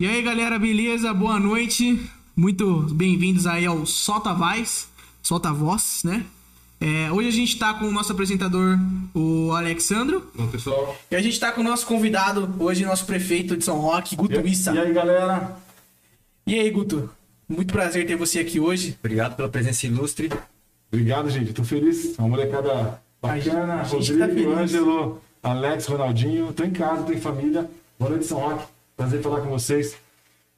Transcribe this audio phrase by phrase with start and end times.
[0.00, 1.12] E aí, galera, beleza?
[1.12, 2.08] Boa noite.
[2.36, 4.88] Muito bem-vindos aí ao Solta Voz,
[5.20, 6.24] Solta Voz, né?
[6.80, 8.78] É, hoje a gente tá com o nosso apresentador,
[9.12, 10.30] o Alexandro.
[10.36, 10.96] Bom, pessoal.
[11.10, 14.38] E a gente tá com o nosso convidado, hoje, nosso prefeito de São Roque, Guto
[14.46, 14.72] Issa.
[14.72, 15.56] E aí, galera?
[16.46, 17.10] E aí, Guto?
[17.48, 18.96] Muito prazer ter você aqui hoje.
[19.00, 20.30] Obrigado pela presença ilustre.
[20.92, 21.52] Obrigado, gente.
[21.52, 22.16] Tô feliz.
[22.16, 23.80] Uma molecada bacana.
[23.80, 24.58] A gente tá Rodrigo, feliz.
[24.58, 26.52] Ângelo, Alex, Ronaldinho.
[26.52, 27.68] Tô em casa, tô em família.
[27.98, 28.77] Boa noite, São Roque.
[28.98, 29.96] Prazer falar com vocês.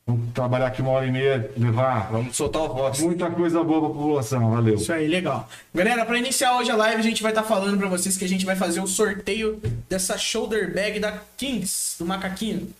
[0.06, 2.98] Vamos trabalhar aqui uma hora e meia, levar Vamos soltar o voz.
[3.00, 4.50] muita coisa boa pra população.
[4.50, 4.76] Valeu.
[4.76, 5.46] Isso aí, legal.
[5.74, 8.28] Galera, pra iniciar hoje a live, a gente vai estar falando pra vocês que a
[8.28, 12.72] gente vai fazer o sorteio dessa shoulder bag da Kings, do macaquinho.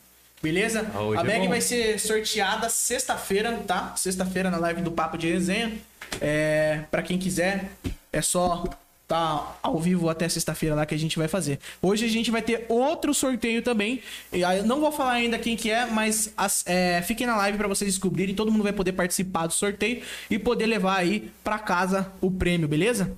[0.42, 0.90] Beleza?
[0.94, 1.48] Ah, hoje a é bag bom.
[1.50, 3.92] vai ser sorteada sexta-feira, tá?
[3.96, 5.74] Sexta-feira na live do Papo de Resenha.
[6.22, 7.70] É, para quem quiser,
[8.10, 8.64] é só
[9.10, 11.58] tá ao vivo até sexta-feira lá que a gente vai fazer.
[11.82, 14.00] Hoje a gente vai ter outro sorteio também.
[14.32, 17.36] E aí Eu não vou falar ainda quem que é, mas as- é, fiquem na
[17.36, 18.36] live pra vocês descobrirem.
[18.36, 22.68] Todo mundo vai poder participar do sorteio e poder levar aí pra casa o prêmio,
[22.68, 23.10] beleza?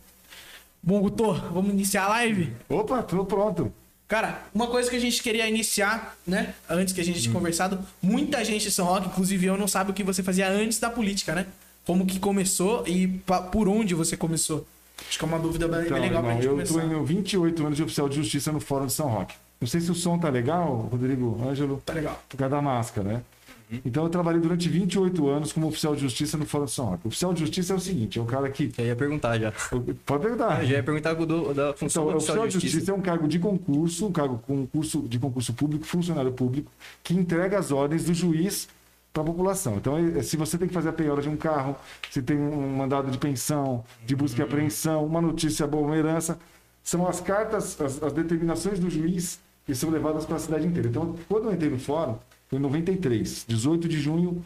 [0.83, 2.53] Bom, Guto, vamos iniciar a live?
[2.71, 3.71] Opa, tô pronto.
[4.09, 6.55] Cara, uma coisa que a gente queria iniciar, né?
[6.71, 9.91] Antes que a gente tinha conversado, muita gente de São Roque, inclusive eu, não sabe
[9.91, 11.47] o que você fazia antes da política, né?
[11.85, 13.09] Como que começou e
[13.51, 14.67] por onde você começou.
[15.09, 16.75] Acho que é uma dúvida bem Então, legal pra irmão, gente eu começar.
[16.75, 19.35] tô em 28 anos de oficial de justiça no Fórum de São Roque.
[19.61, 21.83] Não sei se o som tá legal, Rodrigo, Ângelo.
[21.85, 22.21] Tá legal.
[22.29, 23.23] por causa da máscara, né?
[23.87, 27.07] Então eu trabalhei durante 28 anos como oficial de justiça no Fórum de São Roque.
[27.07, 28.71] O oficial de justiça é o seguinte, é o cara que...
[28.77, 29.51] Já ia perguntar já.
[30.05, 30.61] Pode perguntar.
[30.63, 32.95] Eu já ia perguntar do, da função Então, o do oficial oficial de justiça é
[32.95, 36.71] um cargo de concurso, um cargo concurso, de concurso público, funcionário público,
[37.03, 38.69] que entrega as ordens do juiz
[39.13, 39.77] para a população.
[39.77, 41.77] Então, é- se você tem que fazer a penhora de um carro,
[42.11, 46.39] se tem um mandado de pensão, de busca e apreensão, uma notícia boa, uma herança,
[46.83, 50.89] são as cartas, as, as determinações do juiz que são levadas para a cidade inteira.
[50.89, 52.17] Então, quando eu entrei no fórum,
[52.49, 54.43] foi em 93, 18 de junho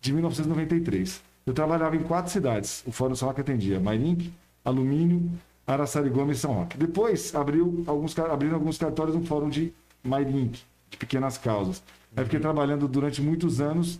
[0.00, 1.20] de 1993.
[1.44, 2.82] Eu trabalhava em quatro cidades.
[2.86, 4.32] O Fórum São Roque atendia Mairink,
[4.64, 5.28] Alumínio,
[5.66, 6.76] Araçarigoma e São Roque.
[6.78, 9.72] Depois abriu alguns, abriram alguns cartórios no Fórum de
[10.04, 11.82] Mairink, de pequenas causas.
[12.16, 13.98] Aí fiquei trabalhando durante muitos anos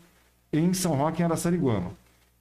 [0.53, 1.93] em São Roque em Araçariguama.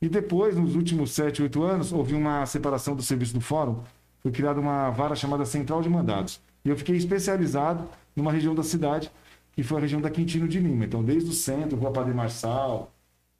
[0.02, 3.80] E depois, nos últimos sete, oito anos, houve uma separação do serviço do Fórum.
[4.22, 6.42] Foi criada uma vara chamada Central de Mandados.
[6.64, 9.12] E eu fiquei especializado numa região da cidade,
[9.53, 10.86] que foi a região da Quintino de Lima.
[10.86, 12.92] Então, desde o centro, Rua Padre Marçal,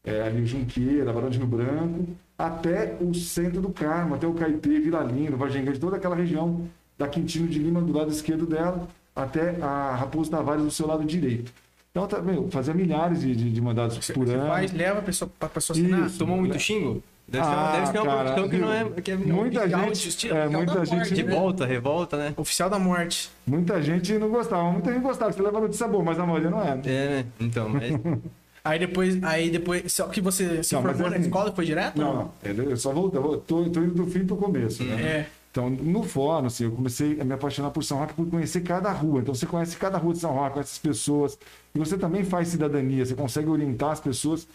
[0.04, 4.80] é, ali Junqueira, Barão de Rio Branco, até o centro do Carmo, até o Caetê,
[4.80, 9.62] Vila Lindo, Vargem toda aquela região da Quintino de Lima, do lado esquerdo dela, até
[9.62, 11.54] a Raposo Tavares do seu lado direito.
[11.92, 14.48] Então, tá, meu, fazia milhares de, de, de mandados por Você ano.
[14.48, 16.06] faz, leva a pessoa, pra pessoa assinar.
[16.06, 16.20] Isso.
[16.20, 17.02] Tomou muito xingo?
[17.28, 19.02] Deve, ser, Ah, deve ser uma cara, profissão que não é.
[19.02, 21.22] Que é muita de gente, justiça, é, oficial muita gente, morte, né?
[21.32, 22.34] Revolta, revolta, né?
[22.38, 23.30] Oficial da morte.
[23.46, 25.32] muita gente não gostava, muita gente gostava.
[25.32, 26.76] Você leva notícia boa, mas a maioria não é.
[26.76, 26.82] né?
[26.86, 27.26] É, né?
[27.40, 27.84] Então, mas.
[28.62, 31.56] Aí depois, aí depois, só que você se Não, mas formou na assim- escola e
[31.56, 31.98] foi direto?
[31.98, 32.32] Não, não.
[32.44, 35.02] Eu só voltei, eu tô, tô indo do fim pro começo, né?
[35.02, 35.26] É.
[35.52, 38.92] Então, no fórum, assim, eu comecei a me apaixonar por São Roque, por conhecer cada
[38.92, 39.22] rua.
[39.22, 41.40] Então, você conhece cada rua de São Roque, conhece as pessoas.
[41.74, 44.48] E você também faz cidadania, você consegue orientar as pessoas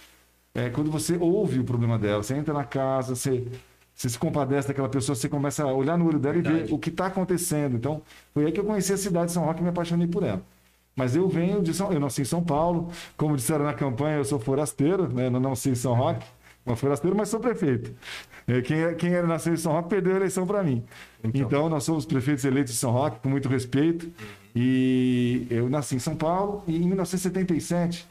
[0.54, 2.22] é, quando você ouve o problema dela.
[2.22, 3.44] Você entra na casa, você,
[3.94, 6.74] você se compadece daquela pessoa, você começa a olhar no olho dela e ver Verdade.
[6.74, 7.76] o que está acontecendo.
[7.76, 8.00] Então,
[8.32, 10.42] foi aí que eu conheci a cidade de São Roque e me apaixonei por ela.
[10.94, 11.92] Mas eu venho de São...
[11.92, 12.90] Eu nasci em São Paulo.
[13.16, 15.26] Como disseram na campanha, eu sou forasteiro, né?
[15.26, 16.24] Eu não nasci em São Roque.
[16.64, 17.92] Mas forasteiro, mas sou prefeito.
[18.46, 20.82] É, Quem, é- quem era nasceu em São Roque perdeu a eleição para mim.
[21.22, 21.42] Então.
[21.42, 21.68] Então.
[21.68, 24.10] nós somos prefeitos eleitos de São Roque, com muito respeito.
[24.56, 26.62] E eu nasci em São Paulo.
[26.66, 28.06] E em 1977,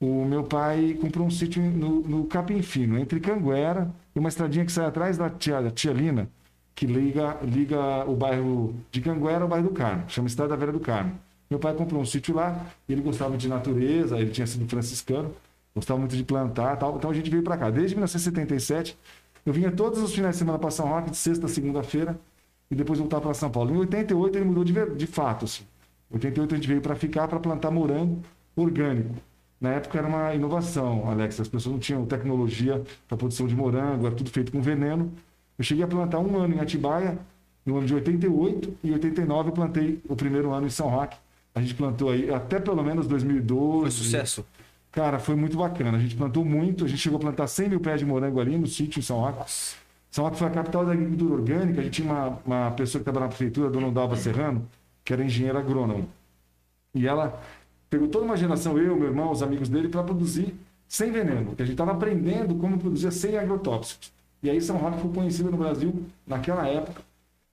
[0.00, 4.64] o meu pai comprou um sítio no, no Capim Fino, entre Canguera e uma estradinha
[4.64, 6.28] que sai atrás da Tia, Tia Lina,
[6.74, 10.04] que liga, liga o bairro de Canguera ao bairro do Carmo.
[10.08, 11.18] Chama Estrada Velha do Carmo.
[11.50, 15.30] Meu pai comprou um sítio lá, ele gostava de natureza, ele tinha sido franciscano,
[15.74, 16.96] gostava muito de plantar tal.
[16.96, 17.70] Então a gente veio para cá.
[17.70, 18.96] Desde 1977,
[19.44, 22.18] eu vinha todos os finais de semana para São Roque, de sexta a segunda-feira,
[22.70, 23.74] e depois voltar para São Paulo.
[23.74, 25.44] Em 88 ele mudou de, de fato.
[25.44, 25.64] Assim.
[26.10, 28.22] Em 88 a gente veio para ficar, para plantar morango
[28.56, 29.14] orgânico.
[29.60, 31.40] Na época era uma inovação, Alex.
[31.40, 35.12] As pessoas não tinham tecnologia para produção de morango, era tudo feito com veneno.
[35.58, 37.18] Eu cheguei a plantar um ano em Atibaia,
[37.64, 41.16] no ano de 88, e em 89 eu plantei o primeiro ano em São Roque.
[41.54, 43.80] A gente plantou aí até pelo menos 2012.
[43.80, 44.44] Foi sucesso.
[44.94, 45.98] Cara, foi muito bacana.
[45.98, 46.84] A gente plantou muito.
[46.84, 49.18] A gente chegou a plantar 100 mil pés de morango ali no sítio em São
[49.18, 49.50] Roque.
[50.08, 51.80] São Roque foi a capital da agricultura orgânica.
[51.80, 54.64] A gente tinha uma, uma pessoa que estava na prefeitura, dona Dalva Serrano,
[55.04, 56.04] que era engenheira agrônoma.
[56.94, 57.42] E ela
[57.90, 60.54] pegou toda uma geração, eu, meu irmão, os amigos dele, para produzir
[60.86, 61.46] sem veneno.
[61.46, 64.12] Porque a gente estava aprendendo como produzir sem agrotóxicos.
[64.44, 67.02] E aí São Roque foi conhecida no Brasil, naquela época,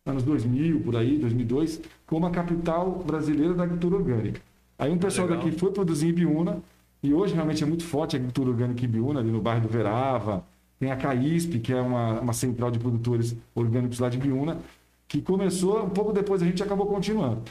[0.06, 4.40] anos 2000, por aí, 2002, como a capital brasileira da agricultura orgânica.
[4.78, 5.44] Aí um pessoal Legal.
[5.44, 6.62] daqui foi produzir em Biúna,
[7.04, 9.68] E hoje realmente é muito forte a agricultura orgânica em Biúna, ali no bairro do
[9.68, 10.46] Verava.
[10.80, 14.60] Tem a CAISP, que é uma, uma central de produtores orgânicos lá de Biúna,
[15.08, 17.42] que começou, um pouco depois a gente acabou continuando.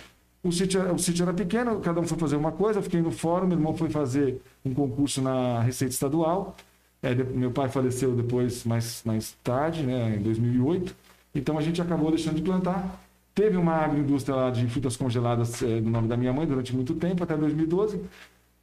[0.42, 3.10] O sítio, o sítio era pequeno, cada um foi fazer uma coisa, eu fiquei no
[3.10, 6.56] fórum, meu irmão foi fazer um concurso na Receita Estadual.
[7.02, 10.94] É, meu pai faleceu depois, mais, mais tarde, né, em 2008.
[11.34, 13.00] Então a gente acabou deixando de plantar.
[13.34, 16.94] Teve uma agroindústria lá de frutas congeladas é, no nome da minha mãe durante muito
[16.94, 18.00] tempo, até 2012.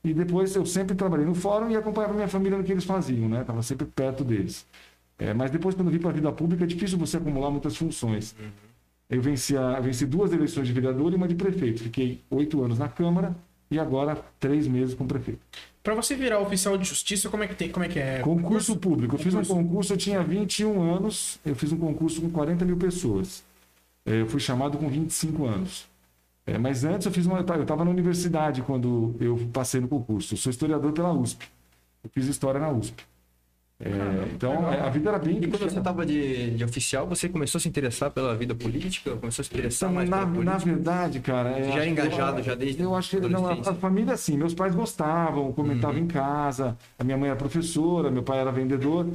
[0.03, 3.27] E depois eu sempre trabalhei no fórum e acompanhava minha família no que eles faziam,
[3.27, 3.41] né?
[3.41, 4.65] Estava sempre perto deles.
[5.19, 7.75] É, mas depois, quando eu vim para a vida pública, é difícil você acumular muitas
[7.75, 8.35] funções.
[9.09, 11.81] Eu venci, a- venci duas eleições de vereador e uma de prefeito.
[11.83, 13.35] Fiquei oito anos na Câmara
[13.71, 15.39] e agora três meses como prefeito.
[15.83, 17.69] Pra você virar oficial de justiça, como é que tem?
[17.69, 18.19] Como é que é?
[18.19, 19.15] Concurso público.
[19.15, 19.53] Eu fiz um Concurso.
[19.63, 23.43] concurso, eu tinha 21 anos, eu fiz um concurso com 40 mil pessoas.
[24.05, 25.87] É, Eu fui chamado com 25 anos.
[26.47, 27.39] É, mas antes eu fiz uma.
[27.39, 30.33] Eu estava na universidade quando eu passei no concurso.
[30.33, 31.45] Eu sou historiador pela USP.
[32.03, 33.03] Eu fiz história na USP.
[33.79, 33.89] É,
[34.33, 35.37] então a vida era bem.
[35.37, 39.15] E quando você estava de, de oficial, você começou a se interessar pela vida política?
[39.17, 41.49] Começou a se interessar mais na, pela na verdade, cara.
[41.51, 43.75] é, Você já acho é engajado eu, já desde Eu acho que não, a, a
[43.75, 46.05] família, assim, meus pais gostavam, comentavam Uhum.
[46.05, 46.75] em casa.
[46.97, 49.05] A minha mãe era professora, meu pai era vendedor.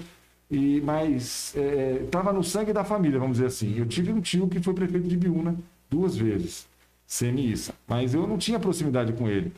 [0.48, 1.56] E, mas
[2.04, 3.76] estava no sangue da família, vamos dizer assim.
[3.78, 5.56] Eu tive um tio que foi prefeito de Biúna
[5.90, 6.68] duas vezes,
[7.12, 7.74] semi-issa.
[7.86, 9.52] Mas eu não tinha proximidade com ele.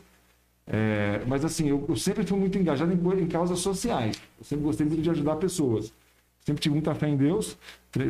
[0.67, 4.21] É, mas assim, eu, eu sempre fui muito engajado em, em causas sociais.
[4.37, 5.93] Eu sempre gostei muito de ajudar pessoas.
[6.41, 7.57] Sempre tive muita fé em Deus.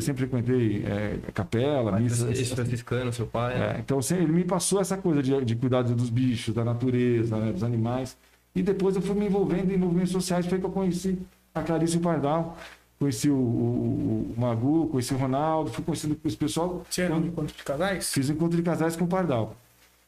[0.02, 2.32] Sempre frequentei é, capela, missa.
[2.32, 3.54] Esse franciscano, seu pai.
[3.54, 7.38] É, então assim, ele me passou essa coisa de, de cuidar dos bichos, da natureza,
[7.38, 8.18] né, dos animais.
[8.56, 10.48] E depois eu fui me envolvendo em movimentos sociais.
[10.48, 11.20] Foi que eu conheci
[11.54, 12.58] a Clarice Pardal,
[13.00, 16.84] conheci o, o, o Magu, conheci o Ronaldo, fui conhecendo esse pessoal.
[16.90, 18.12] Você era um encontro de casais?
[18.14, 19.56] Fiz um encontro de casais com o Pardal.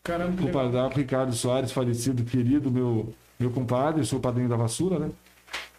[0.04, 0.52] Caramba, Com o.
[0.52, 5.10] Pardal, Ricardo Soares, falecido, querido, meu, meu compadre, eu sou o padrinho da vassoura, né?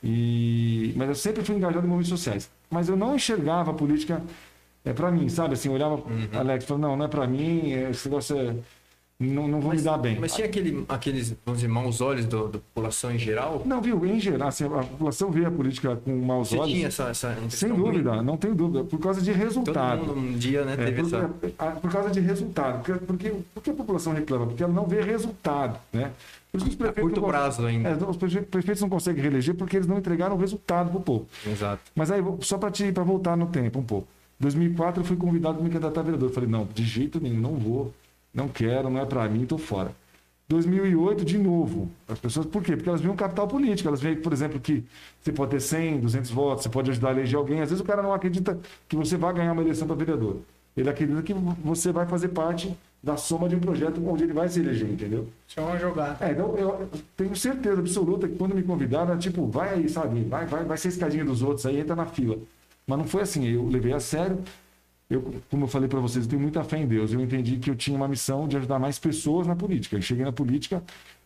[0.03, 0.93] E...
[0.97, 2.51] Mas eu sempre fui engajado em movimentos sociais.
[2.71, 4.23] Mas eu não enxergava a política
[4.85, 5.55] é, para mim, sabe?
[5.55, 6.29] Assim, eu olhava, Uhum.
[6.33, 8.55] Alex, falava, não, não é para mim, esse negócio é...
[9.21, 10.17] Não, não vou me dar bem.
[10.21, 13.63] Mas tinha aquele, aqueles, vamos dizer, maus olhos do- da população em geral?
[13.67, 14.07] Não, viu?
[14.07, 16.73] Em geral, assim, a população vê a política com maus Você olhos.
[16.73, 17.93] tinha essa, essa Sem impressão ruim?
[17.95, 18.85] dúvida, não tenho dúvida.
[18.85, 19.99] Por causa de Todo resultado.
[20.07, 21.29] mundo um dia, né, É, teve por, essa...
[21.81, 22.85] por causa de resultado.
[22.85, 24.47] Porque, porque, por que a população reclama?
[24.47, 26.13] Porque ela não vê resultado, né?
[26.53, 27.89] Por isso que os A curto não- prazo ainda.
[27.89, 31.03] É, os prefe- prefeitos não conseguem reeleger porque eles não entregaram o resultado para o
[31.03, 31.27] povo.
[31.45, 31.83] Exato.
[31.93, 34.07] Mas aí, só para para voltar no tempo um pouco.
[34.39, 36.29] 2004 eu fui convidado a me candidatar a vereador.
[36.29, 37.93] Eu falei, não, de jeito nenhum, não vou,
[38.39, 39.95] não quero, não é para mim, estou fora.
[40.49, 41.91] 2008, de novo.
[42.09, 42.75] As pessoas, por quê?
[42.75, 43.87] Porque elas veem um capital político.
[43.89, 44.83] Elas veem, por exemplo, que
[45.21, 47.61] você pode ter 100, 200 votos, você pode ajudar a eleger alguém.
[47.61, 48.59] Às vezes o cara não acredita
[48.89, 50.39] que você vai ganhar uma eleição para vereador.
[50.75, 54.49] Ele acredita que você vai fazer parte da soma de um projeto onde ele vai
[54.49, 55.29] se eleger, entendeu?
[55.47, 56.25] Isso é uma jogada.
[56.25, 60.23] É, então eu tenho certeza absoluta que quando me convidaram, era tipo, vai aí, sabe?
[60.23, 62.39] Vai, vai, vai ser a escadinha dos outros aí, entra na fila.
[62.87, 64.39] Mas não foi assim, eu levei a sério.
[65.11, 67.13] Eu, como eu falei para vocês, eu tenho muita fé em Deus.
[67.13, 69.97] Eu entendi que eu tinha uma missão de ajudar mais pessoas na política.
[69.97, 70.83] Eu cheguei na política,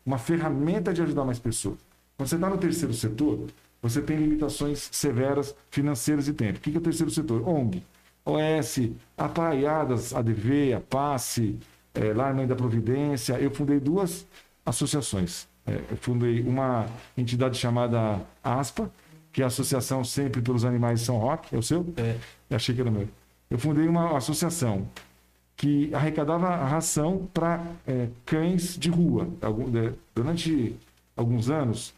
[0.06, 1.79] uma ferramenta de ajudar mais pessoas.
[2.17, 3.46] Quando você está no terceiro setor,
[3.81, 6.58] você tem limitações severas financeiras e tempo.
[6.58, 7.46] O que é o terceiro setor?
[7.49, 7.82] ONG,
[8.25, 11.58] OS, Apaiadas, ADV, a Passe,
[11.93, 13.34] é, Lar Mãe da Providência.
[13.34, 14.25] Eu fundei duas
[14.64, 15.49] associações.
[15.67, 16.87] É, eu fundei uma
[17.17, 18.91] entidade chamada ASPA,
[19.32, 21.55] que é a Associação Sempre pelos Animais de São Roque.
[21.55, 21.93] É o seu?
[21.96, 22.17] É.
[22.48, 23.08] Eu achei que era meu.
[23.53, 24.89] Eu fundei uma associação
[25.56, 27.63] que arrecadava ração para
[28.25, 29.29] cães de rua.
[29.43, 30.75] Algum- é, Durante
[31.15, 31.93] alguns anos,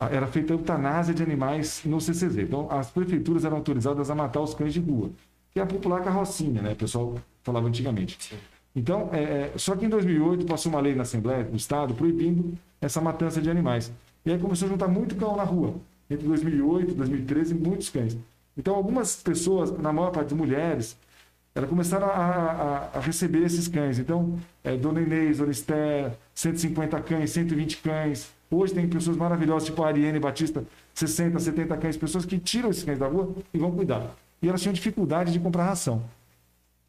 [0.00, 2.38] era feita eutanásia de animais no CCZ.
[2.38, 5.10] Então, as prefeituras eram autorizadas a matar os cães de rua,
[5.52, 6.72] que é a popular carrocinha, né?
[6.72, 8.34] O pessoal falava antigamente.
[8.74, 12.54] Então, é, é, só que em 2008 passou uma lei na Assembleia do Estado proibindo
[12.80, 13.92] essa matança de animais.
[14.24, 15.74] E aí começou a juntar muito cão na rua.
[16.08, 18.16] Entre 2008 e 2013, muitos cães.
[18.58, 20.96] Então, algumas pessoas, na maior parte de mulheres,
[21.54, 23.98] elas começaram a, a- a receber esses cães.
[23.98, 28.30] Então, é, Dona Inês, Dona Esther, 150 cães, 120 cães.
[28.50, 32.82] Hoje tem pessoas maravilhosas, tipo a Ariane Batista, 60, 70 cães, pessoas que tiram esses
[32.84, 34.14] cães da rua e vão cuidar.
[34.42, 36.02] E elas tinham dificuldade de comprar ração.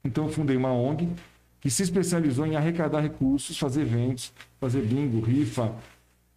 [0.04, 1.08] Então, eu fundei uma ONG
[1.62, 5.74] que se especializou em arrecadar recursos, fazer eventos, fazer bingo, rifa,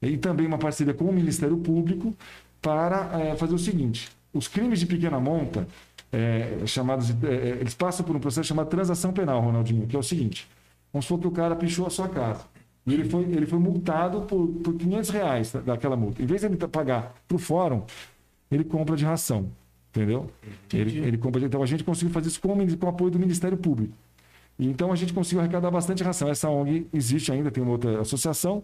[0.01, 2.13] e também uma parceria com o Ministério Público
[2.61, 5.67] para eh, fazer o seguinte: os crimes de pequena monta,
[6.13, 9.99] eh, chamados, de- eh, eles passam por um processo chamado transação penal, Ronaldinho, que é
[9.99, 10.49] o seguinte:
[10.93, 12.45] vamos supor que o cara pichou a sua casa.
[12.87, 16.21] E ele foi, ele foi multado por, por 500 reais da- daquela multa.
[16.23, 17.83] Em vez de ele pagar para o fórum,
[18.51, 19.49] ele compra de ração.
[19.95, 20.31] Entendeu?
[20.73, 22.49] Ele, ele compra de, então a gente conseguiu fazer isso com,
[22.79, 23.93] com o apoio do Ministério Público.
[24.59, 26.29] Então a gente conseguiu arrecadar bastante ração.
[26.31, 28.63] Essa ONG existe ainda, tem uma outra associação.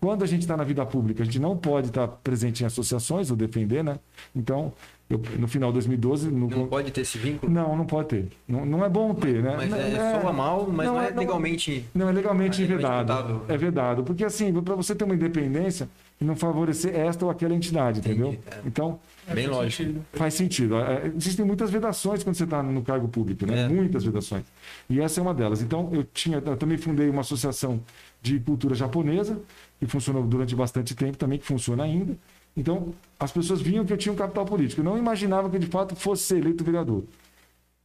[0.00, 3.30] Quando a gente está na vida pública, a gente não pode estar presente em associações
[3.30, 3.98] ou defender, né?
[4.34, 4.72] Então,
[5.10, 6.30] eu, no final de 2012.
[6.30, 7.50] No, Não pode ter esse vínculo?
[7.52, 8.28] não, não pode ter.
[8.46, 9.54] Não, não é bom ter, né?
[9.56, 11.84] Mas Não- é, soa mal, mas não, é legalmente.
[11.94, 13.42] Não, é legalmente É vedado.
[13.48, 14.02] É vedado.
[14.04, 15.88] Porque, assim, para você ter uma independência
[16.20, 18.40] e não favorecer esta ou aquela entidade, Entendi, entendeu?
[18.50, 18.58] é.
[18.66, 18.98] Então,
[19.32, 19.82] Bem Faz lógico.
[19.82, 20.06] sentido.
[20.14, 20.76] faz sentido.
[20.78, 23.64] É, Existem muitas vedações quando você está no cargo público, né?
[23.64, 23.68] É.
[23.68, 24.42] Muitas vedações.
[24.88, 25.60] E essa é uma delas.
[25.60, 27.78] Então, eu tinha, eu também fundei uma associação
[28.22, 29.38] de cultura japonesa,
[29.78, 32.16] que funcionou durante bastante tempo também, que funciona ainda.
[32.58, 34.80] Então, as pessoas viam que eu tinha um capital político.
[34.80, 37.04] Eu não imaginava que de fato fosse ser eleito vereador.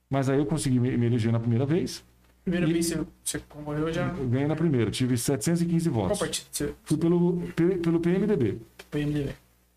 [0.09, 2.03] Mas aí eu consegui me, me eleger na primeira vez.
[2.43, 4.07] Primeira E- vez que você concorreu já.
[4.07, 6.19] Eu ganhei na primeira, tive 715 Qual votos.
[6.19, 8.57] partido você Fui pelo, pe- pelo PMDB.
[8.91, 9.29] PMDB?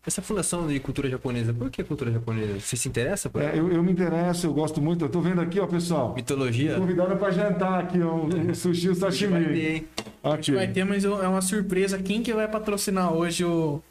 [0.05, 2.59] Essa fundação de cultura japonesa, por que cultura japonesa?
[2.61, 5.03] Você se interessa por É, eu, eu me interesso, eu gosto muito.
[5.03, 6.13] Eu tô vendo aqui, ó, pessoal.
[6.15, 6.75] Mitologia?
[6.75, 9.59] Convidaram para jantar aqui, ó, um, um sushi, um Vai ter, sashimi.
[9.59, 9.87] hein?
[10.23, 10.51] Aqui.
[10.53, 11.97] Vai ter, mas é uma surpresa.
[11.99, 13.81] Quem que vai patrocinar hoje o,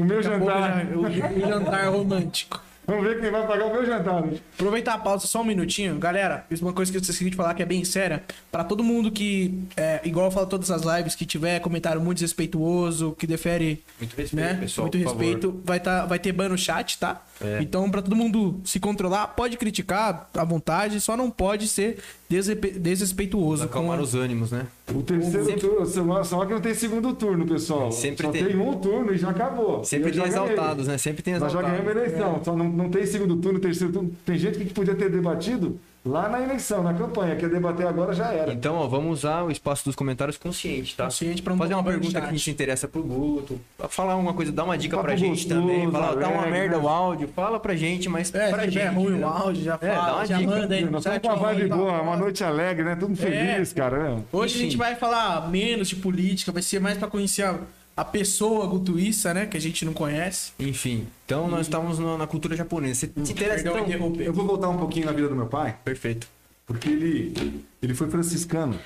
[0.00, 0.86] O meu daqui pouco jantar.
[0.86, 2.60] já- o, o jantar romântico?
[2.86, 4.20] Vamos ver quem vai pagar o meu jantar.
[4.22, 4.38] né?
[4.54, 5.96] Aproveitar a pausa só um minutinho.
[5.96, 8.24] Galera, fiz uma coisa que eu esqueci de falar que é bem séria.
[8.50, 12.16] Pra todo mundo que, é, igual eu falo todas as lives, que tiver comentário muito
[12.16, 14.54] desrespeituoso, que defere Muito respeito, né?
[14.54, 14.86] pessoal.
[14.86, 15.20] Muito por favor.
[15.22, 15.60] respeito.
[15.64, 17.22] Vai, tá, vai ter ban no chat, tá?
[17.40, 17.58] É.
[17.62, 23.62] Então, pra todo mundo se controlar, pode criticar à vontade, só não pode ser desrespeituoso.
[23.64, 24.66] com Acalmar a- os ânimos, né?
[24.94, 27.90] O terceiro Sempre- turno, só- só que não tem segundo turno, pessoal.
[27.90, 28.44] Sempre só tem.
[28.44, 28.56] tem.
[28.56, 29.84] um turno e já acabou.
[29.84, 30.32] Sempre tem ganhei.
[30.32, 30.96] exaltados, né?
[30.98, 31.84] Sempre tem Nós já exaltados.
[31.84, 32.40] ganhamos a eleição.
[32.44, 34.10] Só não, não tem segundo turno, terceiro turno.
[34.24, 37.36] Tem gente que podia ter debatido lá na eleição, na campanha.
[37.36, 38.52] Quer debater agora já era.
[38.52, 41.04] Então, ó, vamos usar o espaço dos comentários consciente, tá?
[41.04, 44.32] Consciente pra não Fazer uma pergunta que a gente se interessa pro Guto, falar alguma
[44.32, 47.60] coisa, dar uma dica pra gente gostoso, também, falar, dá uma merda o áudio, fala
[47.60, 48.86] pra gente, mas É, pra gente.
[48.94, 49.26] ruim né?
[49.26, 50.50] o áudio, já É, dá fala, uma já dica.
[50.50, 52.96] manda aí Nós estamos com uma vibe tá boa, uma noite alegre, né?
[52.96, 53.98] Tudo feliz, cara.
[54.16, 54.22] né?
[54.32, 54.76] Hoje a gente Enfim.
[54.78, 57.58] vai falar menos de política, vai ser mais pra conhecer a,
[57.96, 59.46] a pessoa gutuíça, né?
[59.46, 60.52] Que a gente não conhece.
[60.58, 62.94] Enfim, então nós estávamos na, na cultura japonesa.
[63.14, 63.86] Você se interessa Perdão, então?
[63.88, 64.24] interromper.
[64.26, 65.76] Eu vou voltar um pouquinho na vida do meu pai.
[65.84, 66.26] Perfeito.
[66.66, 68.78] Porque ele, ele foi franciscano.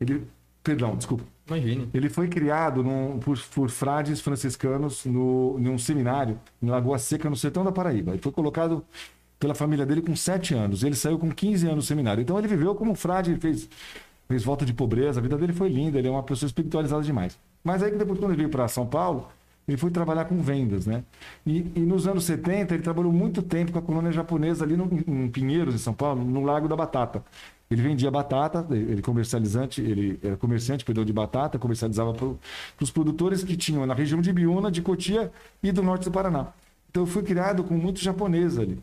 [0.00, 0.22] Ele,
[0.62, 1.24] perdão, desculpa.
[1.46, 1.88] Imagine.
[1.92, 7.36] Ele foi criado num- por, por frades franciscanos no, num seminário em Lagoa Seca, no
[7.36, 8.12] sertão da Paraíba.
[8.12, 8.84] Ele foi colocado
[9.38, 10.82] pela família dele com 7 anos.
[10.84, 12.20] Ele saiu com 15 anos do seminário.
[12.22, 13.68] Então ele viveu como frade, ele fez,
[14.28, 15.18] fez volta de pobreza.
[15.18, 17.38] A vida dele foi linda, ele é uma pessoa espiritualizada demais.
[17.62, 19.28] Mas aí depois, quando ele veio para São Paulo,
[19.66, 21.04] ele foi trabalhar com vendas, né?
[21.46, 24.88] E, e nos anos 70, ele trabalhou muito tempo com a colônia japonesa ali no,
[25.06, 27.22] em Pinheiros, em São Paulo, no Lago da Batata.
[27.70, 32.28] Ele vendia batata, ele comercializante, ele era comerciante, perdão, de batata, comercializava para
[32.80, 36.48] os produtores que tinham na região de Biúna, de Cotia e do norte do Paraná.
[36.90, 38.78] Então eu fui criado com muito japonês ali.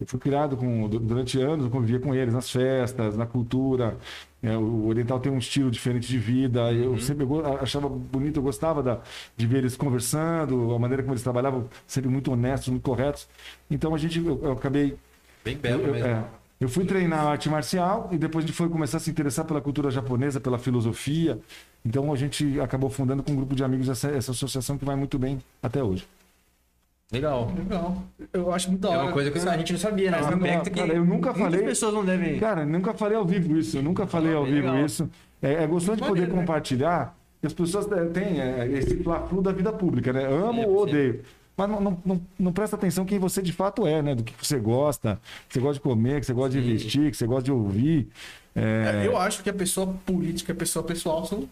[0.00, 3.96] Eu fui criado com, du- durante anos, eu convivia com eles nas festas, na cultura.
[4.40, 6.72] É, o oriental tem um estilo diferente de vida.
[6.72, 9.00] Eu sempre go- achava bonito, eu gostava da,
[9.36, 13.28] de ver eles conversando, a maneira como eles trabalhavam, sempre muito honestos, muito corretos.
[13.68, 14.96] Então a gente, eu, eu acabei
[15.44, 16.06] Bem belo eu, mesmo.
[16.08, 16.24] é,
[16.60, 19.60] eu fui treinar arte marcial e depois a gente foi começar a se interessar pela
[19.60, 21.38] cultura japonesa, pela filosofia.
[21.84, 24.94] Então a gente acabou fundando com um grupo de amigos essa, essa associação que vai
[24.96, 26.06] muito bem até hoje.
[27.10, 27.50] Legal.
[27.56, 28.02] Legal.
[28.32, 29.02] Eu acho muito da É hora.
[29.04, 30.18] uma coisa que a gente não sabia, né?
[30.62, 32.38] Que cara, eu nunca falei- pessoas não devem...
[32.38, 34.84] Cara, nunca falei ao vivo isso, eu nunca falei ao vivo legal.
[34.84, 35.08] isso.
[35.40, 36.34] É, é gostoso de poder né?
[36.34, 37.16] compartilhar.
[37.40, 40.26] que As pessoas é, têm é, esse fla-flu da vida pública, né?
[40.26, 40.90] Amo É, ou sim.
[40.90, 41.20] odeio.
[41.56, 44.14] Mas não, não, não, não presta atenção quem você de fato é, né?
[44.14, 46.72] Do que você gosta, que você gosta de comer, que você gosta de Sim.
[46.72, 48.08] vestir, que você gosta de ouvir.
[48.54, 51.48] É, É, Eu acho que a pessoa política e a pessoa pessoal são.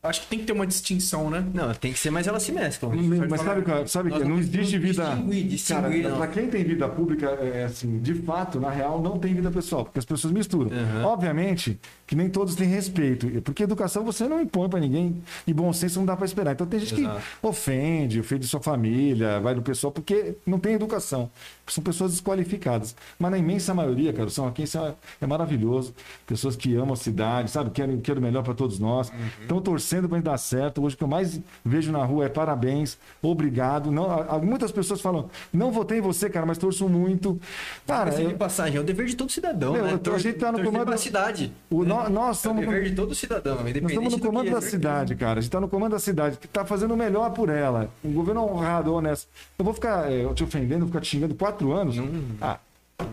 [0.00, 1.44] Acho que tem que ter uma distinção, né?
[1.52, 2.92] Não, tem que ser, mas elas se mesclam.
[3.28, 5.04] Mas sabe, cara, sabe Nós que não existe vida.
[5.04, 6.16] distinguir, distinguir, cara, não.
[6.18, 9.84] pra quem tem vida pública, é assim, de fato, na real, não tem vida pessoal,
[9.84, 10.70] porque as pessoas misturam.
[10.70, 11.04] Uhum.
[11.04, 15.70] Obviamente que nem todos têm respeito, porque educação você não impõe pra ninguém e bom
[15.74, 16.52] senso não dá pra esperar.
[16.52, 17.20] Então tem gente Exato.
[17.20, 21.30] que ofende, ofende sua família, vai do pessoal, porque não tem educação.
[21.66, 22.96] São pessoas desqualificadas.
[23.18, 25.94] Mas na imensa maioria, cara, são aqui é, é maravilhoso.
[26.26, 27.68] Pessoas que amam a cidade, sabe?
[27.70, 29.10] Querem, querem o melhor pra todos nós.
[29.10, 29.16] Uhum.
[29.42, 30.82] Estão torcendo pra dar certo.
[30.82, 33.90] Hoje o que eu mais vejo na rua é parabéns, obrigado.
[33.92, 34.08] Não,
[34.42, 37.38] muitas pessoas falam, não votei em você, cara, mas torço muito.
[37.86, 40.00] Cara, eu- passagem, é o dever de todo cidadão, Meu, né?
[40.14, 41.52] a gente tá no comando- cidade.
[41.70, 41.97] o, né?
[42.04, 42.60] Nó- nós É o somos.
[42.66, 44.50] dever de todo cidadão, Nós independente estamos no comando é.
[44.52, 45.32] da cidade, cara.
[45.38, 47.90] A gente está no comando da cidade, que está fazendo o melhor por ela.
[48.04, 49.28] Um governo honrado, honesto.
[49.58, 51.96] Eu vou ficar eh, te ofendendo, ficar te xingando quatro anos?
[51.96, 52.08] Não-
[52.40, 52.58] Ah,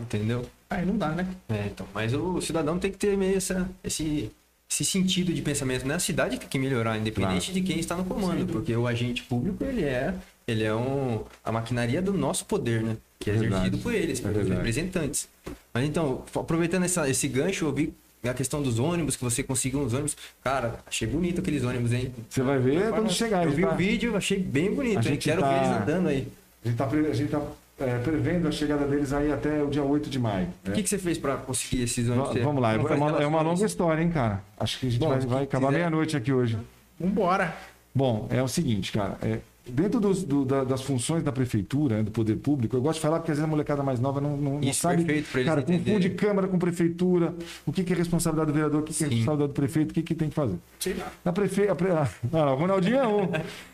[0.02, 0.44] Entendeu?
[0.68, 1.26] Aí não dá, né?
[1.48, 4.32] É, então, mas o cidadão tem que ter meio essa, esse,
[4.68, 5.94] esse sentido de pensamento, né?
[5.94, 9.62] A cidade tem que melhorar, independente de quem está no comando, porque o agente público,
[9.62, 10.12] ele é,
[10.44, 12.96] ele é um, a maquinaria do nosso poder, né?
[13.20, 13.54] Que é Verdade.
[13.54, 14.56] exercido por eles, É pelos verdade.
[14.56, 15.28] representantes.
[15.72, 17.94] Mas então, aproveitando essa, esse gancho, eu vi
[18.28, 20.16] a questão dos ônibus, que você conseguiu uns ônibus.
[20.42, 22.12] Cara, achei bonito aqueles ônibus, hein?
[22.28, 23.44] Você vai ver quando chegar.
[23.44, 25.02] Eu a vi tá- o vídeo, achei bem A bonito, hein?
[25.02, 26.28] gente Quero tá- ver eles andando aí.
[26.64, 27.42] A gente tá, pre- a gente tá,
[27.78, 30.48] é, prevendo a chegada deles aí até o dia 8 de maio.
[30.64, 30.74] O né?
[30.74, 32.30] que, que você fez pra conseguir esses ônibus?
[32.30, 34.42] Você Vamos lá, é faz uma, é uma longa história, hein, cara?
[34.58, 36.58] Acho que a gente Bom, vai, vai acabar meia-noite aqui hoje.
[36.98, 37.54] Vambora.
[37.94, 39.16] Bom, é o seguinte, cara.
[39.22, 42.96] é, dentro dos- do- da- das funções da prefeitura, né, do poder público, eu gosto
[42.96, 45.04] de falar porque às vezes a molecada mais nova não, não, não sabe.
[45.04, 46.10] perfeito, cara, confunde.
[46.10, 47.34] Câmara com Prefeitura,
[47.66, 49.94] o que, que é responsabilidade do vereador, o que, que é responsabilidade do prefeito, o
[49.94, 50.56] que, que tem que fazer.
[50.78, 51.10] Sei lá.
[51.24, 51.68] Na prefe...
[51.68, 53.28] a pre- ah, o Ronaldinho é um.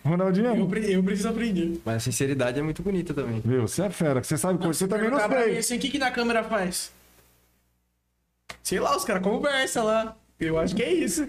[0.05, 0.69] Ronaldinho é Eu, um.
[0.69, 1.81] pre- eu preciso aprender.
[1.85, 3.43] Mas a sinceridade é muito bonita também.
[3.45, 5.19] Meu, você é fera, você sabe coisa, você também não
[5.59, 6.91] assim, o que, que na câmera faz?
[8.63, 10.17] Sei lá, os caras conversam lá.
[10.39, 11.27] Eu acho que é isso.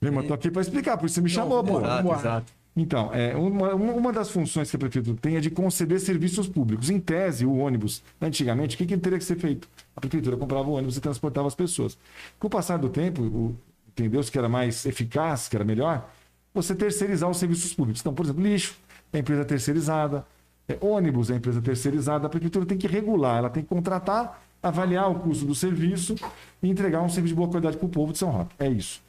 [0.00, 1.78] Meu, mas tô aqui pra explicar, por isso você me chamou, pô.
[1.78, 2.18] Exato, vamos lá.
[2.18, 2.52] exato.
[2.76, 6.88] Então, é, uma, uma das funções que a prefeitura tem é de conceder serviços públicos.
[6.88, 9.68] Em tese, o ônibus, antigamente, o que, que teria que ser feito?
[9.94, 11.98] A prefeitura comprava o ônibus e transportava as pessoas.
[12.38, 13.56] Com o passar do tempo,
[13.88, 16.08] entendeu-se que era mais eficaz, que era melhor,
[16.54, 18.00] você terceirizar os serviços públicos.
[18.00, 18.76] Então, por exemplo, lixo
[19.12, 20.24] é empresa terceirizada,
[20.68, 22.26] é, ônibus é empresa terceirizada.
[22.26, 26.14] A prefeitura tem que regular, ela tem que contratar, avaliar o custo do serviço
[26.62, 28.54] e entregar um serviço de boa qualidade para o povo de São Roque.
[28.58, 29.02] É isso.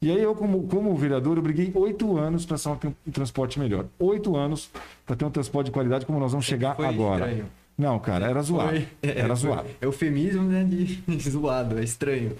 [0.00, 3.86] E aí eu, como, como vereador, eu briguei oito anos para ter um transporte melhor.
[3.98, 4.70] Oito anos
[5.04, 7.26] para ter um transporte de qualidade como nós vamos chegar Foi agora.
[7.26, 7.46] estranho.
[7.76, 8.70] Não, cara, era zoado.
[8.70, 9.68] Foi- é, Era foi zoado.
[9.80, 10.64] Eufemismo, né?
[10.64, 12.32] De zoado, é estranho.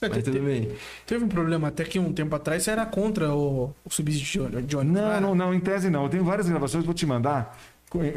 [0.00, 0.68] É, Mas tudo bem.
[1.06, 4.76] Teve um problema até que um tempo atrás você era contra o, o subsídio de
[4.76, 5.00] ônibus.
[5.00, 5.20] Não, era?
[5.20, 6.02] não, não, em tese não.
[6.04, 7.58] Eu tenho várias gravações, vou te mandar.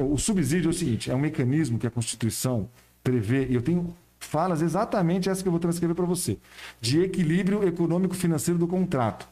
[0.10, 2.68] O subsídio é o seguinte: é um mecanismo que a Constituição
[3.02, 6.38] prevê, e eu tenho falas exatamente essa que eu vou transcrever para você,
[6.80, 9.28] de equilíbrio econômico-financeiro do contrato.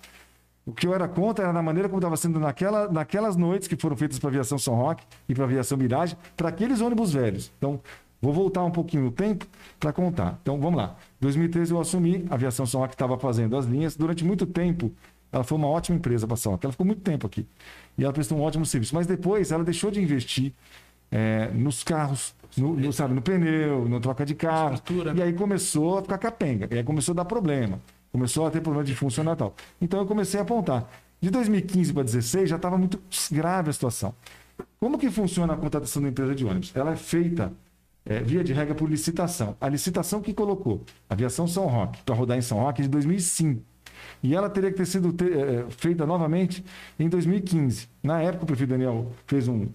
[0.65, 3.77] O que eu era contra era na maneira como estava sendo naquela, naquelas noites que
[3.77, 7.13] foram feitas para a aviação São Roque e para a aviação Mirage, para aqueles ônibus
[7.13, 7.51] velhos.
[7.58, 7.79] Então,
[8.22, 9.48] vou voltar um pouquinho no tempo
[9.79, 10.38] para contar.
[10.41, 10.98] Então, vamos lá.
[11.22, 13.96] Em 2013 eu assumi, a aviação São Roque estava fazendo as linhas.
[13.96, 14.91] Durante muito tempo,
[15.32, 16.65] ela foi uma ótima empresa para São Roque.
[16.65, 17.48] Ela ficou muito tempo aqui.
[17.98, 18.94] E ela prestou um ótimo serviço.
[18.94, 20.53] Mas depois ela deixou de investir
[21.10, 24.76] eh, nos carros, no, no, sabe, no pneu, no troca de carro.
[24.76, 25.13] Estrutura.
[25.15, 26.67] E aí começou a ficar capenga.
[26.71, 27.80] E aí começou a dar problema.
[28.12, 29.56] Começou a ter problema de funcionar e tal.
[29.82, 30.88] Então eu comecei a apontar.
[31.19, 33.00] De 2015 para 2016 já estava muito
[33.32, 34.13] grave a situação.
[34.80, 36.71] Como que funciona a contratação da empresa de ônibus?
[36.76, 37.52] Ela é feita,
[38.06, 39.56] é, via de regra, por licitação.
[39.60, 42.89] A licitação que colocou a Aviação São Roque para rodar em São Roque é de
[42.89, 43.62] 2005.
[44.24, 46.63] E ela teria que ter sido te- é, feita novamente
[47.00, 47.88] em 2015.
[48.02, 49.67] Na época, o prefeito Daniel fez um,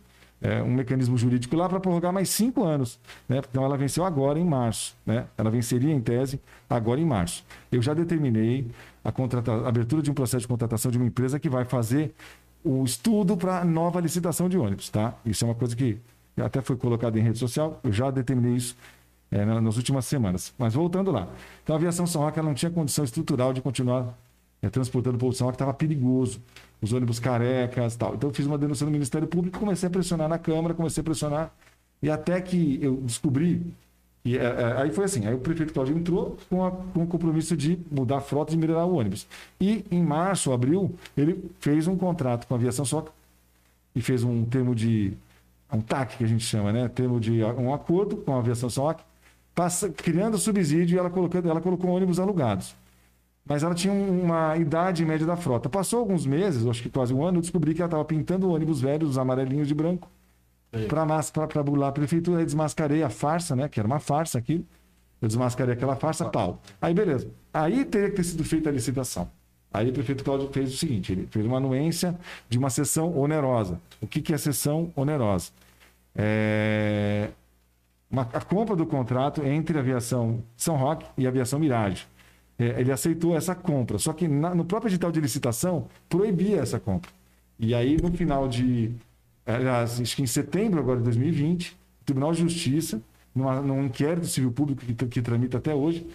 [0.42, 2.98] é, um mecanismo jurídico lá para prorrogar mais cinco anos.
[3.28, 3.40] Né?
[3.48, 4.96] Então, ela venceu agora em março.
[5.06, 5.26] Né?
[5.38, 7.44] Ela venceria, em tese, agora em março.
[7.70, 8.66] Eu já determinei
[9.04, 12.12] a, contrata- a abertura de um processo de contratação de uma empresa que vai fazer
[12.64, 14.88] o estudo para nova licitação de ônibus.
[14.90, 15.14] Tá?
[15.24, 15.98] Isso é uma coisa que
[16.36, 17.78] até foi colocado em rede social.
[17.84, 18.76] Eu já determinei isso
[19.30, 20.52] é, na- nas últimas semanas.
[20.58, 21.28] Mas voltando lá.
[21.62, 24.18] Então, a aviação São Roque ela não tinha condição estrutural de continuar
[24.60, 26.40] é, transportando o povo de São Roque, estava perigoso.
[26.82, 28.14] Os ônibus carecas tal.
[28.16, 31.04] Então, eu fiz uma denúncia no Ministério Público, comecei a pressionar na Câmara, comecei a
[31.04, 31.52] pressionar.
[32.02, 33.62] E até que eu descobri.
[34.24, 37.06] E, é, é, aí foi assim: aí o prefeito Claudio entrou com, a- com o
[37.06, 39.26] compromisso de mudar a frota e melhorar o ônibus.
[39.60, 43.10] E em março, abril, ele fez um contrato com a aviação Roque
[43.94, 45.12] e fez um termo de
[45.72, 46.88] um TAC que a gente chama, né?
[46.88, 49.02] Termo de um acordo com a aviação Roque,
[49.54, 52.74] passa, criando subsídio e ela colocou, ela colocou ônibus alugados.
[53.44, 55.68] Mas ela tinha um- uma idade média da frota.
[55.68, 58.80] Passou alguns meses, acho que quase um ano, eu descobri que ela estava pintando ônibus
[58.80, 60.08] velhos, os amarelinhos de branco,
[60.70, 62.38] para bular a prefeitura.
[62.38, 63.68] Aí desmascarei a farsa, né?
[63.68, 64.64] Que era uma farsa aquilo.
[65.20, 66.60] Eu desmascarei aquela farsa, tal.
[66.80, 67.28] Aí, beleza.
[67.52, 69.28] Aí teria que ter sido feita a licitação.
[69.72, 72.16] Aí o prefeito Cláudio fez o seguinte: ele fez uma anuência
[72.48, 73.80] de uma sessão onerosa.
[74.00, 75.50] O que, que é sessão onerosa?
[76.14, 77.28] É
[78.10, 82.06] uma- a compra do contrato entre a aviação São Roque e a aviação Mirage.
[82.58, 86.78] É, ele aceitou essa compra, só que na- no próprio edital de licitação proibia essa
[86.78, 87.10] compra.
[87.58, 88.92] E aí, no final de.
[89.46, 93.00] Aliás, acho que em setembro agora de 2020, o Tribunal de Justiça,
[93.34, 96.06] numa, num inquérito civil público que, que tramita até hoje,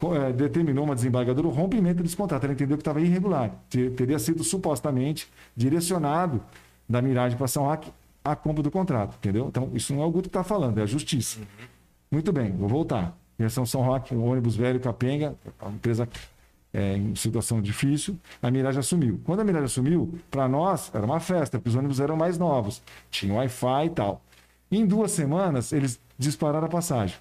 [0.00, 2.44] eh, determinou uma desembargadora o rompimento desse contrato.
[2.44, 3.50] Ela entendeu que estava irregular.
[3.68, 6.40] Te- Teria sido supostamente direcionado
[6.88, 7.90] da Mirage para São Roque
[8.24, 9.46] a compra do contrato, entendeu?
[9.48, 11.40] Então, isso não é o Guto que está falando, é a justiça.
[12.10, 13.16] Muito bem, vou voltar.
[13.38, 16.08] Versão São Roque, um ônibus velho, capenga, uma empresa
[16.72, 19.20] é, em situação difícil, a Mirage assumiu.
[19.24, 22.82] Quando a Mirage assumiu, para nós era uma festa, porque os ônibus eram mais novos,
[23.10, 24.20] tinha Wi-Fi e tal.
[24.70, 27.16] Em duas semanas, eles dispararam a passagem,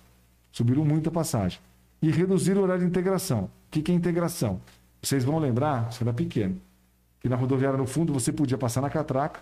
[0.51, 1.59] subiram muito a passagem
[2.01, 3.43] e reduziram o horário de integração.
[3.43, 4.59] O que, que é integração?
[5.01, 6.59] Vocês vão lembrar, você era pequeno,
[7.19, 9.39] que na rodoviária no fundo você podia passar na catraca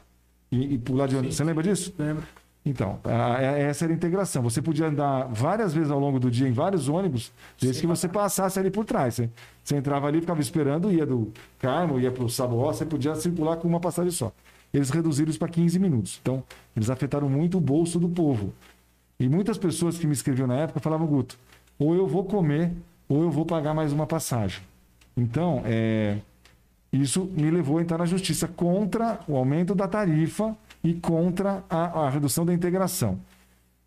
[0.52, 1.38] e, e pular de ônibus.
[1.38, 1.94] Você lembra disso?
[1.98, 2.24] Lembra?
[2.66, 4.42] Então, a- a- essa era a integração.
[4.42, 8.08] Você podia andar várias vezes ao longo do dia em vários ônibus, desde que você
[8.08, 9.16] passasse ali por trás.
[9.16, 9.30] Você,
[9.64, 13.58] você entrava ali, ficava esperando, ia do Carmo, ia para o Saboó, você podia circular
[13.58, 14.32] com uma passagem só.
[14.74, 16.20] Eles reduziram isso para 15 minutos.
[16.22, 16.44] Então,
[16.76, 18.52] eles afetaram muito o bolso do povo.
[19.20, 21.38] E muitas pessoas que me escreviam na época falavam, Guto,
[21.78, 22.72] ou eu vou comer,
[23.08, 24.62] ou eu vou pagar mais uma passagem.
[25.16, 26.18] Então, é,
[26.92, 32.06] isso me levou a entrar na justiça contra o aumento da tarifa e contra a,
[32.06, 33.20] a redução da integração.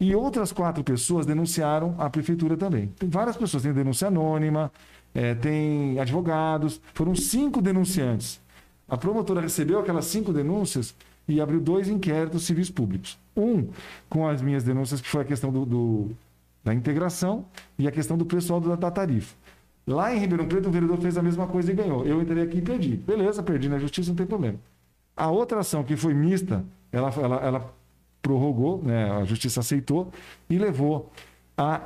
[0.01, 2.89] E outras quatro pessoas denunciaram a prefeitura também.
[2.99, 4.71] Tem várias pessoas, tem denúncia anônima,
[5.15, 8.41] eh, tem advogados, foram cinco denunciantes.
[8.89, 10.95] A promotora recebeu aquelas cinco denúncias
[11.29, 13.19] e abriu dois inquéritos civis públicos.
[13.37, 13.69] Um
[14.09, 16.11] com as minhas denúncias, que foi a questão do, do-
[16.65, 17.45] da integração
[17.79, 19.35] e a questão do alto da, da tarifa.
[19.87, 22.05] Lá em Ribeirão Preto, o vereador fez a mesma coisa e ganhou.
[22.05, 22.97] Eu entrei aqui e perdi.
[22.97, 24.59] Beleza, perdi na justiça, não tem problema.
[25.17, 27.75] A outra ação, que foi mista, ela, ela, ela
[28.23, 30.13] prorrogou, né, a justiça aceitou
[30.51, 31.11] e levou
[31.57, 31.83] a,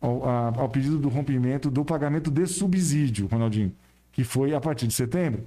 [0.00, 3.72] ao, a- ao pedido do rompimento do pagamento de subsídio, Ronaldinho,
[4.12, 5.42] que foi a partir de setembro.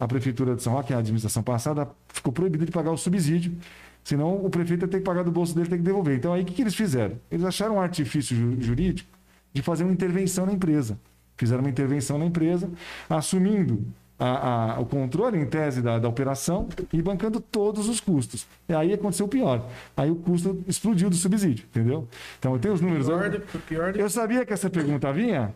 [0.00, 3.56] A Prefeitura de São Roque, a administração passada, ficou proibida de pagar o subsídio,
[4.04, 6.16] senão o prefeito ia ter que pagar do bolso dele, tem que devolver.
[6.16, 7.16] Então, aí o que, que eles fizeram?
[7.30, 9.08] Eles acharam um artifício ju- jurídico
[9.52, 10.98] de fazer uma intervenção na empresa.
[11.36, 12.70] Fizeram uma intervenção na empresa,
[13.10, 13.84] assumindo
[14.18, 18.46] a- a- o controle em tese da, da operação e bancando todos os custos.
[18.68, 19.64] E aí aconteceu o pior.
[19.96, 22.06] Aí o custo explodiu do subsídio, entendeu?
[22.38, 23.06] Então eu tenho os números.
[23.06, 23.98] Pior do, pior do...
[23.98, 25.54] Eu sabia que essa pergunta vinha,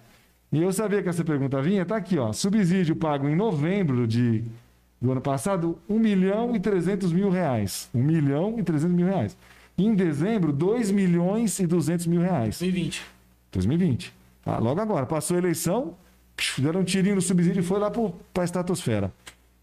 [0.53, 2.33] e eu sabia que essa pergunta vinha, tá aqui, ó.
[2.33, 4.45] Subsídio pago em novembro de,
[5.01, 7.89] do ano passado, 1 milhão e 300 mil reais.
[7.95, 9.37] 1 milhão e 300 mil reais.
[9.79, 12.59] Em dezembro, 2 milhões e 200 mil reais.
[12.61, 13.03] 2020.
[13.53, 14.13] 2020.
[14.45, 15.95] Ah, logo agora, passou a eleição,
[16.59, 19.13] deram um tirinho no subsídio e foi lá para a estratosfera.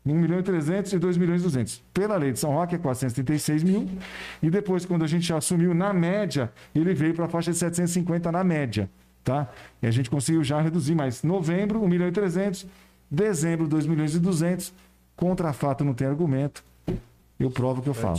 [0.05, 1.83] 1 milhão e 300 e 2 milhões e 200.
[1.93, 3.87] Pela lei de São Roque é 436 mil.
[4.41, 8.31] E depois, quando a gente assumiu na média, ele veio para a faixa de 750
[8.31, 8.89] na média.
[9.23, 9.47] Tá?
[9.81, 11.21] E a gente conseguiu já reduzir mais.
[11.23, 12.65] Novembro, 1 milhão e 300.
[13.11, 14.73] Dezembro, 2 milhões e 200.
[15.15, 16.63] Contra fato não tem argumento.
[17.39, 18.17] Eu provo o que eu falo.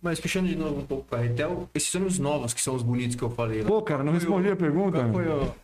[0.00, 3.14] Mas puxando de novo um pouco para Retel, esses ônibus novos, que são os bonitos
[3.14, 3.68] que eu falei lá.
[3.68, 4.98] Pô, cara, não respondi a pergunta.
[4.98, 5.54] Qual foi o...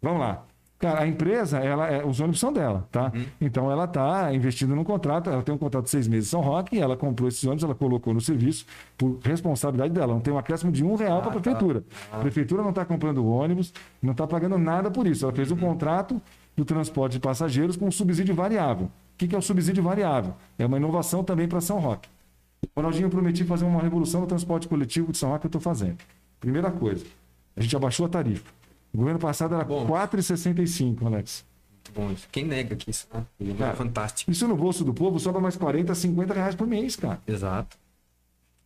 [0.00, 0.44] Vamos lá.
[0.78, 3.10] Cara, a empresa, ela, é- os ônibus são dela, tá?
[3.40, 6.40] Então ela está investindo num contrato, ela tem um contrato de seis meses em São
[6.40, 8.64] Roque, ela comprou esses ônibus, ela colocou no serviço
[8.96, 10.14] por responsabilidade dela.
[10.14, 11.82] Não tem um acréscimo de um real para a prefeitura.
[12.12, 15.24] A prefeitura não está comprando ônibus, não está pagando nada por isso.
[15.24, 16.22] Ela fez um contrato
[16.56, 18.86] do transporte de passageiros com um subsídio variável.
[18.86, 20.32] O que, que é o subsídio variável?
[20.56, 22.08] É uma inovação também para São Roque.
[22.76, 25.60] Ronaldinho, eu prometi fazer uma revolução no transporte coletivo de São Roque que eu estou
[25.60, 25.96] fazendo.
[26.38, 27.04] Primeira coisa,
[27.56, 28.57] a gente abaixou a tarifa.
[28.98, 29.84] O governo passado era Bom.
[29.84, 31.44] R$ 4,65, Alex.
[31.72, 32.26] Muito bom isso.
[32.32, 33.24] Quem nega que isso, né?
[33.40, 34.28] É Cara, fantástico.
[34.28, 37.20] Isso no bolso do povo sobra mais 40, 50 reais por mês, cara.
[37.24, 37.76] Exato.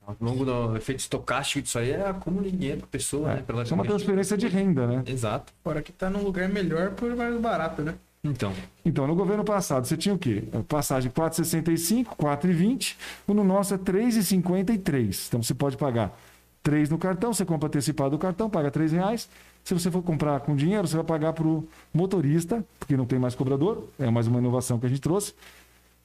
[0.07, 3.43] Ao longo do efeito estocástico disso aí é acúmulo de dinheiro para pessoa, né?
[3.47, 5.03] Pela Isso é uma transferência de renda, né?
[5.05, 5.53] Exato.
[5.63, 7.95] Fora que tá num lugar melhor por mais barato, né?
[8.25, 8.55] Então,
[8.87, 10.45] Então, no governo passado, você tinha o quê?
[10.67, 12.97] Passagem 4,65, 4,20.
[13.27, 15.27] O no nosso é 3,53.
[15.29, 16.19] Então, você pode pagar
[16.63, 19.29] 3 no cartão, você compra antecipado o cartão, paga 3 reais.
[19.65, 23.19] Se você for comprar com dinheiro, você vai pagar para o motorista, porque não tem
[23.19, 23.85] mais cobrador.
[23.99, 25.35] É mais uma inovação que a gente trouxe,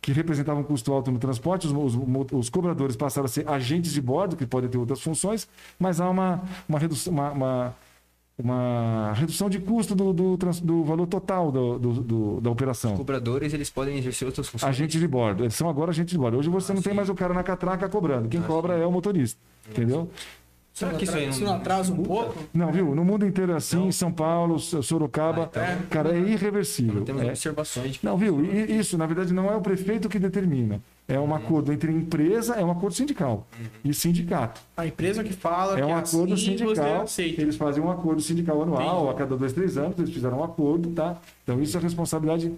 [0.02, 1.66] que representava um custo alto no transporte.
[1.68, 1.98] Os, os,
[2.32, 5.48] os cobradores passaram a ser agentes de bordo, que podem ter outras funções,
[5.80, 7.12] mas há uma, uma redução.
[7.14, 7.76] Uma, uma,
[8.40, 12.96] uma redução de custo do, do, do valor total do- do- da operação.
[12.96, 14.70] cobradores, eles podem exercer outras funções.
[14.70, 15.44] Agente de bordo.
[15.44, 16.38] Eles são agora agentes de bordo.
[16.38, 18.30] Hoje você não tem mais o cara na catraca cobrando.
[18.30, 19.40] Quem cobra é o motorista.
[19.68, 20.08] Entendeu?
[20.78, 22.94] Será que isso aí Se não atrasa um pouco, Não, viu?
[22.94, 23.92] No mundo inteiro é assim.
[23.92, 25.50] São Paulo, Sorocaba.
[25.56, 27.04] Ah, então- Cara, é irreversível.
[27.04, 27.30] Temos É.
[27.30, 28.46] observações de Não, viu?
[28.46, 30.80] E Isso, na verdade, não é o prefeito que determina.
[31.08, 33.48] É um acordo entre empresa, é um acordo sindical
[33.84, 34.62] e sindicato.
[34.76, 37.02] a empresa que fala É um que acordo assim você sindical.
[37.02, 37.42] aceita.
[37.42, 39.10] Eles fazem um acordo sindical anual, Entendi.
[39.10, 41.18] a cada dois, três anos, eles fizeram um acordo, tá?
[41.44, 42.54] Então isso é responsabilidade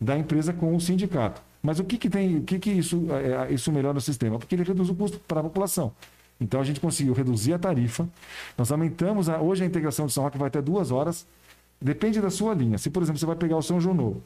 [0.00, 1.40] da empresa com o sindicato.
[1.62, 3.06] Mas o que, que tem, o que, que isso,
[3.48, 4.36] é, isso melhora o sistema?
[4.36, 5.92] Porque ele reduz o custo para a população.
[6.42, 8.06] Então a gente conseguiu reduzir a tarifa.
[8.58, 11.26] Nós aumentamos, a- hoje a integração de São Roque vai até duas horas.
[11.80, 12.78] Depende da sua linha.
[12.78, 14.22] Se, por exemplo, você vai pegar o São Novo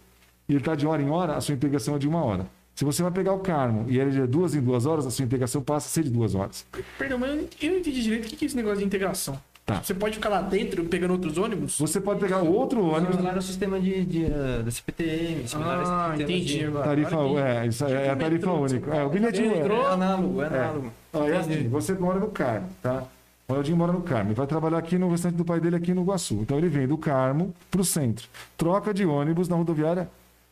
[0.49, 2.47] e ele está de hora em hora, a sua integração é de uma hora.
[2.75, 5.11] Se você vai pegar o Carmo e ele é de duas em duas horas, a
[5.11, 6.67] sua integração passa a ser de duas horas.
[6.99, 9.39] Perdão, mas eu não- eu não entendi direito o que é esse negócio de integração.
[9.65, 9.83] Tá.
[9.83, 11.77] Você pode ficar lá dentro pegando outros ônibus?
[11.81, 16.15] Você pode pegar outro ônibus similar ao sistema de, de, eh, da CPTM, Ah, sistema
[16.15, 16.85] entendi de- agora.
[16.85, 18.95] Tarifa, é, isso é, é a tarifa única.
[18.95, 19.59] É, o paga é.
[19.59, 20.87] É análogo, é análogo.
[20.87, 23.05] Ó, é assim, você mora no Carmo, tá?
[23.49, 24.31] O Ronaldinho mora no Carmo.
[24.31, 26.35] Ele vai trabalhar aqui no restante do pai dele aqui no Iguaçu.
[26.35, 28.29] Então ele vem do Carmo pro centro.
[28.57, 30.09] Troca de ônibus na rodoviária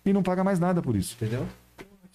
[0.07, 1.17] e não paga mais nada por isso.
[1.21, 1.47] Entendeu?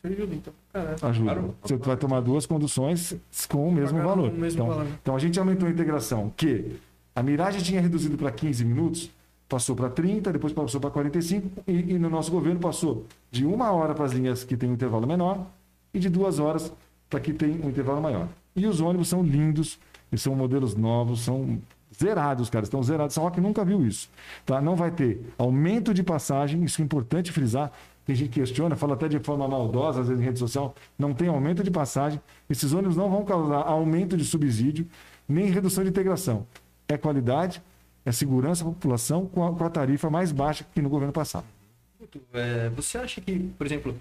[0.03, 0.53] Ajuda, então.
[0.71, 0.97] Caralho.
[1.01, 1.53] Ajuda.
[1.61, 3.15] Você vai tomar duas conduções
[3.49, 4.29] com o mesmo valor.
[4.29, 4.87] o mesmo então, valor.
[5.01, 6.77] então a gente aumentou a integração, que
[7.13, 9.11] a Mirage tinha reduzido para 15 minutos,
[9.49, 13.71] passou para 30, depois passou para 45, e, e no nosso governo passou de uma
[13.71, 15.45] hora para as linhas que tem um intervalo menor
[15.93, 16.71] e de duas horas
[17.09, 18.29] para que tem um intervalo maior.
[18.55, 19.79] E os ônibus são lindos,
[20.11, 21.59] eles são modelos novos, são
[21.97, 23.13] zerados, cara, estão zerados.
[23.13, 24.09] São Roque nunca viu isso.
[24.45, 24.61] Tá?
[24.61, 27.71] Não vai ter aumento de passagem, isso é importante frisar.
[28.05, 31.13] Tem gente que questiona, fala até de forma maldosa, às vezes em rede social, não
[31.13, 32.19] tem aumento de passagem.
[32.49, 34.87] Esses ônibus não vão causar aumento de subsídio,
[35.27, 36.47] nem redução de integração.
[36.87, 37.61] É qualidade,
[38.03, 41.13] é segurança para a população com a, com a tarifa mais baixa que no governo
[41.13, 41.45] passado.
[42.33, 43.95] É, você acha que, por exemplo,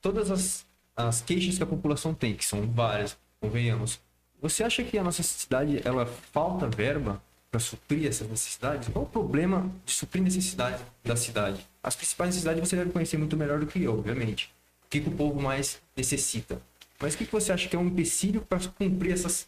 [0.00, 0.64] todas as,
[0.96, 4.00] as queixas que a população tem, que são várias, convenhamos,
[4.40, 8.88] você acha que a nossa cidade ela falta verba para suprir essas necessidades?
[8.88, 11.64] Qual o problema de suprir necessidades da cidade?
[11.82, 14.52] As principais necessidades você deve conhecer muito melhor do que eu, obviamente.
[14.86, 16.60] O que, que o povo mais necessita?
[17.00, 19.46] Mas o que, que você acha que é um empecilho para cumprir essas,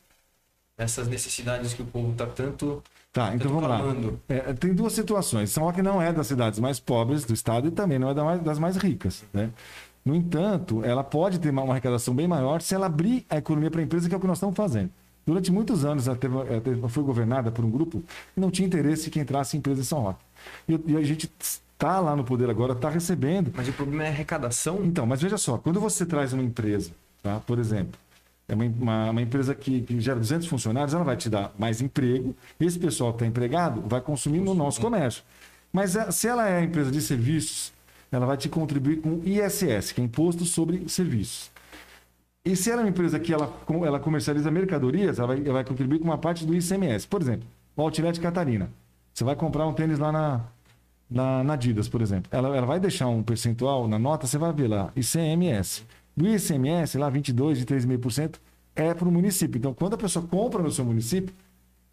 [0.77, 2.83] essas necessidades que o povo está tanto,
[3.17, 3.79] Tá, então vamos lá.
[3.79, 4.21] clamando?
[4.29, 5.51] É, tem duas situações.
[5.51, 8.59] São Roque não é das cidades mais pobres do estado e também não é das
[8.59, 9.25] mais ricas.
[9.33, 9.49] Né?
[10.07, 13.81] No entanto, ela pode ter uma arrecadação bem maior se ela abrir a economia para
[13.81, 14.89] a empresa, que é o que nós estamos fazendo.
[15.27, 18.01] Durante muitos anos, ela, teve- ela teve- foi governada por um grupo
[18.33, 20.21] que não tinha interesse que entrasse empresa em São Roque.
[20.69, 23.53] E, e a gente está lá no poder agora, está recebendo.
[23.57, 24.85] Mas o problema é a arrecadação.
[24.85, 27.41] Então, mas veja só, quando você traz uma empresa, tá?
[27.45, 27.99] por exemplo,
[28.49, 31.81] é uma, uma- uma empresa que, que gera 200 funcionários, ela vai te dar mais
[31.81, 32.33] emprego.
[32.61, 35.25] Esse pessoal que está empregado vai consumir no nosso comércio.
[35.73, 37.73] Mas eh, se ela é empresa de serviços,
[38.17, 41.51] ela vai te contribuir com ISS, que é Imposto sobre Serviços.
[42.45, 43.53] E se ela é uma empresa que ela,
[43.85, 47.07] ela comercializa mercadorias, ela vai, ela vai contribuir com uma parte do ICMS.
[47.07, 48.71] Por exemplo, o Outlet Catarina.
[49.13, 50.45] Você vai comprar um tênis lá na,
[51.11, 52.31] na, na Adidas, por exemplo.
[52.33, 55.85] Ela, ela vai deixar um percentual na nota, você vai ver lá, ICMS.
[56.17, 58.37] Do ICMS, lá 22 de 3,5%
[58.75, 59.59] é para o município.
[59.59, 61.35] Então, quando a pessoa compra no seu município,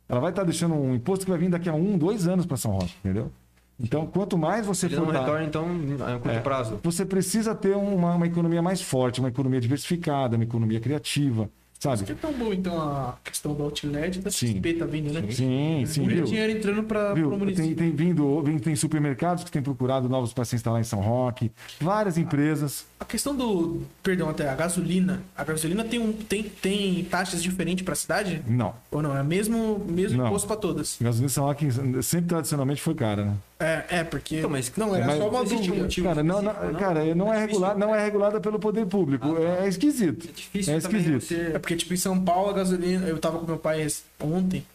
[0.07, 2.57] ela vai estar deixando um imposto que vai vir daqui a um, dois anos para
[2.57, 3.31] São Roque, entendeu?
[3.79, 5.65] Então, quanto mais você Ele não for dar- retorna, então,
[6.05, 6.39] a curto É.
[6.39, 6.79] prazo.
[6.83, 12.03] você precisa ter uma, uma economia mais forte, uma economia diversificada, uma economia criativa, sabe?
[12.05, 14.53] que é tão bom, então, a questão do outlet da Sim.
[14.55, 15.23] XP tá vindo, né?
[15.31, 17.75] Sim, sim, Muito dinheiro entrando para o Tem, município.
[17.75, 21.51] tem vindo, vem- tem supermercados que têm procurado novos para se instalar em São Roque,
[21.81, 22.86] várias empresas.
[23.04, 23.82] A questão do.
[24.02, 25.22] Perdão, até a gasolina.
[25.36, 28.42] A gasolina tem, um, tem, tem taxas diferentes para a cidade?
[28.48, 28.74] Não.
[28.89, 29.16] Ou não?
[29.16, 30.28] É mesmo, mesmo Não.
[30.28, 30.98] imposto para todas?
[31.02, 31.68] A gasolina São Roque
[32.02, 33.34] sempre tradicionalmente foi cara, né?
[33.60, 34.38] É, é porque.
[34.38, 35.76] Então, mas- não, era mas só uma um dúvida.
[35.76, 37.48] motivo Cara, não, não- cara, não é, difícil.
[37.62, 39.38] regular, não é regulada pelo poder público.
[39.38, 40.30] É, esquisito.
[40.30, 41.34] É difícil É esquisito.
[41.34, 43.06] É porque, tipo, em São Paulo, a gasolina.
[43.06, 43.86] Eu tava com meu pai
[44.22, 44.66] ontem.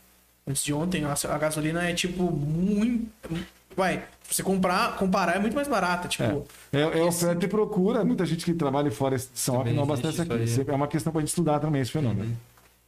[0.46, 3.06] Antes de ontem, a gasolina é, tipo, muito.
[3.78, 6.08] Vai, você comprar, comparar é muito mais barata.
[6.08, 8.04] Tipo, É, é Esse- oferta e procura.
[8.04, 10.32] Muita gente que trabalha fora de São não abastece aqui.
[10.66, 12.36] É uma questão para a gente estudar também esse fenômeno.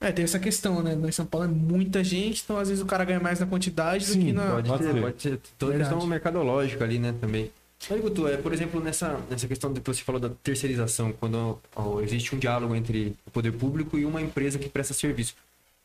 [0.00, 0.98] é, tem essa questão, né?
[1.06, 4.04] Em São Paulo é muita gente, então às vezes o cara ganha mais na quantidade
[4.06, 4.50] do Sim, que na.
[4.50, 5.00] Pode, Pode ser, ser.
[5.00, 5.40] pode ser.
[5.58, 5.90] Toda Verdade.
[5.94, 7.50] questão mercadológica ali, né, também.
[7.90, 12.00] Aí, Guto, é, por exemplo, nessa, nessa questão que você falou da terceirização, quando ó,
[12.00, 15.34] existe um diálogo entre o poder público e uma empresa que presta serviço.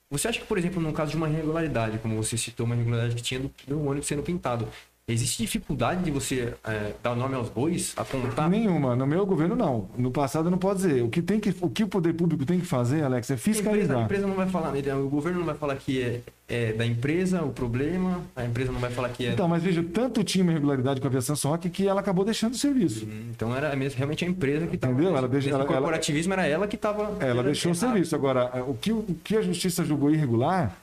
[0.10, 3.16] Você acha que, por exemplo, no caso de uma irregularidade, como você citou, uma irregularidade
[3.16, 4.68] que tinha do, do ônibus sendo pintado,
[5.08, 8.50] existe dificuldade de você é, dar nome aos bois, apontar?
[8.50, 8.96] Nenhuma.
[8.96, 9.88] No meu governo, não.
[9.96, 11.04] No passado, não pode dizer.
[11.04, 13.38] O que, tem que, o que o poder público tem que fazer, Alex, é A
[13.38, 14.04] empresa, a fiscalizar.
[14.06, 17.44] empresa não vai falar, né, o governo não vai falar que é, é da empresa
[17.44, 19.34] o problema, a empresa não vai falar que é.
[19.34, 22.54] Então, mas veja, tanto tinha uma irregularidade com a aviação Roque que ela acabou deixando
[22.54, 23.06] o serviço.
[23.06, 24.94] Hum, Então era mesmo, realmente a empresa que estava.
[24.94, 25.16] Entendeu?
[25.16, 27.12] Ela deixa- ela- ela- corporativismo era ela que estava.
[27.24, 28.16] Ela deixou o serviço.
[28.16, 30.76] Agora, o que, o que a justiça julgou irregular,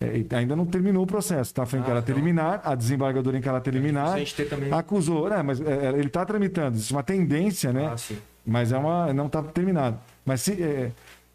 [0.00, 1.52] é, ainda não terminou o processo.
[1.52, 1.66] Tá?
[1.66, 4.16] Foi em Ah, caráter liminar, a desembargadora em caráter liminar
[4.48, 4.72] também.
[4.72, 5.28] acusou.
[5.28, 6.76] Né, mas é, ele está tramitando.
[6.76, 7.90] Existe uma tendência, né?
[7.92, 8.18] Ah, sim.
[8.46, 9.98] Mas é uma, não está terminado.
[10.24, 10.92] Mas se, é,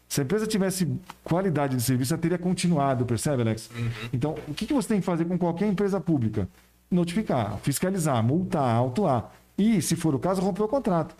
[0.08, 0.88] se a empresa tivesse
[1.22, 3.70] qualidade de serviço, ela teria continuado, percebe, Alex?
[3.76, 3.90] Uhum.
[4.12, 6.48] Então, o que, que você tem que fazer com qualquer empresa pública?
[6.90, 9.32] Notificar, fiscalizar, multar, autuar.
[9.56, 11.14] E, se for o caso, romper o contrato.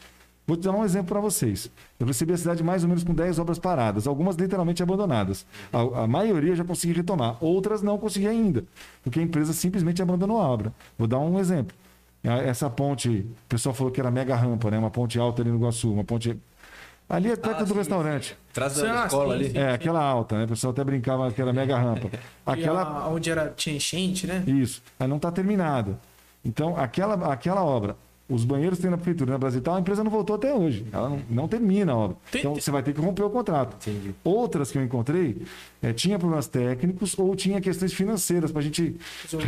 [0.47, 1.71] Vou te dar um exemplo para vocês.
[1.99, 5.47] Eu recebi a cidade mais ou menos com 10 obras paradas, algumas literalmente abandonadas.
[5.73, 8.65] A, a maioria já consegui retomar, outras não consegui ainda,
[9.03, 10.73] porque a empresa simplesmente abandonou a obra.
[10.99, 11.75] Vou dar um exemplo.
[12.23, 14.79] Essa ponte, o pessoal falou que era mega rampa, né?
[14.79, 16.39] Uma ponte alta ali no Iguaçu, uma ponte.
[17.07, 18.37] Ali é perto Ah, do sim, restaurante.
[18.51, 19.59] Traz Ah, da escola sim, ali.
[19.59, 20.45] É, aquela alta, né?
[20.45, 22.09] O pessoal até brincava que era mega rampa.
[22.47, 22.81] Aquela.
[22.81, 23.09] Aquela...
[23.11, 24.43] Onde era, tinha enchente, né?
[24.47, 24.83] Isso.
[24.99, 25.99] Aí não está terminada.
[26.43, 27.95] Então, aquela, aquela obra,
[28.29, 30.87] os banheiros tem na prefeitura, na Brasil, a empresa não voltou até hoje.
[30.93, 32.17] Ela não, não termina a obra.
[32.31, 33.77] Tem- então, tem- você vai ter que romper o contrato.
[33.89, 34.15] Entendi.
[34.25, 35.43] Outras que eu encontrei,
[35.83, 38.97] eh, tinha problemas técnicos ou tinha questões financeiras para a gente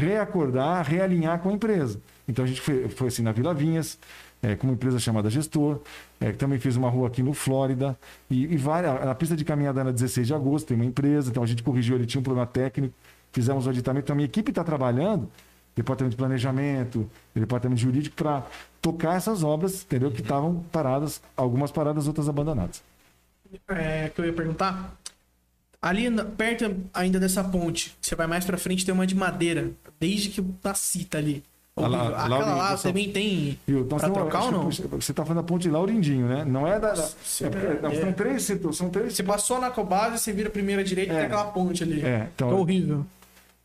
[0.00, 2.00] reacordar, realinhar com a empresa.
[2.28, 3.98] Então, a gente foi, foi assim na Vila Vinhas,
[4.42, 5.80] é, com uma empresa chamada Gestor,
[6.20, 7.96] é, que também fez uma rua aqui no Flórida,
[8.30, 11.42] e, e várias, a pista de caminhada na 16 de agosto tem uma empresa, então
[11.42, 12.94] a gente corrigiu, ele tinha um problema técnico,
[13.32, 15.28] fizemos o aditamento, então a minha equipe está trabalhando,
[15.76, 18.44] departamento de planejamento, departamento jurídico, para
[18.82, 20.10] tocar essas obras, entendeu?
[20.10, 22.82] Que estavam paradas, algumas paradas, outras abandonadas.
[23.68, 24.96] É, que eu ia perguntar.
[25.80, 29.70] Ali perto ainda dessa ponte, você vai mais pra frente, tem uma de madeira.
[30.00, 31.44] Desde que nasci tá ali.
[31.78, 33.80] Ah, lá- Aquela lá lá, onde- também tem Viu?
[33.80, 34.70] Então, pra você trocar ou não?
[34.70, 36.42] Você está falando da ponte Laurindinho, né?
[36.42, 36.94] Não é da.
[36.94, 37.02] da-
[37.42, 38.00] é porque- não, é.
[38.00, 41.18] São três são três Você passou na Cobase, você vira a primeira direita e É.
[41.18, 42.00] tem aquela ponte ali.
[42.00, 43.04] É, então- é horrível.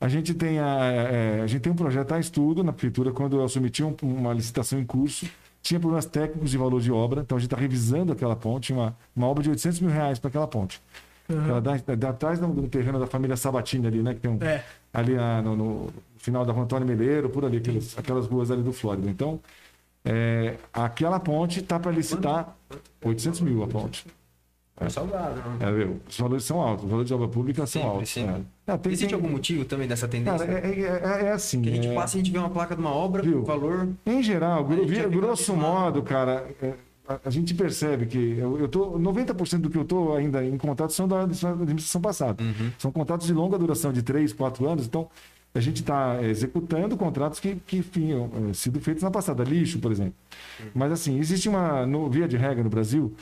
[0.01, 3.39] A gente tem, a, é, a gente tem um projeto a estudo na prefeitura, quando
[3.39, 5.27] eu submeti um- uma licitação em curso,
[5.61, 8.97] tinha problemas técnicos de valor de obra, então a gente está revisando aquela ponte, uma,
[9.15, 10.81] uma obra de 800 mil reais para aquela ponte.
[11.29, 14.13] Ela dá, dá atrás do, do terreno da família Sabatini ali, né?
[14.15, 14.63] Que tem um, É.
[14.91, 18.61] ali na- no, no final da rua Antônio Meleiro, por ali, aquelas, aquelas ruas ali
[18.63, 19.07] do Flórida.
[19.09, 19.39] Então,
[20.03, 22.53] é, aquela ponte está para licitar
[23.03, 24.05] 800 mil a ponte.
[24.85, 25.67] É salgado, não.
[25.67, 25.99] É, viu?
[26.09, 28.09] Os valores são altos, os valores de obra pública são Sempre, altos.
[28.09, 28.43] sempre.
[28.67, 28.71] É.
[28.73, 30.45] É, tem- Existe tem- algum motivo também dessa tendência?
[30.45, 31.61] Cara, é, é- é assim.
[31.61, 33.39] que a gente é- passa e a gente vê uma placa de uma obra, Viu?
[33.39, 33.89] o valor.
[34.05, 36.73] Em geral, gro- gente vi- já fica grosso modo, cara, é,
[37.25, 40.93] a, gente percebe que eu, eu tô 90% do que eu tô ainda em contato
[40.93, 42.41] são da administração passada.
[42.43, 42.71] Uhum.
[42.77, 45.09] São contratos de longa duração de 3, 4 anos, então
[45.53, 50.13] a gente está executando contratos que, que tinham sido feitos na passada, lixo, por exemplo.
[50.73, 53.13] Mas assim, existe uma, no, via de regra no Brasil,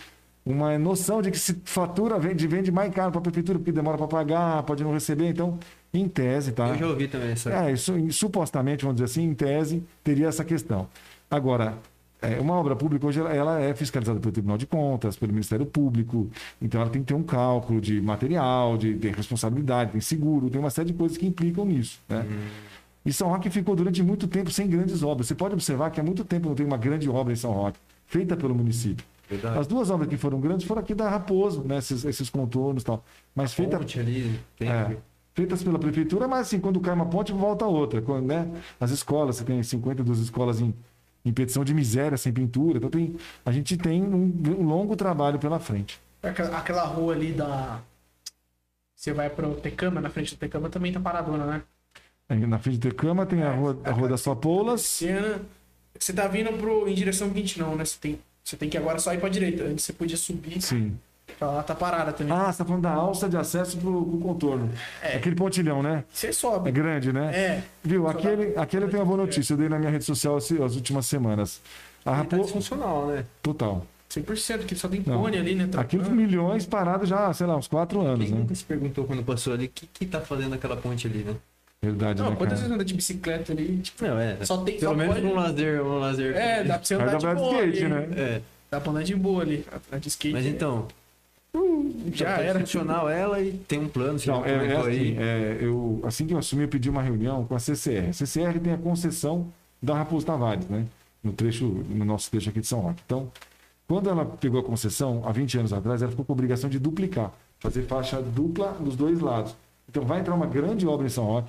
[0.52, 3.98] uma noção de que se fatura, vende, vende mais caro para a prefeitura, porque demora
[3.98, 5.60] para pagar, pode não receber, então,
[5.94, 6.70] em tese, tá?
[6.70, 7.52] Eu já ouvi também essa.
[7.52, 10.88] É, isso, supostamente, vamos dizer assim, em tese, teria essa questão.
[11.30, 11.78] Agora,
[12.20, 15.68] é, uma obra pública hoje ela, ela é fiscalizada pelo Tribunal de Contas, pelo Ministério
[15.68, 16.28] Público,
[16.60, 20.60] então ela tem que ter um cálculo de material, de, de responsabilidade, tem seguro, tem
[20.60, 22.02] uma série de coisas que implicam nisso.
[22.10, 22.26] Né?
[23.06, 25.28] E São Roque ficou durante muito tempo sem grandes obras.
[25.28, 27.80] Você pode observar que há muito tempo não tem uma grande obra em São Roque,
[28.08, 29.06] feita pelo município.
[29.30, 29.60] Verdade.
[29.60, 31.78] As duas obras que foram grandes foram aqui da Raposo, né?
[31.78, 33.04] esses, esses contornos e tal.
[33.36, 34.68] Mas feita, Ponte ali, tem.
[34.70, 34.98] é,
[35.36, 38.02] feitas pela prefeitura, mas assim, quando cai uma ponte, volta outra.
[38.02, 40.74] Quando, né, as escolas, você tem 52 escolas em,
[41.24, 42.78] em petição de miséria, sem pintura.
[42.80, 43.16] Então tem,
[43.46, 46.02] a gente tem um, um longo trabalho pela frente.
[46.24, 47.80] Aquela, aquela rua ali da.
[48.96, 51.62] Você vai pro Tecama, na frente do Tecama também tá paradona, né?
[52.28, 54.82] Aí, na frente do Tecama tem a rua, a rua das Sopolas.
[54.82, 55.42] Cena.
[55.98, 57.86] Você tá vindo pro, em direção 20, não, né?
[57.86, 59.64] Você tem, você tem que agora só ir pra direita.
[59.64, 60.62] Antes você podia subir.
[60.62, 60.98] Sim.
[61.40, 62.34] Lá tá parada também.
[62.34, 64.70] Ah, você tá falando da alça de acesso pro, pro contorno.
[65.02, 65.16] É.
[65.18, 66.04] Aquele pontilhão, né?
[66.12, 66.72] Você É sobe.
[66.72, 67.34] grande, né?
[67.34, 67.64] É.
[67.84, 68.08] Viu?
[68.08, 69.54] Aquele, aquele tem uma boa notícia.
[69.54, 71.62] Eu dei na minha rede social esse- as últimas semanas.
[72.04, 72.44] A Ele tá Rapo...
[72.46, 73.26] disfuncional, né?
[73.44, 73.86] Total.
[74.10, 75.66] 100%, que só tem cone ali, né?
[75.78, 76.16] Aquilo Trocando.
[76.20, 78.40] milhões parados já, sei lá, uns quatro anos, Quem né?
[78.42, 81.36] nunca se perguntou quando passou ali o que, que tá fazendo aquela ponte ali, né?
[81.82, 82.62] Verdade, Não, né, quantas cara?
[82.62, 83.78] vezes anda de bicicleta ali?
[83.78, 84.38] Tipo, Não, é.
[84.44, 86.36] só tem Pelo só menos pode- um lazer, um lazer.
[86.36, 87.54] É, dá pra você andar dá de pra boa.
[87.66, 87.94] skate, ali.
[87.94, 88.08] né?
[88.18, 88.42] É.
[88.70, 89.66] Dá pra andar de boa ali.
[89.88, 90.34] Andar de skate.
[90.34, 90.88] Mas então,
[92.14, 92.60] já tá era.
[92.60, 95.18] funcional ela e tem um plano, Não, já é, é assim, aí.
[95.18, 98.10] é, eu, assim que eu assumi, eu pedi uma reunião com a CCR.
[98.10, 99.48] A CCR tem a concessão
[99.82, 100.86] da Raposo Tavares, né?
[101.24, 103.02] No trecho, no nosso trecho aqui de São Roque.
[103.06, 103.32] Então,
[103.88, 106.78] quando ela pegou a concessão, há 20 anos atrás, ela ficou com a obrigação de
[106.78, 109.56] duplicar, fazer faixa dupla nos dois lados.
[109.90, 111.48] Então, vai entrar uma grande obra em São Roque,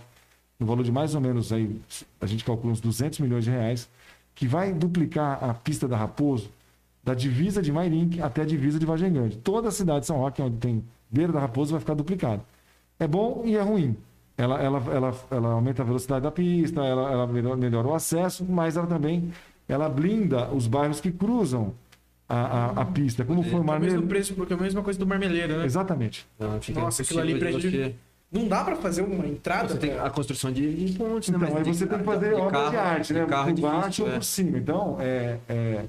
[0.60, 1.80] no valor de mais ou menos, aí,
[2.20, 3.88] a gente calcula uns 200 milhões de reais,
[4.34, 6.50] que vai duplicar a pista da Raposo,
[7.02, 9.38] da divisa de Mairink até a divisa de Vargem Grande.
[9.38, 12.42] Toda a cidade de São Roque, onde tem beira da Raposo, vai ficar duplicada.
[12.98, 13.96] É bom e é ruim.
[14.36, 18.76] Ela, ela, ela, ela aumenta a velocidade da pista, ela, ela melhora, o acesso, mas
[18.76, 19.32] ela também
[19.68, 21.72] ela blinda os bairros que cruzam
[22.28, 24.06] a, a, a pista, como foi o É o mesmo Marmeleiro.
[24.06, 25.64] preço, porque é a mesma coisa do marmeleiro, né?
[25.64, 26.26] Exatamente.
[26.38, 27.94] Não, Nossa, aquilo ali prejudica- você-
[28.32, 29.68] Não dá pra fazer uma entrada.
[29.68, 31.36] Você tem a construção de, de pontes, né?
[31.36, 33.20] Então, Mas aí você tem que fazer obra de arte, né?
[33.24, 34.14] de carro é por baixo difícil, ou é.
[34.14, 34.58] por cima.
[34.58, 35.84] Então, é, é,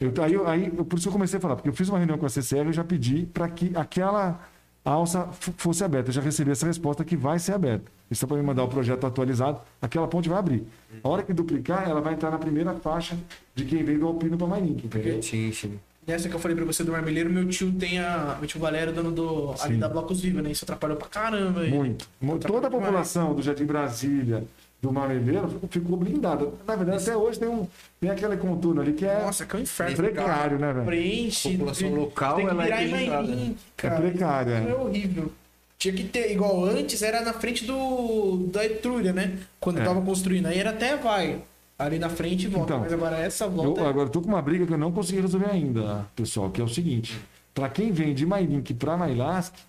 [0.00, 1.98] eu, aí, eu- aí, por isso que eu comecei a falar, porque eu fiz uma
[1.98, 4.40] reunião com a CCR e eu já pedi para que aquela
[4.84, 6.08] alça fosse aberta.
[6.08, 7.90] Eu já recebi essa resposta que vai ser aberta.
[8.10, 10.66] Isso é para me mandar o projeto atualizado, aquela ponte vai abrir.
[11.02, 13.16] A hora que duplicar, ela vai entrar na primeira faixa
[13.54, 15.22] de quem vem do Alpino para Marinho, entendeu?
[15.22, 15.78] Sim, sim.
[16.08, 18.36] Nessa que eu falei pra você do marmeleiro, meu tio tem a.
[18.40, 19.54] Meu tio Valério, dono do.
[19.60, 20.50] ali da Blocos Viva, né?
[20.50, 21.60] Isso atrapalhou pra caramba.
[21.60, 21.70] aí.
[21.70, 22.08] Muito.
[22.18, 24.42] Mu- Toda a população do Jardim Brasília,
[24.80, 26.48] do Marmeleiro, ficou- ficou blindada.
[26.66, 27.66] Na verdade, até hoje tem, um,
[28.00, 29.96] tem aquele contorno ali que é, Nossa, que é um inferno.
[29.96, 30.86] precário, né, velho?
[30.86, 31.48] Preenche.
[31.48, 33.54] A população local, tem que ela é virar Mairim, né?
[33.76, 33.94] cara.
[33.94, 34.70] É precário, Isso é.
[34.70, 35.32] é horrível.
[35.78, 39.36] Tinha que ter, igual antes, era na frente do da Etrúria, né?
[39.60, 39.84] Quando É.
[39.84, 40.46] tava construindo.
[40.46, 41.40] Aí era até vai.
[41.78, 42.72] Ali na frente e volta.
[42.72, 43.80] Então, Mas agora essa Eu volta.
[43.82, 46.64] é- agora tô com uma briga que eu não consegui resolver ainda, pessoal, que é
[46.64, 47.18] o seguinte:
[47.54, 49.60] para quem vem de Mairink para Mailasque,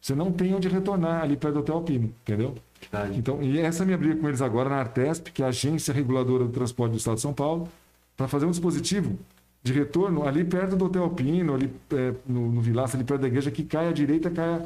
[0.00, 2.54] você não tem onde retornar ali perto do Hotel Alpino, entendeu?
[2.80, 3.18] Verdade.
[3.18, 5.48] Então, e essa é a minha briga com eles agora na Artesp, que é a
[5.48, 7.68] agência reguladora do transporte do Estado de São Paulo.
[8.16, 9.18] para fazer um dispositivo
[9.62, 13.26] de retorno ali perto do Hotel Alpino, ali é, no, no Vilaça, ali perto da
[13.28, 14.62] igreja, que cai à direita, cai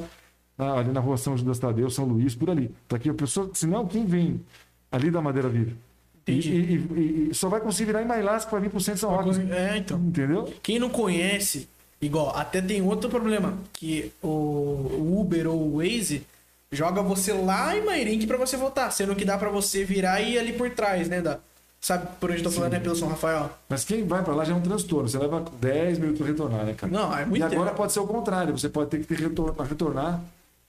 [0.57, 2.75] ah, ali na rua São Judas Tadeu, São Luís, por ali.
[2.89, 4.41] Para que a pessoa, senão quem vem
[4.91, 5.73] ali da Madeira Viva?
[6.27, 9.11] E, e- e- só vai conseguir virar em Mailasca para vir pro centro de São
[9.11, 9.31] Roque.
[9.53, 9.99] É, então.
[9.99, 10.53] Entendeu?
[10.63, 11.69] Quem não conhece,
[12.01, 16.25] igual, até tem outro problema, que o Uber ou o Waze
[16.71, 20.35] joga você lá em Mairink pra você voltar, sendo que dá pra você virar e
[20.35, 21.21] ir ali por trás, né?
[21.21, 21.39] Da,
[21.81, 22.81] sabe por onde eu tô falando, né?
[22.81, 23.51] Pelo São Rafael.
[23.69, 25.09] Mas quem vai para lá já é um transtorno.
[25.09, 26.93] Você leva 10 minutos para retornar, né, cara?
[26.93, 27.77] Não, é muito E agora tempo.
[27.77, 28.57] pode ser o contrário.
[28.57, 30.21] Você pode ter que ter retor para retornar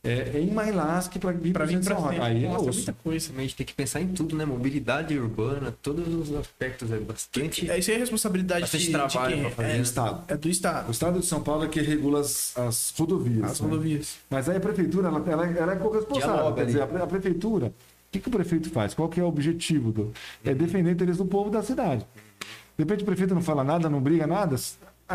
[0.06, 2.20] é, em para vir Pra para vir pra São Roque.
[2.20, 3.32] Aí é muita coisa.
[3.38, 4.44] A gente tem que pensar em tudo, né?
[4.44, 7.64] Mobilidade urbana, todos os aspectos, é bastante.
[7.64, 9.82] Isso aí é responsabilidade Bastante de, trabalho de pra fazer, é, né?
[9.82, 10.24] Estado.
[10.28, 10.92] é do O Estado.
[10.92, 13.50] Estado de São Paulo é que regula as, as rodovias.
[13.50, 13.70] As né?
[13.70, 14.18] rodovias.
[14.30, 16.34] Mas aí a prefeitura, ela, ela, ela é corresponsável.
[16.36, 17.72] Dialoga Quer dizer, a, a prefeitura, o
[18.12, 18.94] que, que o prefeito faz?
[18.94, 19.94] Qual que é o objetivo?
[19.94, 22.06] Do, é defender o interesse do povo da cidade.
[22.78, 24.58] De repente o prefeito não fala nada, não briga nada,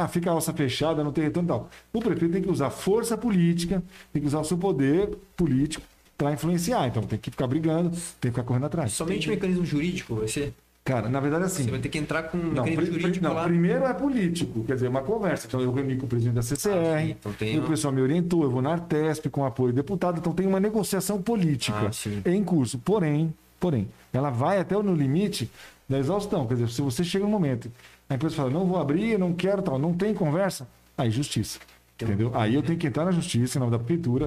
[0.03, 1.71] ah, fica a alça fechada, não tem retorno e tal.
[1.93, 3.83] O prefeito tem que usar força política,
[4.13, 5.85] tem que usar o seu poder político
[6.17, 6.87] para influenciar.
[6.89, 8.93] Então tem que ficar brigando, tem que ficar correndo atrás.
[8.93, 10.53] Somente o mecanismo jurídico vai ser.
[10.85, 11.65] Cara, na verdade é assim.
[11.65, 13.45] Você vai ter que entrar com um Não, mecanismo jurídico não, lá.
[13.45, 15.47] primeiro é político, quer dizer, uma conversa.
[15.47, 17.93] Então eu reuni com o presidente da CCR, Ah, sim, então tem e o pessoal
[17.93, 21.91] me orientou, eu vou na Artesp com apoio do deputado, então tem uma negociação política
[22.25, 22.79] Ah, em curso.
[22.79, 25.51] Porém, porém, ela vai até no limite
[25.87, 26.47] da exaustão.
[26.47, 27.71] Quer dizer, se você chega no momento,
[28.09, 31.59] a empresa fala, não vou abrir, não quero tal, não tem conversa, aí justiça.
[32.01, 32.31] Entendeu?
[32.35, 34.27] Aí eu tenho que entrar na justiça, em nome da prefeitura,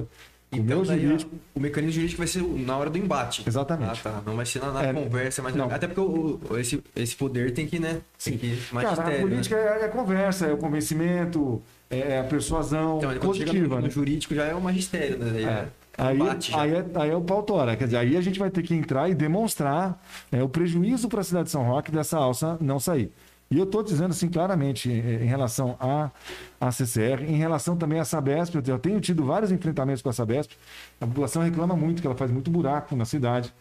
[0.52, 1.30] o Então, meu daí, jurídico.
[1.54, 3.42] o mecanismo jurídico vai ser na hora do embate.
[3.46, 4.00] Exatamente.
[4.04, 4.22] Ah, tá.
[4.26, 5.70] Não vai ser na, na É, conversa, mas não.
[5.70, 8.00] até porque o, o- esse, esse poder tem que, né?
[8.22, 9.20] Tem que Cara, a né?
[9.20, 13.76] política é, é a conversa, é o convencimento, é é a persuasão Então, positiva.
[13.76, 13.90] no, no né?
[13.90, 15.40] jurídico já é o magistério, né?
[15.42, 15.44] É.
[15.46, 16.18] é Aí,
[16.54, 17.74] aí, é, aí é o pau tora.
[17.76, 21.20] Quer dizer, aí a gente vai ter que entrar e demonstrar é, o prejuízo para
[21.22, 23.10] a cidade de São Roque dessa alça não sair.
[23.52, 26.10] E eu estou dizendo assim claramente em, em relação à,
[26.58, 28.54] à CCR, em relação também à Sabesp.
[28.54, 30.52] Eu tenho tido vários enfrentamentos com a Sabesp.
[30.98, 33.52] A população reclama muito que ela faz muito buraco na cidade,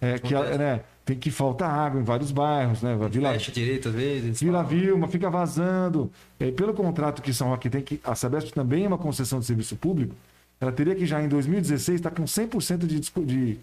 [0.00, 2.96] é, que, ela, né, tem que falta água em vários bairros, né?
[3.10, 4.40] Vila, Fecha direito às vezes.
[4.40, 6.10] Vila Vilma, fica vazando.
[6.40, 9.44] É, pelo contrato que São Roque tem, que a Sabesp também é uma concessão de
[9.44, 10.14] serviço público,
[10.58, 13.58] ela teria que já em 2016 estar com 100% de, de,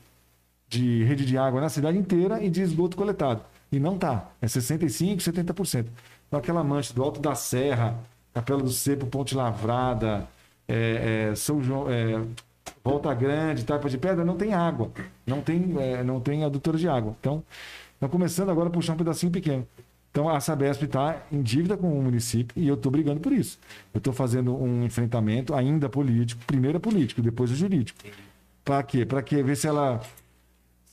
[0.69, 3.41] de rede de água na cidade inteira e de esgoto coletado.
[3.71, 4.31] E não tá.
[4.41, 5.87] É 65%, 70%.
[6.27, 7.99] Então aquela mancha do Alto da Serra,
[8.33, 10.27] Capela do Cepo, Ponte Lavrada,
[10.67, 12.21] é, é, São João, é,
[12.83, 14.91] Volta Grande, Taipa de Pedra, não tem água.
[15.25, 17.15] Não tem, é, não tem adutora de água.
[17.19, 17.43] Então,
[17.93, 19.67] estão começando agora a puxar um pedacinho pequeno.
[20.11, 23.57] Então a Sabesp está em dívida com o município e eu estou brigando por isso.
[23.93, 27.97] Eu estou fazendo um enfrentamento ainda político, primeiro é político, depois é jurídico.
[28.63, 29.05] Para quê?
[29.05, 29.41] Para quê?
[29.41, 30.01] Ver se ela.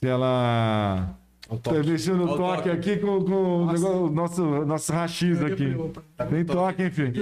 [0.00, 1.14] Se ela.
[1.56, 1.88] Toque.
[1.88, 2.70] Mexendo o toque, toque.
[2.70, 5.74] aqui com, com o nosso, nosso rachis aqui.
[6.28, 7.12] Tem toque, enfim.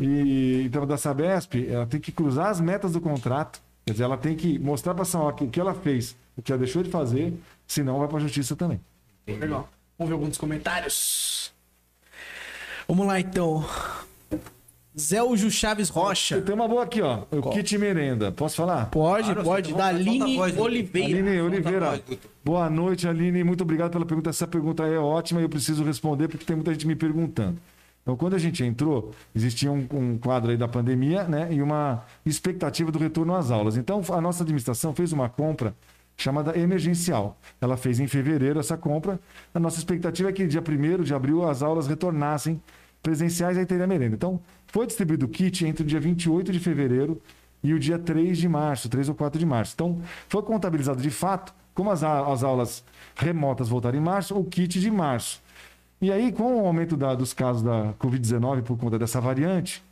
[0.00, 3.60] E então da Sabesp, ela tem que cruzar as metas do contrato.
[3.84, 6.42] Quer dizer, ela tem que mostrar para a São Roque o que ela fez, o
[6.42, 7.34] que ela deixou de fazer,
[7.66, 8.80] senão vai para a justiça também.
[9.26, 9.68] Legal.
[9.98, 11.52] Vamos ver alguns comentários.
[12.86, 13.64] Vamos lá, então.
[14.98, 16.40] Zélgio Chaves Rocha.
[16.40, 17.22] Tem uma boa aqui, ó.
[17.30, 17.54] O Qual?
[17.54, 18.32] kit merenda.
[18.32, 18.86] Posso falar?
[18.90, 19.68] Pode, Claro, pode.
[19.70, 20.58] solta Da Aline voz.
[20.58, 21.18] Oliveira.
[21.18, 21.86] Aline Oliveira.
[21.90, 22.02] voz.
[22.44, 23.44] Boa noite, Aline.
[23.44, 24.30] Muito obrigado pela pergunta.
[24.30, 27.58] Essa pergunta é ótima e eu preciso responder porque tem muita gente me perguntando.
[28.02, 31.48] Então, quando a gente entrou, existia um, um quadro aí da pandemia, né?
[31.52, 33.76] E uma expectativa do retorno às aulas.
[33.76, 35.74] Então, a nossa administração fez uma compra
[36.16, 37.38] chamada emergencial.
[37.60, 39.20] Ela fez em fevereiro essa compra.
[39.54, 42.60] A nossa expectativa é que dia 1 de abril as aulas retornassem
[43.02, 44.14] presenciais e aí teria merenda.
[44.16, 47.20] Então, foi distribuído o kit entre o dia 28 de fevereiro
[47.62, 49.72] e o dia 3 de março, 3 ou 4 de março.
[49.74, 52.84] Então, foi contabilizado de fato, como as, a- as aulas
[53.16, 55.40] remotas voltaram em março, o kit de março.
[56.00, 59.82] E aí, com o aumento da- dos casos da Covid-19 por conta dessa variante,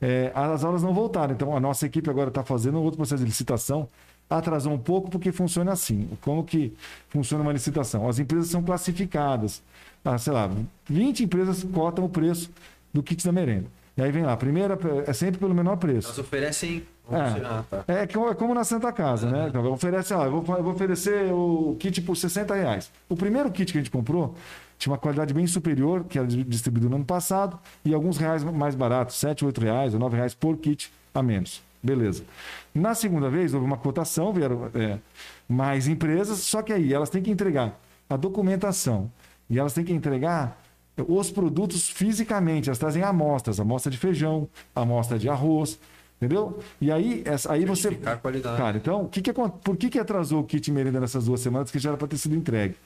[0.00, 1.32] é, as aulas não voltaram.
[1.32, 3.88] Então, a nossa equipe agora está fazendo outro processo de licitação.
[4.28, 6.08] Atrasou um pouco porque funciona assim.
[6.20, 6.74] Como que
[7.08, 8.06] funciona uma licitação?
[8.08, 9.62] As empresas são classificadas.
[10.04, 10.50] Ah, sei lá,
[10.88, 12.50] 20 empresas cotam o preço
[12.92, 13.66] do kit da merenda.
[13.96, 14.76] E aí vem lá, a primeira
[15.06, 16.08] é sempre pelo menor preço.
[16.08, 16.82] Elas oferecem.
[17.12, 17.16] É.
[17.16, 17.84] Ah, tá.
[17.86, 19.46] É como, é como na Santa Casa, né?
[19.48, 22.90] Então, oferece, ó, eu, vou, eu vou oferecer o kit por 60 reais.
[23.08, 24.34] O primeiro kit que a gente comprou
[24.78, 28.42] tinha uma qualidade bem superior, que era di- distribuído no ano passado, e alguns reais
[28.42, 31.62] mais baratos, 7, 8 reais ou 9 reais por kit a menos.
[31.82, 32.24] Beleza.
[32.74, 34.98] Na segunda vez, houve uma cotação, vieram é,
[35.48, 37.78] mais empresas, só que aí elas têm que entregar
[38.08, 39.10] a documentação
[39.48, 40.58] e elas têm que entregar
[40.96, 42.68] os produtos fisicamente.
[42.68, 45.78] Elas trazem amostras, amostra de feijão, amostra de arroz,
[46.16, 46.60] entendeu?
[46.80, 47.98] E aí, essa, aí você.
[48.04, 48.56] A qualidade.
[48.56, 51.70] Cara, então, o que que, por que, que atrasou o kit merenda nessas duas semanas
[51.70, 52.76] que já era para ter sido entregue?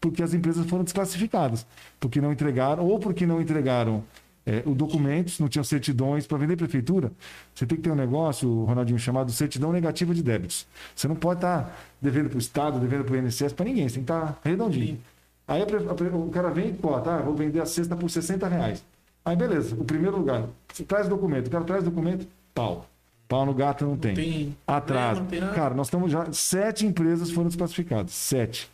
[0.00, 1.66] porque as empresas foram desclassificadas,
[1.98, 4.04] porque não entregaram, ou porque não entregaram
[4.44, 6.26] é, os documentos, não tinham certidões.
[6.26, 7.10] Para vender prefeitura,
[7.54, 10.66] você tem que ter um negócio, Ronaldinho, chamado certidão negativa de débitos.
[10.94, 13.96] Você não pode estar devendo para o Estado, devendo para o INSS, para ninguém, você
[13.96, 14.98] tem que estar redondinho.
[15.46, 18.84] Aí o cara vem e cota, ah, vou vender a cesta por 60 reais.
[19.24, 22.86] Aí beleza, o primeiro lugar, você traz documento, o cara traz documento, pau.
[23.28, 24.14] Pau no gato não tem.
[24.14, 25.20] tem Atraso.
[25.20, 25.52] não tem nada.
[25.52, 26.30] Cara, nós estamos já.
[26.32, 28.12] Sete empresas foram desclassificadas.
[28.12, 28.70] Sete.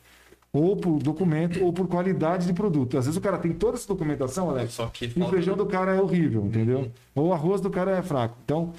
[0.53, 2.99] Ou por documento ou por qualidade de produto.
[2.99, 4.75] Às vezes o cara tem toda essa documentação, Alex.
[4.75, 6.91] Só que E o feijão do cara é horrível, entendeu?
[7.15, 8.37] Ou o arroz do cara é fraco.
[8.45, 8.75] Então,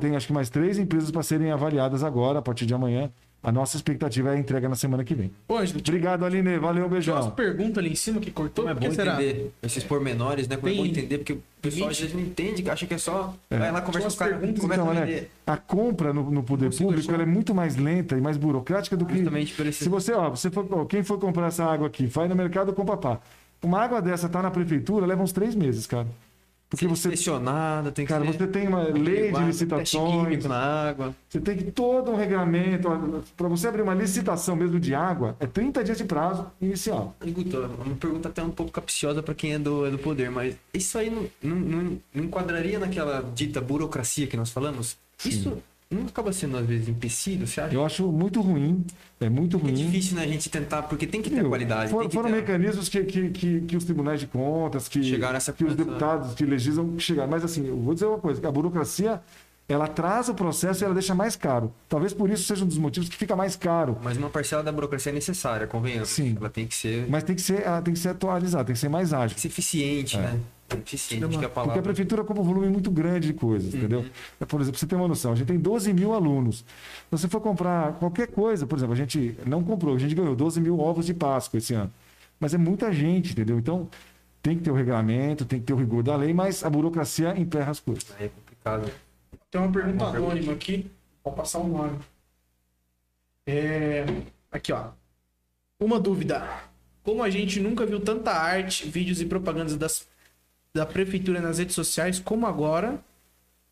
[0.00, 3.10] tem acho que mais três empresas para serem avaliadas agora, a partir de amanhã.
[3.40, 5.30] A nossa expectativa é a entrega na semana que vem.
[5.46, 6.58] Ô, tinha Obrigado, Aline.
[6.58, 7.30] Valeu, umas beijão.
[7.30, 8.64] perguntas ali em cima que cortou.
[8.66, 9.14] Como é bom será?
[9.14, 10.56] entender esses pormenores, né?
[10.56, 12.98] Como é Tem bom entender, porque o pessoal às vezes não entende, acha que é
[12.98, 13.32] só.
[13.48, 15.30] Vai lá, conversa umas com o cara, perguntas, começa Então, a vender.
[15.46, 19.14] a compra no, no poder público é muito mais lenta e mais burocrática do que.
[19.18, 22.06] Justamente por esse- Se você, ó, você for, ó, quem for comprar essa água aqui,
[22.06, 23.20] vai no mercado compra pá.
[23.62, 26.06] Uma água dessa tá na prefeitura, leva uns três meses, cara.
[26.70, 28.32] Porque você, Selecionado, tem que cara, ser.
[28.38, 31.14] você tem uma lei de Teste licitações, na água.
[31.28, 32.88] você tem que todo um regulamento.
[33.36, 37.16] Para você abrir uma licitação mesmo de água, é 30 dias de prazo inicial.
[37.24, 40.30] E, Guto, uma pergunta até um pouco capciosa para quem é do, é do poder,
[40.30, 44.96] mas isso aí não, não, não- não enquadraria naquela dita burocracia que nós falamos?
[45.24, 45.58] Isso
[45.90, 47.74] não acaba sendo, às vezes, empecilho, você acha?
[47.74, 48.84] Eu acho muito ruim,
[49.20, 49.72] é muito É ruim.
[49.74, 51.48] difícil, né, a gente tentar, porque tem que ter Viu?
[51.48, 51.90] qualidade.
[51.90, 52.36] For- que foram ter...
[52.36, 56.34] mecanismos que, que, que, que os tribunais de contas, que, Chegaram nessa que os deputados
[56.34, 57.30] que legislam chegaram.
[57.30, 59.20] Mas assim, eu vou dizer uma coisa: a burocracia
[59.66, 61.72] ela atrasa o processo e ela deixa mais caro.
[61.90, 63.98] Talvez por isso seja um dos motivos que fica mais caro.
[64.02, 66.08] Mas uma parcela da burocracia é necessária, convenhamos.
[66.08, 66.36] Sim.
[66.40, 68.78] Ela tem que ser, Mas tem que ser, ela tem que ser atualizada, tem que
[68.80, 69.28] ser mais ágil.
[69.28, 70.38] tem que ser eficiente, né?
[70.70, 71.80] Eficiente, acho que é a Porque palavra.
[71.80, 74.04] a prefeitura ocupa um volume muito grande de coisas, entendeu?
[74.46, 76.58] Por exemplo, você ter uma noção, a gente tem 12 mil alunos.
[76.58, 76.64] Se
[77.10, 80.60] você for comprar qualquer coisa, por exemplo, a gente não comprou, a gente ganhou 12
[80.60, 81.90] mil ovos de Páscoa esse ano.
[82.38, 83.58] Mas é muita gente, entendeu?
[83.58, 83.88] Então,
[84.42, 87.38] tem que ter o regulamento, tem que ter o rigor da lei, mas a burocracia
[87.38, 88.06] emperra as coisas.
[88.18, 88.90] É complicado.
[89.50, 90.90] Tem uma pergunta anônima aqui.
[91.24, 91.98] Vou passar o nome.
[93.46, 94.04] É...
[94.50, 94.88] Aqui, ó.
[95.80, 96.46] Uma dúvida.
[97.02, 100.07] Como a gente nunca viu tanta arte, vídeos e propagandas das,
[100.78, 102.98] da prefeitura nas redes sociais como agora,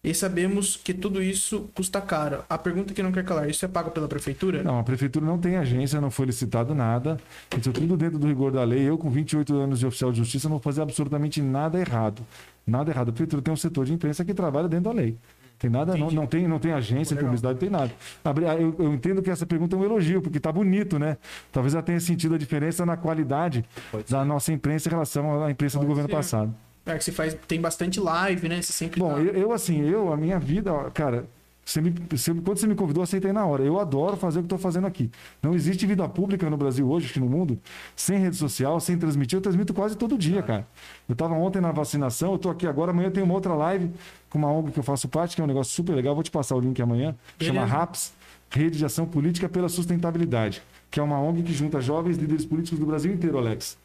[0.02, 2.44] e sabemos que tudo isso custa caro.
[2.48, 4.62] A pergunta que não quer calar, isso é pago pela prefeitura?
[4.62, 7.18] Não, a prefeitura não tem agência, não foi licitado nada.
[7.58, 8.82] Isso é tudo dentro do rigor da lei.
[8.88, 12.22] Eu, com 28 anos de oficial de justiça, não vou fazer absolutamente nada errado.
[12.66, 13.08] Nada errado.
[13.08, 15.16] A prefeitura tem um setor de imprensa que trabalha dentro da lei.
[15.58, 16.14] Tem nada, não, Entendi.
[16.16, 17.28] não, tem, não tem agência, Legal.
[17.30, 17.90] publicidade, não tem nada.
[18.22, 21.16] Abri- Eu, eu entendo que essa pergunta é um elogio, porque tá bonito, né?
[21.50, 23.64] Talvez ela tenha sentido a diferença na qualidade
[24.08, 26.14] da nossa imprensa em relação à imprensa do Pode governo ser.
[26.16, 26.54] passado.
[26.86, 28.62] É que você faz, tem bastante live, né?
[28.62, 31.26] Você sempre Bom, tá- eu, eu, assim, eu, a minha vida, cara,
[31.64, 33.64] você me, você- quando você me convidou, eu aceitei na hora.
[33.64, 35.10] Eu adoro fazer o que estou fazendo aqui.
[35.42, 37.58] Não existe vida pública no Brasil hoje, que no mundo,
[37.96, 39.36] sem rede social, sem transmitir.
[39.36, 40.64] Eu transmito quase todo dia, cara.
[41.08, 43.90] Eu estava ontem na vacinação, eu estou aqui agora, amanhã tem uma outra live
[44.30, 46.14] com uma ONG que eu faço parte, que é um negócio super legal.
[46.14, 47.16] Vou te passar o link amanhã.
[47.40, 47.76] Chama Beleza.
[47.78, 48.14] RAPS,
[48.48, 50.62] Rede de Ação Política pela Sustentabilidade.
[50.90, 53.76] Que é uma ONG que junta jovens líderes políticos do Brasil inteiro, Alex.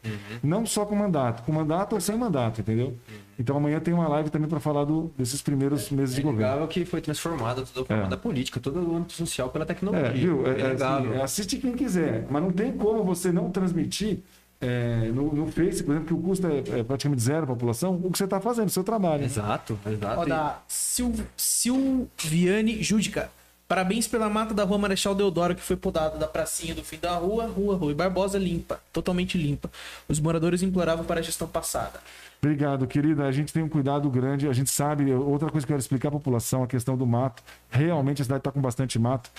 [0.42, 2.96] Não só com mandato, com mandato ou sem mandato, entendeu?
[3.38, 6.42] Então amanhã tem uma live também para falar do- desses primeiros meses de É governo.
[6.46, 8.08] inegável que foi transformada toda a forma É.
[8.08, 10.06] da política, todo o âmbito social pela tecnologia.
[10.08, 10.46] É, viu?
[10.46, 11.10] É, é, inegável.
[11.10, 14.20] assim, é, assiste quem quiser, mas não tem como você não transmitir
[14.60, 17.56] é, no, no Face, por exemplo, que o custo é, é praticamente zero para a
[17.56, 19.24] população, o que você está fazendo, o seu trabalho.
[19.24, 20.20] Exato, exato.
[20.20, 21.10] Ó, da Sil...
[21.36, 23.28] Silviane Júdica.
[23.72, 27.16] Parabéns pela mata da rua Marechal Deodoro, que foi podada da pracinha do fim da
[27.16, 29.70] rua, rua Rui Barbosa limpa, totalmente limpa.
[30.06, 31.98] Os moradores imploravam para a gestão passada.
[32.42, 33.24] Obrigado, querida.
[33.24, 34.46] A gente tem um cuidado grande.
[34.46, 35.10] A gente sabe.
[35.14, 37.42] Outra coisa que eu quero explicar à população, a questão do mato.
[37.70, 39.30] Realmente a cidade está com bastante mato.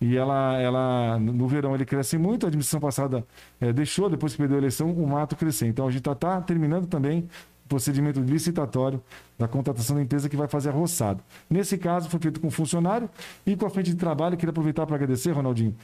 [0.00, 2.44] E ela, ela, no verão, ele cresce muito.
[2.44, 3.24] A administração passada
[3.60, 5.68] eh, deixou, depois que perdeu a eleição, o mato crescer.
[5.68, 7.28] Então a gente está terminando também
[7.68, 9.02] procedimento licitatório
[9.38, 11.20] da contratação da empresa que vai fazer a roçada.
[11.50, 13.08] Nesse caso, foi feito com funcionário
[13.46, 14.36] e com a frente de trabalho.
[14.36, 15.74] Queria aproveitar para agradecer, Ronaldinho,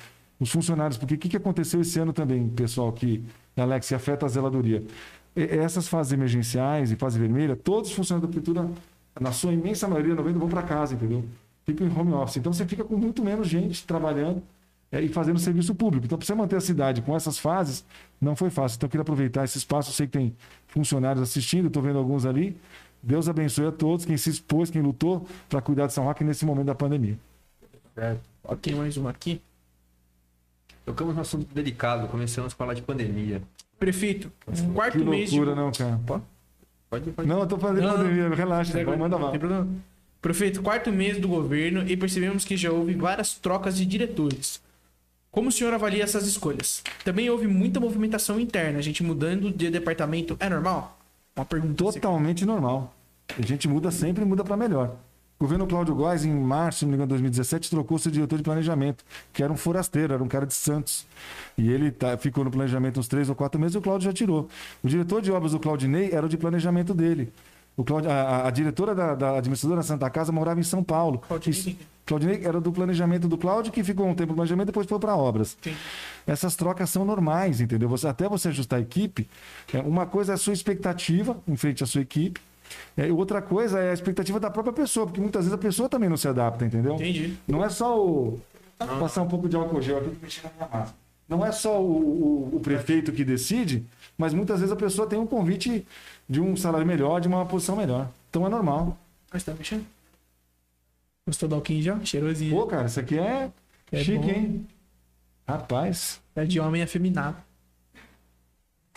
[0.41, 3.23] os funcionários, porque o que, que aconteceu esse ano também, pessoal, que,
[3.57, 4.83] Alex, afeta a zeladoria?
[5.37, 8.69] E- Essas fases emergenciais e fase vermelha, todos os funcionários da prefeitura,
[9.21, 11.25] na sua imensa maioria, 90, vão para casa, entendeu?
[11.65, 12.39] Ficam em home office.
[12.39, 14.43] Então você fica com muito menos gente trabalhando
[15.01, 16.05] e fazendo serviço público.
[16.05, 17.85] Então, para você manter a cidade com essas fases,
[18.21, 18.77] não foi fácil.
[18.77, 19.91] Então, eu queria aproveitar esse espaço.
[19.91, 20.37] Eu sei que tem
[20.69, 22.57] funcionários assistindo, estou vendo alguns ali.
[23.03, 26.45] Deus abençoe a todos, quem se expôs, quem lutou para cuidar de São Roque nesse
[26.45, 27.19] momento da pandemia.
[28.45, 29.41] Ó, tem mais uma aqui.
[30.85, 33.43] Tocamos num assunto delicado, começamos a falar de pandemia.
[33.79, 34.31] Prefeito,
[34.75, 35.37] quarto Que mês de.
[35.37, 36.01] loucura, não, cara.
[36.91, 37.29] Pode, pode.
[37.29, 39.31] Não, eu tô falando de Não, pandemia, relaxa, manda não mal.
[39.31, 39.69] tem problema.
[40.21, 44.63] Prefeito, quarto mês do governo e percebemos que já houve várias trocas de diretores.
[45.33, 46.83] Como o senhor avalia essas escolhas?
[47.05, 50.37] Também houve muita movimentação interna, a gente mudando de departamento.
[50.39, 50.99] É normal?
[51.35, 51.83] Uma pergunta.
[51.89, 51.99] assim.
[52.01, 52.95] Totalmente normal.
[53.39, 54.95] A gente muda sempre e muda para melhor.
[55.39, 59.03] O governo Cláudio Góes, em março, engano, 2017, trocou seu diretor de planejamento,
[59.33, 61.07] que era um forasteiro, era um cara de Santos.
[61.57, 64.13] E ele tá- ficou no planejamento uns três ou quatro meses e o Cláudio já
[64.13, 64.49] tirou.
[64.85, 67.33] O diretor de obras do Claudinei era o de planejamento dele.
[67.77, 71.19] O Claudio, a, a- diretora da, da administradora Santa Casa morava em São Paulo.
[71.27, 71.77] Claudinei?
[72.05, 74.99] Claudinei era do planejamento do Cláudio, que ficou um tempo no planejamento e depois foi
[74.99, 75.57] para obras.
[75.63, 75.75] Sim.
[76.27, 77.89] Essas trocas são normais, entendeu?
[77.89, 79.29] Você, até você ajustar a equipe,
[79.73, 82.41] é, uma coisa é a sua expectativa em frente à sua equipe,
[82.97, 86.09] é, outra coisa é a expectativa da própria pessoa, porque muitas vezes a pessoa também
[86.09, 86.95] não se adapta, entendeu?
[86.95, 87.37] Entendi.
[87.47, 88.41] Não é só o.
[88.79, 91.03] Vou passar um pouco de álcool gel aqui mexer na minha máscara.
[91.29, 91.87] Não é só o,
[92.53, 93.87] o- o prefeito que decide,
[94.19, 95.87] mas muitas vezes a pessoa tem um convite
[96.33, 98.09] de um salário melhor, de uma posição melhor.
[98.31, 98.99] Então é normal.
[99.33, 99.87] Mas tá mexendo?
[101.27, 102.05] Gostou do alquinho já?
[102.05, 102.55] Cheirosinho.
[102.55, 103.51] Pô, cara, isso aqui é,
[103.93, 104.29] É chique, bom.
[104.31, 104.67] hein?
[105.47, 106.21] Rapaz.
[106.35, 107.37] É de homem afeminado.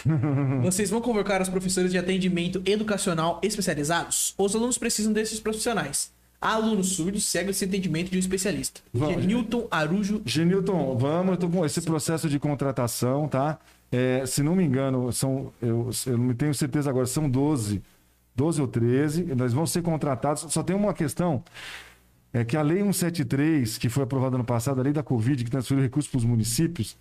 [0.63, 4.33] Vocês vão convocar os professores de atendimento educacional especializados?
[4.37, 6.11] Os alunos precisam desses profissionais.
[6.39, 8.81] Há alunos surdos segue esse atendimento de um especialista.
[8.93, 9.25] Vamos.
[9.25, 10.21] Newton Arujo.
[10.25, 13.57] Genilton, vamos, eu tô com esse processo de contratação, tá?
[13.91, 17.81] É, se não me engano, são, eu, eu não tenho certeza agora, são 12,
[18.35, 20.45] 12 ou 13, nós vamos ser contratados.
[20.49, 21.43] Só tem uma questão,
[22.33, 25.49] é que a Lei 173, que foi aprovada no passado, a Lei da Covid, que
[25.49, 26.97] transferiu recursos para os municípios,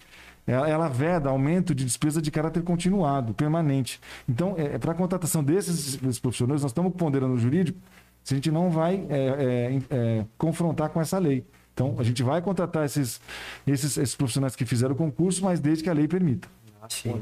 [0.46, 4.00] ela, ela veda aumento de despesa de caráter continuado, permanente.
[4.28, 7.78] Então, é, para a contratação desses, desses profissionais, nós estamos ponderando no jurídico
[8.22, 11.44] se a gente não vai é, é, é, confrontar com essa lei.
[11.74, 13.20] Então, a gente vai contratar esses,
[13.66, 16.48] esses, esses profissionais que fizeram o concurso, mas desde que a lei permita.
[16.84, 17.14] Ah, sim.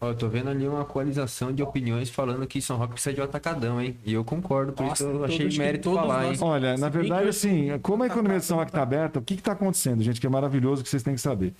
[0.00, 3.20] Ó, eu tô vendo ali uma coalização de opiniões falando que São Roque precisa de
[3.20, 3.94] um atacadão, hein?
[4.02, 6.38] E eu concordo, por Nossa, isso eu achei que mérito falar, hein?
[6.40, 9.34] Olha, na verdade, que assim, como a economia de São Roque está aberta, o que
[9.34, 11.52] está acontecendo, gente, que é maravilhoso, que vocês têm que saber.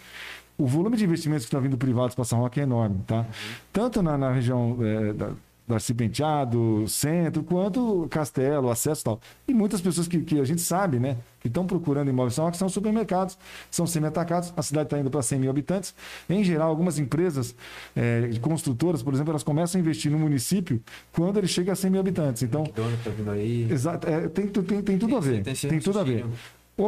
[0.56, 3.26] O volume de investimentos que está vindo privados para São Roque é enorme, tá?
[3.70, 5.30] Tanto na, na região é, da,
[5.70, 9.20] Darcy Penteado, centro, quanto Castelo, acesso e tal.
[9.48, 12.68] E muitas pessoas que, que a gente sabe, né, que estão procurando imóveis São são
[12.68, 13.38] supermercados,
[13.70, 14.52] são semi-atacados.
[14.56, 15.94] A cidade está indo para 100 mil habitantes.
[16.28, 17.54] Em geral, algumas empresas
[17.96, 21.76] é, de construtoras, por exemplo, elas começam a investir no município quando ele chega a
[21.76, 22.42] 100 mil habitantes.
[22.42, 23.66] Então, Dono tá vindo aí.
[23.70, 25.42] Exato, é, tem, tem, tem tudo a ver.
[25.42, 26.26] tem Tem tudo a ver.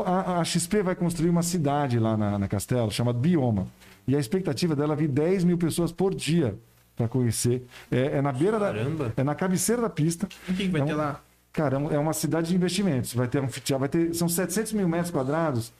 [0.06, 3.66] A, a XP vai construir uma cidade lá na, na Castelo, chamada Bioma.
[4.06, 6.56] E a expectativa dela é vir 10 mil pessoas por dia
[6.96, 7.66] para conhecer.
[7.90, 9.12] É, é na beira Caramba.
[9.14, 9.20] da.
[9.20, 10.26] É na cabeceira da pista.
[10.48, 11.20] O que, que vai É um- ter lá?
[11.52, 13.12] Cara, é é uma cidade de investimentos.
[13.14, 14.14] Vai ter um vai ter.
[14.14, 15.72] São 700 mil metros quadrados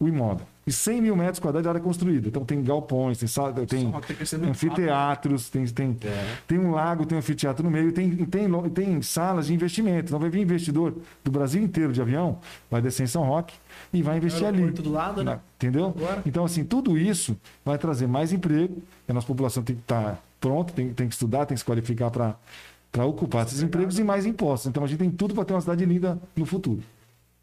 [0.00, 0.46] o imóvel.
[0.66, 2.28] E 100 mil metros quadrados de área construída.
[2.28, 3.98] Então tem galpões, tem, sala- tem tá
[4.48, 6.36] anfiteatros, tem, tem, É.
[6.46, 10.06] tem um lago, tem um anfiteatro no meio, tem, tem, tem salas de investimento.
[10.06, 10.94] Então vai vir investidor
[11.24, 12.38] do Brasil inteiro de avião,
[12.70, 13.54] vai descer em São Roque
[13.92, 14.70] e vai investir ali.
[14.70, 15.40] Do lado, né?
[15.56, 15.86] Entendeu?
[15.96, 16.22] Agora.
[16.24, 18.80] Então, assim, tudo isso vai trazer mais emprego.
[19.08, 22.10] A nossa população tem que estar pronta, tem, tem que estudar, tem que se qualificar
[22.10, 24.68] para ocupar esses empregos e mais impostos.
[24.68, 26.82] Então, a gente tem tudo para ter uma cidade linda no futuro.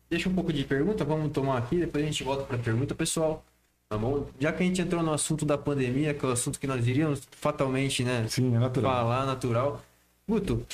[0.10, 3.43] Deixa um pouco de pergunta, vamos tomar aqui, depois a gente volta para pergunta, pessoal.
[3.88, 4.26] Tá bom?
[4.39, 6.88] Já que a gente entrou no assunto da pandemia, que é o assunto que nós
[6.88, 8.26] iríamos fatalmente, né?
[8.28, 8.91] Sim, é natural.
[8.91, 9.84] Falar natural.
[10.28, 10.66] Guto,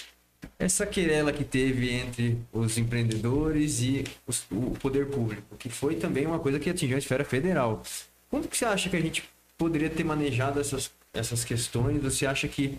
[0.57, 6.25] essa querela que teve entre os empreendedores e os- o poder público, que foi também
[6.25, 7.83] uma coisa que atingiu a esfera federal.
[8.29, 9.23] Como que você acha que a gente
[9.57, 12.01] poderia ter manejado essas, essas questões?
[12.01, 12.77] Você acha que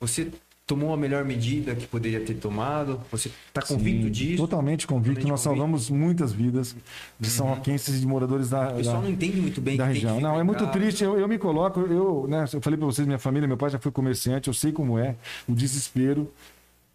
[0.00, 0.30] você
[0.66, 2.98] tomou a melhor medida que poderia ter tomado?
[3.10, 4.36] Você está convicto Sim, disso?
[4.42, 5.14] Totalmente convicto.
[5.20, 5.60] Totalmente Nós convicto.
[5.62, 6.74] salvamos muitas vidas
[7.20, 9.84] de São Roquenses e de moradores da, O pessoal da- não entende muito bem da
[9.84, 10.20] região.
[10.20, 11.04] Não, é muito triste.
[11.04, 13.78] Eu, eu me coloco, eu, né, eu falei para vocês, minha família, meu pai já
[13.78, 15.16] foi comerciante, eu sei como é
[15.46, 16.32] o desespero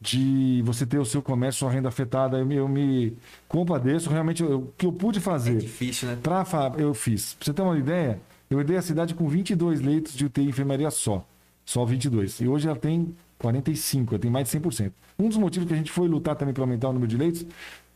[0.02, 2.38] de você ter o seu comércio, sua renda afetada.
[2.40, 3.14] Eu me, eu me
[3.48, 4.10] compadeço.
[4.10, 6.18] Realmente, o que eu pude É fazer difícil, né?
[6.24, 6.44] para
[6.78, 7.34] eu fiz.
[7.34, 8.20] Pra você ter uma ideia,
[8.50, 11.26] eu herdei a cidade com 22 leitos de UTI e enfermaria só.
[11.66, 12.42] Só 22.
[12.42, 14.92] E hoje ela tem 45, ela tem mais de 100%.
[15.18, 17.46] Um dos motivos que a gente foi lutar também para aumentar o número de leitos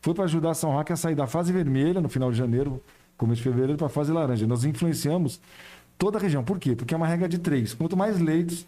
[0.01, 2.82] foi para ajudar a São Roque a sair da fase vermelha no final de janeiro,
[3.18, 4.45] começo de fevereiro, para a fase laranja.
[4.45, 5.39] Nós influenciamos
[5.97, 6.43] toda a região.
[6.43, 6.76] Por quê?
[6.76, 7.74] Porque é uma regra de três.
[7.74, 8.68] Quanto mais leitos,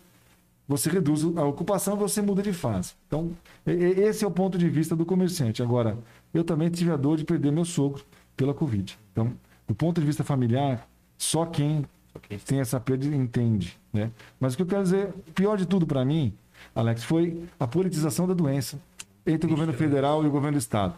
[0.68, 2.94] você reduz a ocupação, você muda de fase.
[3.06, 3.32] Então,
[3.66, 5.62] esse é o ponto de vista do comerciante.
[5.62, 5.98] Agora,
[6.34, 8.04] eu também tive a dor de perder meu sogro
[8.36, 8.98] pela Covid.
[9.12, 9.34] Então,
[9.68, 12.40] do ponto de vista familiar, só quem Ok.
[12.46, 14.10] tem essa perda entende, né?
[14.40, 16.34] Mas o que eu quero dizer, pior de tudo para mim,
[16.74, 18.80] Alex, foi a politização da doença
[19.26, 20.94] entre o governo federal e o governo do estado.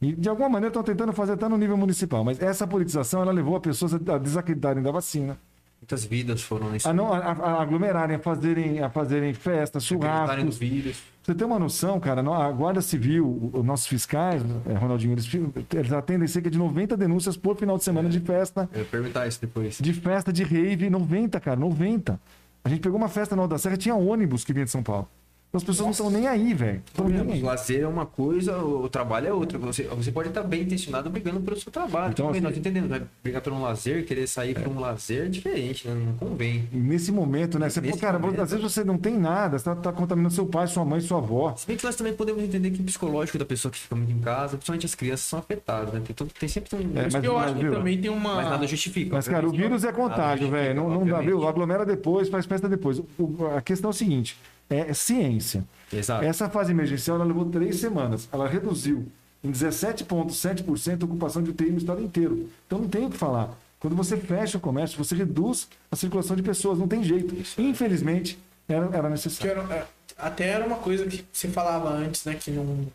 [0.00, 3.32] E de alguma maneira estão tentando fazer até no nível municipal, mas essa politização ela
[3.32, 5.38] levou as pessoas a desacreditarem da vacina,
[5.82, 10.56] Muitas vidas foram nesse A, não, a, a aglomerarem, a fazerem, a fazerem no churrascos.
[10.56, 11.02] vírus.
[11.20, 12.20] Você tem uma noção, cara?
[12.20, 15.28] A Guarda Civil, os nossos fiscais, é, Ronaldinho, eles,
[15.74, 19.26] eles atendem cerca de 90 denúncias por final de semana de festa, Eu ia perguntar
[19.26, 19.78] isso depois.
[19.80, 22.18] de festa de rave, 90, cara, 90.
[22.64, 25.08] A gente pegou uma festa na Alta Serra, tinha ônibus que vinha de São Paulo.
[25.54, 26.82] As pessoas não estão nem aí, velho.
[26.98, 29.58] O lazer é uma coisa, o trabalho é outra.
[29.58, 32.12] Você, você pode estar bem intencionado brigando pelo seu trabalho.
[32.12, 35.28] Então, assim- nós entendemos, vai brigar por um lazer, querer sair por um lazer é
[35.28, 35.94] diferente, né?
[35.94, 36.66] Não convém.
[36.72, 37.68] Nesse momento, né?
[37.68, 38.40] Você, pô, cara, momento.
[38.40, 41.18] às vezes você não tem nada, você tá, tá contaminando seu pai, sua mãe, sua
[41.18, 41.54] avó.
[41.54, 44.10] Se bem que nós também podemos entender que o psicológico da pessoa que fica muito
[44.10, 46.00] em casa, principalmente as crianças, são afetadas, né?
[46.02, 46.98] Tem, todo- tem sempre um.
[46.98, 47.72] É, mas- eu acho que viu?
[47.74, 48.36] também tem uma.
[48.36, 49.14] Mas nada justifica.
[49.16, 50.74] Mas, cara, o vírus é contágio, velho.
[50.74, 51.46] Não, não dá, viu?
[51.46, 52.98] Aglomera depois, faz festa depois.
[53.18, 54.38] O- a questão é o seguinte:
[54.80, 55.64] é ciência.
[55.92, 56.24] Exato.
[56.24, 58.28] Essa fase emergencial ela levou três semanas.
[58.32, 59.06] Ela reduziu
[59.44, 62.48] em 17,7% a ocupação de UTI no estado inteiro.
[62.66, 63.50] Então não tem o que falar.
[63.80, 66.78] Quando você fecha o comércio, você reduz a circulação de pessoas.
[66.78, 67.34] Não tem jeito.
[67.60, 69.50] Infelizmente, era, era necessário.
[69.62, 72.34] era- é, até era uma coisa que você falava antes, né?
[72.34, 72.86] Que não,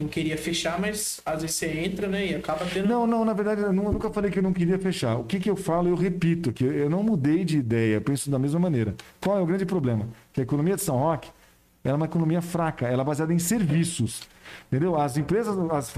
[0.00, 2.26] não queria fechar, mas às vezes você entra, né?
[2.26, 2.88] E acaba tendo.
[2.88, 5.16] Não, não, na verdade, eu nu- eu nunca falei que eu não queria fechar.
[5.16, 8.30] O que, que eu falo, eu repito, que eu não mudei de ideia, eu penso
[8.30, 8.94] da mesma maneira.
[9.20, 10.08] Qual é o grande problema?
[10.32, 11.28] Que a economia de São Roque
[11.82, 14.22] ela é uma economia fraca, ela é baseada em serviços.
[14.70, 15.00] Entendeu?
[15.00, 15.92] As empresas, as,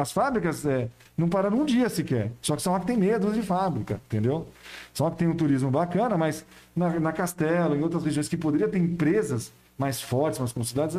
[0.00, 2.30] as fábricas é, não pararam um dia sequer.
[2.40, 4.46] Só que São Roque tem dúzia de fábrica, entendeu?
[4.92, 6.44] São Roque tem um turismo bacana, mas
[6.76, 10.94] na, na Castelo, em outras regiões que poderia ter empresas mais fortes, mais consolidadas,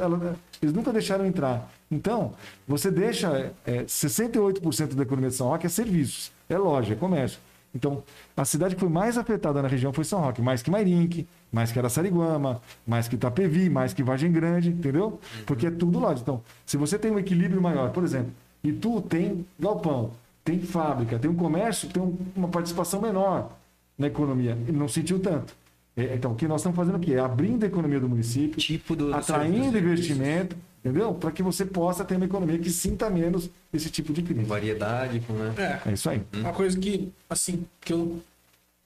[0.62, 1.72] eles nunca deixaram entrar.
[1.92, 2.34] Então,
[2.68, 7.40] você deixa é, 68% da economia de São Roque é serviços, é loja, é comércio.
[7.74, 8.02] Então,
[8.38, 11.72] a cidade que foi mais afetada na região foi São Roque, mais que Mairink, mais
[11.72, 15.20] que Araçariguama, mais que Itapevi, mais que Vargem Grande, entendeu?
[15.46, 16.14] Porque é tudo lá.
[16.14, 18.32] Então, se você tem um equilíbrio maior, por exemplo,
[18.64, 20.12] e tu tem galpão,
[20.44, 23.52] tem fábrica, tem um comércio, tem um- uma participação menor
[23.98, 25.54] na economia, ele não sentiu tanto.
[25.98, 28.96] É, Então, o que nós estamos fazendo aqui é abrindo a economia do município, Tipo
[28.96, 30.56] do, do atraindo serviço, investimento,
[30.86, 31.14] entendeu?
[31.16, 34.44] Para que você possa ter uma economia que sinta menos esse tipo de Com crise.
[34.46, 35.54] variedade, com, né?
[35.86, 35.90] É.
[35.90, 36.22] É isso aí.
[36.36, 38.22] Uma coisa que, assim, que eu.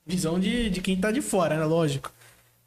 [0.06, 1.66] Visão de, de quem tá de fora, né?
[1.66, 2.12] Lógico.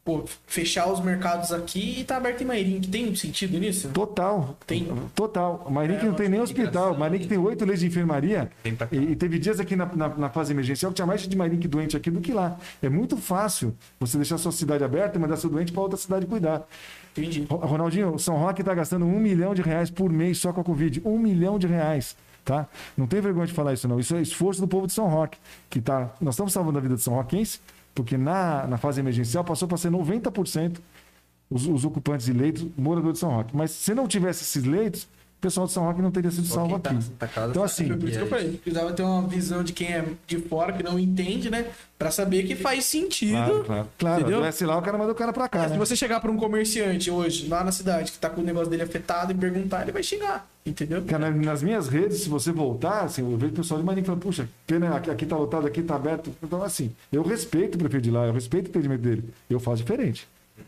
[0.05, 3.87] Pô, fechar os mercados aqui e tá aberto em Mairim, que tem sentido nisso?
[3.87, 4.53] Total.
[4.67, 4.85] Tem.
[5.15, 5.65] Total.
[5.71, 6.97] Mairink É, não tem nem hospital.
[6.97, 8.51] Mairink tem oito leis de enfermaria.
[8.91, 11.65] E, e teve dias aqui na, na- na fase emergencial que tinha mais de Mairink
[11.69, 12.57] doente aqui do que lá.
[12.81, 16.25] É muito fácil você deixar sua cidade aberta e mandar seu doente para outra cidade
[16.25, 16.63] cuidar.
[17.15, 17.47] Entendi.
[17.49, 20.63] Ro- Ronaldinho, São Roque está gastando um milhão de reais por mês só com a
[20.65, 21.01] Covid.
[21.05, 22.17] Um milhão de reais.
[22.43, 22.67] Tá?
[22.97, 24.01] Não tem vergonha de falar isso, não.
[24.01, 25.37] Isso é esforço do povo de São Roque.
[25.69, 26.09] Que tá...
[26.19, 27.61] Nós estamos salvando a vida de São Roquense,
[27.93, 30.79] porque na, na fase emergencial passou para ser 90%
[31.49, 33.55] os, os ocupantes de leitos moradores de São Roque.
[33.55, 35.07] Mas se não tivesse esses leitos,
[35.43, 37.03] pessoal de São Roque não teria sido Só salvo tá aqui.
[37.03, 38.51] Santa Casa Então, assim, por isso que eu falei.
[38.63, 41.67] Precisava ter uma visão de quem é de fora, que não entende, né?
[41.99, 43.31] Pra saber que faz sentido.
[43.33, 43.87] Claro, claro.
[43.97, 44.37] Claro, Entendeu?
[44.39, 45.59] adoece lá, o cara manda o cara para cá.
[45.59, 45.77] É, Se Né?
[45.77, 48.83] você chegar pra um comerciante hoje, lá na cidade, que tá com o negócio dele
[48.83, 50.47] afetado e perguntar, ele vai xingar.
[50.65, 51.03] Entendeu?
[51.03, 54.21] Cara, nas minhas redes, se você voltar, assim, eu vejo o pessoal de Marinho falando,
[54.21, 56.33] puxa, pena, aqui, aqui tá lotado, aqui tá aberto.
[56.41, 59.23] Então, assim, eu respeito o prefeito de lá, eu respeito o entendimento dele.
[59.49, 60.25] Eu faço diferente.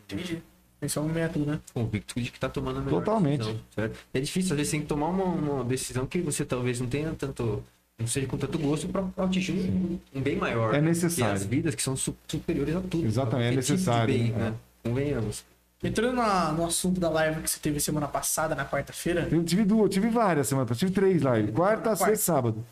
[0.10, 0.42] Entendi.
[0.82, 1.60] Esse é um método, né?
[1.74, 3.40] convicto de que tá tomando a melhor Totalmente.
[3.40, 4.00] decisão, certo?
[4.14, 7.12] É difícil, às vezes, tem que tomar uma, uma decisão que você talvez não tenha
[7.18, 7.64] tanto.
[7.98, 10.76] Não seja com tanto gosto para atingir um, um bem maior.
[10.76, 10.90] É né?
[10.90, 11.34] necessário.
[11.34, 13.06] E as vidas que são su- superiores a tudo.
[13.08, 14.50] Exatamente, é necessário, bem, né?
[14.50, 14.54] né?
[14.84, 15.46] Convenhamos.
[15.82, 19.64] Entrando na- no assunto da live que você teve semana passada, na quarta-feira, Eu tive
[19.64, 21.32] duas, tive várias semanas, passada, tive três lá.
[21.54, 21.54] Quarta,
[21.84, 21.96] Quarta.
[21.96, 22.66] sexta e sábado.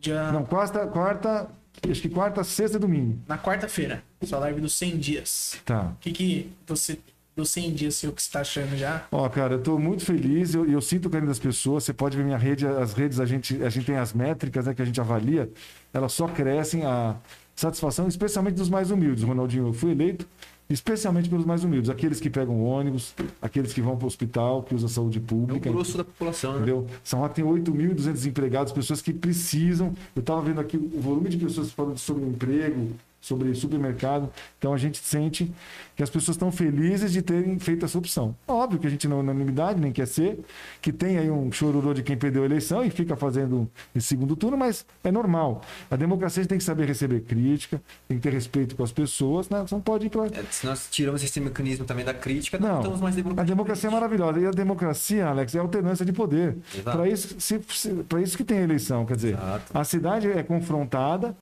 [0.00, 0.32] dia...
[0.32, 1.48] Não, quarta, quarta,
[1.90, 3.18] acho que quarta, sexta e domingo.
[3.26, 5.56] na quarta-feira, sua live dos 100 dias.
[5.64, 5.92] Tá.
[5.96, 6.98] O que que você,
[7.36, 9.06] dos 100 dias, seu, que você tá achando já?
[9.12, 11.84] Ó, cara, eu tô muito feliz, eu, eu sinto o carinho das pessoas.
[11.84, 14.74] Você pode ver minha rede, as redes, a gente, a gente tem as métricas né,
[14.74, 15.50] que a gente avalia,
[15.92, 17.16] elas só crescem a
[17.54, 19.24] satisfação, especialmente dos mais humildes.
[19.24, 20.26] Ronaldinho, eu fui eleito
[20.70, 24.74] especialmente pelos mais humildes, aqueles que pegam ônibus, aqueles que vão para o hospital, que
[24.74, 25.70] usam saúde É o pública.
[25.70, 26.56] grosso da população, né?
[26.58, 26.86] Entendeu?
[27.02, 29.92] São Roque tem 8.200 empregados, pessoas que precisam.
[30.14, 32.90] Eu estava vendo aqui o volume de pessoas falando sobre emprego,
[33.20, 34.30] sobre supermercado.
[34.58, 35.52] Então a gente sente
[35.96, 38.34] que as pessoas estão felizes de terem feito essa opção.
[38.46, 40.38] Óbvio que a gente não é unanimidade, nem quer ser,
[40.80, 44.36] que tem aí um chororô de quem perdeu a eleição e fica fazendo esse segundo
[44.36, 45.62] turno, mas é normal.
[45.90, 48.92] A democracia a gente tem que saber receber crítica, tem que ter respeito com as
[48.92, 49.64] pessoas, né?
[49.70, 50.26] Não pode ir pra...
[50.26, 53.48] É, se nós tiramos esse mecanismo também da crítica, não, Não, estamos mais a democráticos.
[53.50, 54.40] democracia é maravilhosa.
[54.40, 56.56] E a democracia, Alex, é alternância de poder.
[56.84, 59.04] Para isso, se, se, pra isso que tem a eleição.
[59.04, 59.64] Quer dizer, Exato.
[59.76, 61.36] a cidade é confrontada,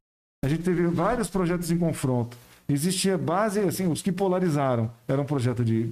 [0.45, 2.37] a gente teve vários projetos em confronto.
[2.69, 4.91] Existia base, assim, os que polarizaram.
[5.07, 5.91] Era um projeto de,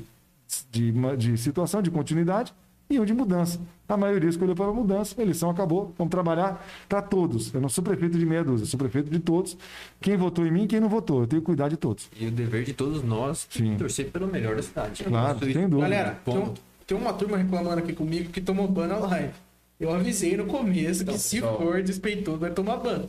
[0.71, 2.53] de, de situação, de continuidade,
[2.91, 3.59] iam de mudança.
[3.89, 7.53] A maioria escolheu pela mudança, a eleição acabou, vamos trabalhar para todos.
[7.55, 9.57] Eu não sou prefeito de meia dúzia, sou prefeito de todos.
[10.01, 12.09] Quem votou em mim, quem não votou, eu tenho que cuidar de todos.
[12.19, 13.77] E o dever de todos nós é Sim.
[13.77, 15.05] torcer pelo melhor da cidade.
[15.05, 15.81] Claro, sem dúvida.
[15.89, 16.55] Galera, tem, um-
[16.87, 19.33] tem uma turma reclamando aqui comigo que tomou ban na live.
[19.79, 21.59] Eu avisei no começo Então, que se pessoal.
[21.59, 23.05] for despeitoso vai tomar ban.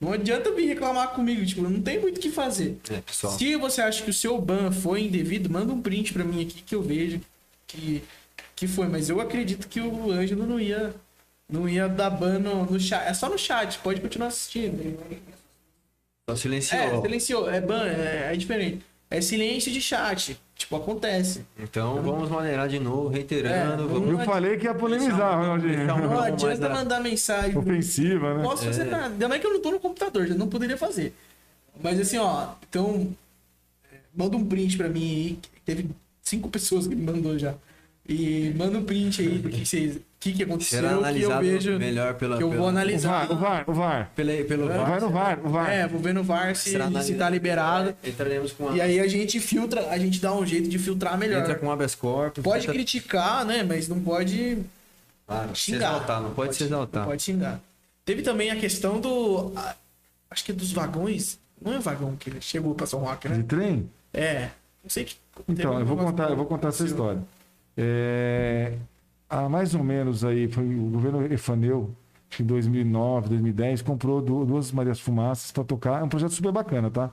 [0.00, 2.78] Não adianta vir reclamar comigo, tipo, não tem muito o que fazer.
[2.90, 3.02] É.
[3.36, 6.62] Se você acha que o seu ban foi indevido, manda um print pra mim aqui
[6.62, 7.20] que eu vejo
[7.66, 8.02] que,
[8.56, 8.88] que foi.
[8.88, 10.94] Mas eu acredito que o Ângelo não ia,
[11.46, 13.06] não ia dar ban no, no chat.
[13.06, 14.98] É só no chat, pode continuar assistindo.
[16.28, 16.80] Só silenciou.
[16.80, 17.50] É, silenciou.
[17.50, 18.82] É ban, é, é diferente.
[19.10, 20.40] É silêncio de chat.
[20.60, 21.42] Tipo, acontece.
[21.58, 23.84] Então vamos maneirar de novo, reiterando.
[23.84, 24.10] É, vamos...
[24.10, 25.86] Eu falei que ia polemizar, Ronaldinho.
[25.86, 26.68] Não Não, adianta é.
[26.68, 27.56] mandar mensagem.
[27.56, 28.42] Ofensiva, né?
[28.42, 29.06] Não posso fazer nada.
[29.06, 31.14] Ainda mais que eu não tô no computador, já não poderia fazer.
[31.82, 33.08] Mas assim, ó, então.
[33.90, 35.38] é, Manda um print pra mim aí.
[35.64, 35.88] Teve
[36.22, 37.54] cinco pessoas que me mandou já.
[38.06, 39.98] E manda um print aí do que vocês.
[40.20, 41.78] O que, que aconteceu Será que eu analisado vejo.
[41.78, 43.26] melhor pela, que eu vou pela- O analisar.
[43.26, 44.10] VAR, o VAR, o VAR.
[44.14, 44.90] pela- pelo VAR.
[44.90, 45.70] Vai no VAR, o VAR.
[45.70, 47.18] É, vou ver no VAR se, se analisado.
[47.18, 47.96] tá liberado.
[48.04, 48.76] Entraremos com a...
[48.76, 51.40] E aí a gente filtra, a gente dá um jeito de filtrar melhor.
[51.40, 52.44] Entra com habeas corpus.
[52.44, 53.62] Pode tenta- criticar, né?
[53.62, 54.58] Mas não pode
[55.26, 55.88] Claro, se xingar.
[55.94, 57.06] exaltar, não pode, se exaltar.
[57.06, 57.58] Pode xingar.
[58.04, 59.52] Teve também a questão do.
[60.30, 61.38] acho que dos vagões.
[61.62, 63.44] Não é vagão que chegou pra São Roque, De né?
[63.48, 63.88] trem?
[64.12, 64.48] É.
[64.84, 65.14] Não sei que.
[65.48, 67.22] Então, eu vou contar, eu vou contar essa história.
[67.74, 68.72] É,
[69.30, 71.94] há mais ou menos aí, foi o governo Efaneu,
[72.38, 76.00] em 2009, 2010, comprou du- duas Marias Fumaças para tocar.
[76.00, 77.10] É um projeto super bacana, tá?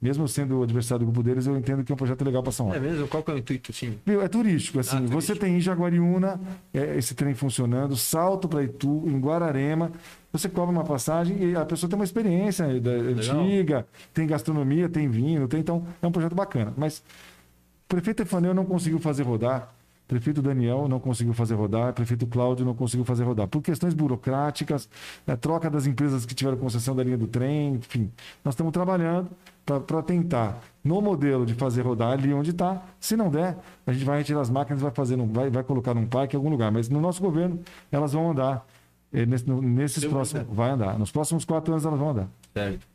[0.00, 2.50] Mesmo sendo o adversário do grupo deles, eu entendo que é um projeto legal para
[2.50, 2.88] São É Paulo.
[2.90, 3.06] mesmo?
[3.08, 3.98] Qual que é o intuito, sim?
[4.04, 4.20] Viu?
[4.20, 4.96] É turístico, assim.
[4.96, 5.20] Ah, turístico.
[5.22, 6.40] Você tem em Jaguariúna
[6.74, 9.92] é, esse trem funcionando, Salto para Itu, em Guararema.
[10.32, 15.08] Você cobra uma passagem e a pessoa tem uma experiência da- antiga, tem gastronomia, tem
[15.08, 16.72] vinho, tem, então é um projeto bacana.
[16.76, 19.72] Mas o prefeito Efaneu não conseguiu fazer rodar,
[20.12, 23.48] prefeito Daniel não conseguiu fazer rodar, prefeito Cláudio não conseguiu fazer rodar.
[23.48, 24.86] Por questões burocráticas,
[25.26, 28.10] né, troca das empresas que tiveram concessão da linha do trem, enfim.
[28.44, 29.30] Nós estamos trabalhando
[29.64, 32.82] para tentar, no modelo de fazer rodar ali onde está.
[33.00, 33.56] Se não der,
[33.86, 36.36] a gente vai retirar as máquinas e vai, fazer num- vai, vai colocar num parque
[36.36, 36.70] em algum lugar.
[36.70, 37.58] Mas no nosso governo,
[37.90, 38.66] elas vão andar.
[39.14, 40.46] eh, nesse- no- nesses Deu próximos.
[40.50, 40.98] Vai andar.
[40.98, 42.28] Nos próximos quatro anos elas vão andar.
[42.54, 42.86] Certo.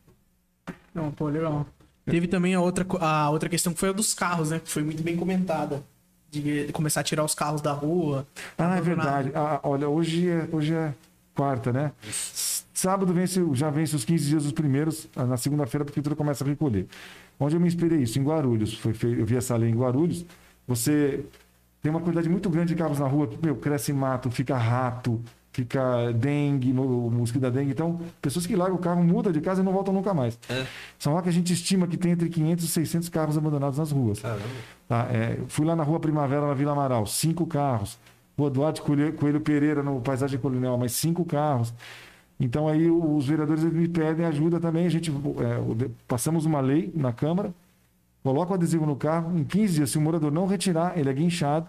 [0.93, 1.65] Não, pô, legal.
[2.05, 4.59] Teve também a outra, a outra questão que foi a dos carros, né?
[4.59, 5.83] Que foi muito bem comentada.
[6.29, 8.27] De, começar a tirar os carros da rua.
[8.57, 9.31] Ah, é verdade.
[9.33, 10.93] Ah, olha, hoje é, hoje é
[11.33, 11.91] quarta, né?
[12.73, 15.07] Sábado vence, já vence os 15 dias os primeiros.
[15.15, 16.87] ah, Na segunda-feira a prefeitura começa a recolher.
[17.39, 18.19] Onde eu me inspirei isso?
[18.19, 18.73] Em Guarulhos.
[18.73, 20.25] Foi feito, eu vi essa lei em Guarulhos.
[20.67, 21.23] Você
[21.81, 23.29] tem uma quantidade muito grande de carros na rua.
[23.41, 25.21] Meu, cresce mato, fica rato,
[25.57, 27.71] fica dengue, o mosquito da dengue.
[27.71, 30.37] Então, pessoas que largam o carro, mudam de casa e não voltam nunca mais.
[30.47, 30.67] É.
[30.99, 33.91] São lá que a gente estima que tem entre 500 e 600 carros abandonados nas
[33.91, 34.19] ruas.
[34.19, 34.43] Caramba.
[34.87, 37.97] Tá, é, fui lá na Rua Primavera, na Vila Amaral, cinco carros.
[38.37, 41.73] Rua Duarte Coelho, Pereira, no Paisagem Colonial, mais cinco carros.
[42.39, 44.85] Então aí os vereadores me pedem ajuda também.
[44.85, 47.51] A gente é, passamos uma lei na Câmara,
[48.21, 49.35] coloca o adesivo no carro.
[49.35, 51.67] Em 15 dias, se o morador não retirar, ele é guinchado.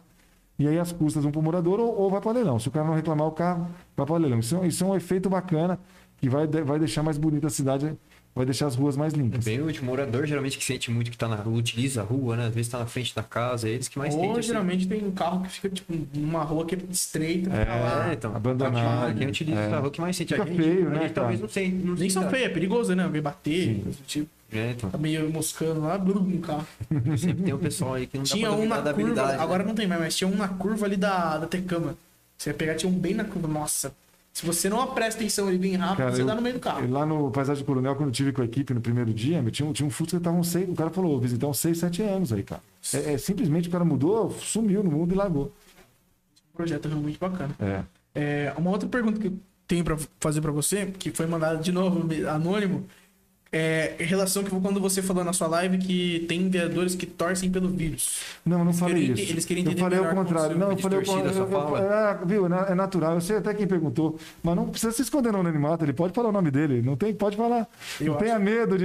[0.58, 2.58] E aí as custas vão para o morador ou, ou vai para o leilão.
[2.58, 4.40] Se o cara não reclamar o carro, vai para o leilão.
[4.40, 5.78] Isso, é- isso é um efeito bacana
[6.20, 7.92] que vai, vai deixar mais bonita a cidade,
[8.34, 9.44] vai deixar as ruas mais É limpas.
[9.44, 9.82] bem útil.
[9.82, 12.46] O morador geralmente que sente muito que tá na rua, utiliza a rua, né?
[12.48, 14.38] Às vezes tá na frente da casa, é eles que mais Ou sentem.
[14.40, 14.48] assim.
[14.48, 17.50] geralmente tem um carro que fica, tipo, numa rua que é estreita.
[17.50, 18.10] É, lá.
[18.10, 18.34] É, então.
[18.34, 19.16] Abandonado.
[19.16, 19.72] Quem utiliza É.
[19.74, 20.60] a rua que mais sente Fica a gente.
[20.60, 21.70] feio, a né, gente talvez não sei.
[21.70, 23.04] Não Nem são sinta- feios, é perigoso, né?
[23.04, 24.28] Alguém bater, tipo.
[24.50, 24.88] É, então.
[24.90, 26.66] Tá meio moscando lá, blum, no carro.
[27.18, 29.36] Sempre tem um pessoal aí que não Tinha dá pra um na da curva, habilidade.
[29.36, 29.42] né?
[29.42, 31.96] agora não tem mais, mas tinha um na curva ali da, da Tecama.
[32.36, 33.46] Você ia pegar, tinha um bem na curva.
[33.46, 33.92] Nossa,
[34.32, 36.60] se você não presta atenção ele bem rápido, Cara, você eu- dá no meio do
[36.60, 36.88] carro.
[36.90, 39.68] Lá no Paisagem Coronel, quando eu tive com a equipe no primeiro dia, meu, tinha,
[39.68, 40.66] um- tinha um Fusca que estavam seis.
[40.68, 42.62] O cara falou, visitar uns 6, 7 anos aí, cara.
[42.94, 45.52] É, é, simplesmente o cara mudou, sumiu no mundo e largou.
[46.54, 47.54] Um projeto realmente bacana.
[47.60, 47.82] É.
[48.14, 49.34] É, uma outra pergunta que eu
[49.66, 52.86] tenho pra fazer pra você, que foi mandada de novo anônimo,
[53.50, 57.50] é em relação que quando você falou na sua live que tem vereadores que torcem
[57.50, 58.20] pelo vírus.
[58.44, 59.32] Não, eu não falei querem- isso.
[59.32, 60.58] eles querem eu entender falei ao contrário.
[60.58, 61.76] Não, eu falei ao contrário.
[61.76, 63.14] É, viu, é na- é natural.
[63.14, 65.84] Eu sei até quem perguntou, mas não precisa se esconder no anonimato.
[65.84, 66.82] Ele pode falar o nome dele.
[66.82, 67.66] Não tem, pode falar.
[68.00, 68.84] Eu não tenha medo de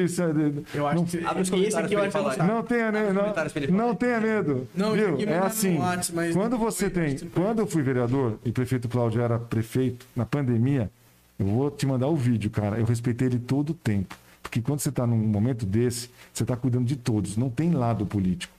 [0.74, 2.48] Eu acho não, que Abre os esse comentários aqui eu acho eu não falar.
[2.48, 4.68] não tenha, né, comentários pra ele não, não tenha medo.
[4.76, 5.20] Não, viu?
[5.28, 5.78] É assim.
[5.78, 7.18] WhatsApp, mas Quando não você foi- tem.
[7.30, 10.90] Quando eu fui vereador e o prefeito Cláudio era prefeito, na pandemia,
[11.38, 12.78] eu vou te mandar o vídeo, cara.
[12.80, 14.16] Eu respeitei ele todo o tempo.
[14.44, 18.06] Porque quando você está num momento desse, você está cuidando de todos, não tem lado
[18.06, 18.54] político.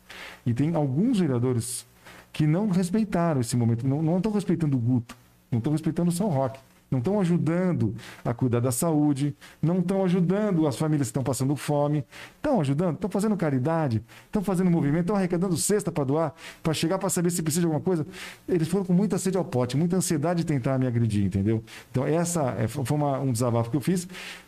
[0.45, 1.87] E tem alguns vereadores
[2.33, 5.17] que não respeitaram esse momento, não estão respeitando o Guto,
[5.53, 6.59] não estão respeitando o São Roque.
[6.91, 11.55] não estão ajudando a cuidar da saúde, não estão ajudando as famílias que estão passando
[11.57, 12.05] fome,
[12.37, 16.99] estão ajudando, estão fazendo caridade, estão fazendo movimento, estão arrecadando cesta para doar, para chegar
[16.99, 18.07] para saber se precisa de alguma coisa.
[18.49, 21.63] Eles foram com muita sede ao pote, muita ansiedade de tentar me agredir, entendeu?
[21.91, 24.07] Então, essa é, foi uma, um desabafo que eu fiz,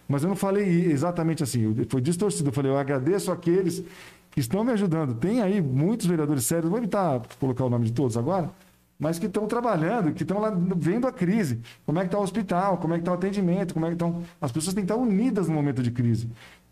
[0.09, 2.49] mas eu não falei exatamente assim, foi distorcido.
[2.49, 3.83] Eu falei, eu agradeço aqueles
[4.31, 5.15] que estão me ajudando.
[5.15, 8.51] Tem aí muitos vereadores sérios, vou evitar colocar o nome de todos agora,
[8.99, 11.61] mas que estão trabalhando, que estão lá vendo a crise.
[11.85, 13.95] Como é que está o hospital, como é que está o atendimento, como é que
[13.95, 14.23] estão.
[14.41, 16.27] As pessoas têm que estar unidas no momento de crise.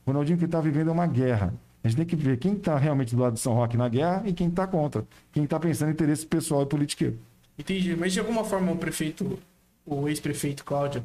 [0.04, 1.54] O Ronaldinho que está vivendo é uma guerra.
[1.82, 4.22] A gente tem que ver quem está realmente do lado de São Roque na guerra
[4.24, 5.06] e quem está contra.
[5.32, 7.18] Quem está pensando em interesse pessoal e politiqueiro.
[7.58, 7.94] Entendi.
[7.94, 9.38] Mas de alguma forma o prefeito,
[9.84, 11.04] o ex-prefeito Cláudio,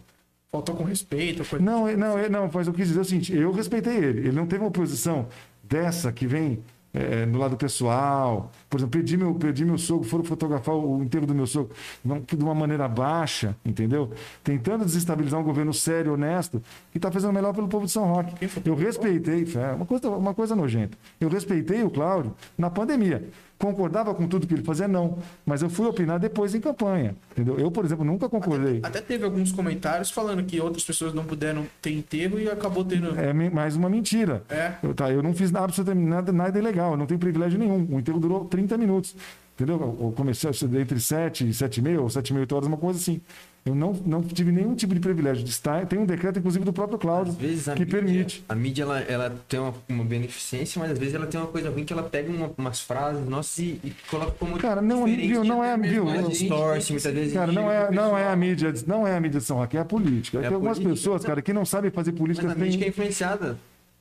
[0.52, 1.46] faltou com respeito?
[1.46, 1.64] Coisa...
[1.64, 4.20] Não, não, não, mas eu quis dizer o seguinte: eu respeitei ele.
[4.20, 5.28] Ele não teve uma posição
[5.64, 8.52] dessa que vem é, no lado pessoal.
[8.70, 11.74] Por exemplo, perdi meu, perdi meu sogro, foram fotografar o enterro do meu sogro
[12.04, 14.12] de uma maneira baixa, entendeu?
[14.44, 18.34] Tentando desestabilizar um governo sério, honesto, que está fazendo melhor pelo povo de São Roque.
[18.66, 20.98] Eu respeitei, é uma coisa, uma coisa nojenta.
[21.20, 23.28] Eu respeitei o Cláudio na pandemia.
[23.60, 24.88] Concordava com tudo que ele fazia?
[24.88, 25.18] Não.
[25.46, 27.14] Mas eu fui opinar depois em campanha.
[27.32, 27.60] Entendeu?
[27.60, 28.78] Eu, por exemplo, nunca concordei.
[28.78, 32.86] Até, até teve alguns comentários falando que outras pessoas não puderam ter enterro e acabou
[32.86, 33.20] tendo.
[33.20, 34.44] É mais uma mentira.
[34.50, 34.76] É.
[34.82, 36.92] Eu, tá, eu não fiz nada, absolutamente nada, nada ilegal.
[36.92, 37.86] Eu não tenho privilégio nenhum.
[37.92, 39.14] O enterro durou 30 minutos.
[39.56, 39.98] Entendeu?
[40.00, 40.50] Eu comecei
[40.80, 43.20] entre 7 e 7 e meia, ou 7 e meia, 8 horas, uma coisa assim.
[43.66, 45.86] Eu não, não tive nenhum tipo de privilégio de estar.
[45.86, 48.44] Tem um decreto, inclusive, do próprio Cláudio, que mídia, permite.
[48.48, 51.70] A mídia ela, ela tem uma, uma, beneficência, mas às vezes ela tem uma coisa
[51.70, 54.58] ruim que ela pega uma, umas frases nossas e, e, coloca como.
[54.58, 55.78] Cara, não, viu, não é.
[55.78, 57.34] Viu, distorce, muitas vezes.
[57.34, 59.82] Cara, não é, não é a mídia, não é a mídia de São Roque, é
[59.82, 60.40] a política.
[60.40, 62.48] É tem algumas política, pessoas, cara, que não sabem fazer política.
[62.48, 63.58] Mas a mídia é influenciada.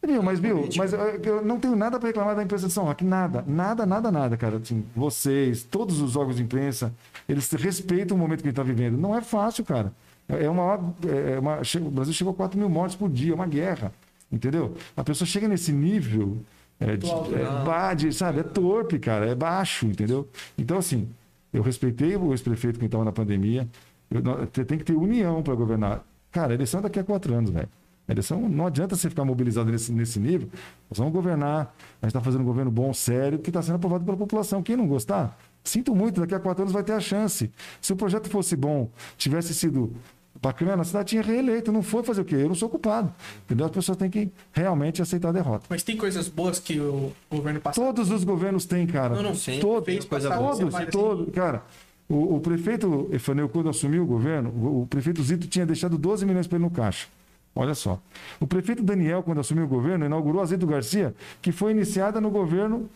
[0.06, 3.04] Viu, mas, viu, mas eu não tenho nada para reclamar da imprensa de São Roque.
[3.04, 4.56] Nada, nada, nada, nada, cara.
[4.56, 6.94] Assim, vocês, todos os órgãos de imprensa,
[7.28, 8.96] eles respeitam o momento que a gente está vivendo.
[8.96, 9.92] Não é fácil, cara.
[10.28, 13.46] É uma, é uma, o Brasil chegou a 4 mil mortes por dia, é uma
[13.46, 13.92] guerra.
[14.30, 14.74] Entendeu?
[14.96, 16.38] A pessoa chega nesse nível
[16.78, 18.40] é, de, é, bade, sabe?
[18.40, 20.28] É torpe, cara, é baixo, entendeu?
[20.56, 21.08] Então, assim,
[21.52, 23.66] eu respeitei o ex-prefeito que estava na pandemia.
[24.10, 26.04] Eu, tem que ter união para governar.
[26.30, 27.68] Cara, a eleição é daqui a quatro anos, velho.
[28.06, 30.48] A eleição não adianta você ficar mobilizado nesse, nesse nível.
[30.90, 31.74] Nós vamos governar.
[32.00, 34.62] A gente está fazendo um governo bom, sério, que está sendo aprovado pela população.
[34.62, 37.50] Quem não gostar, sinto muito, daqui a quatro anos vai ter a chance.
[37.80, 39.92] Se o projeto fosse bom, tivesse sido
[40.40, 41.72] bacana, a cidade tinha reeleito.
[41.72, 42.36] Não foi fazer o quê?
[42.36, 43.12] Eu não sou culpado.
[43.44, 43.66] Entendeu?
[43.66, 45.66] As pessoas têm que realmente aceitar a derrota.
[45.68, 47.84] Mas tem coisas boas que o governo passado.
[47.84, 49.14] Todos os governos têm, cara.
[49.14, 49.60] Não, não, sim.
[49.60, 50.86] Todos, fez coisa todos, boa.
[50.86, 51.34] todos.
[51.34, 51.62] Cara,
[52.08, 56.24] o, o, prefeito Efaneu, quando assumiu o governo, o, o prefeito Zito tinha deixado 12
[56.24, 57.06] milhões para ele no caixa.
[57.54, 58.00] Olha só.
[58.38, 62.30] O prefeito Daniel, quando assumiu o governo, inaugurou a Zito Garcia, que foi iniciada no
[62.30, 62.88] governo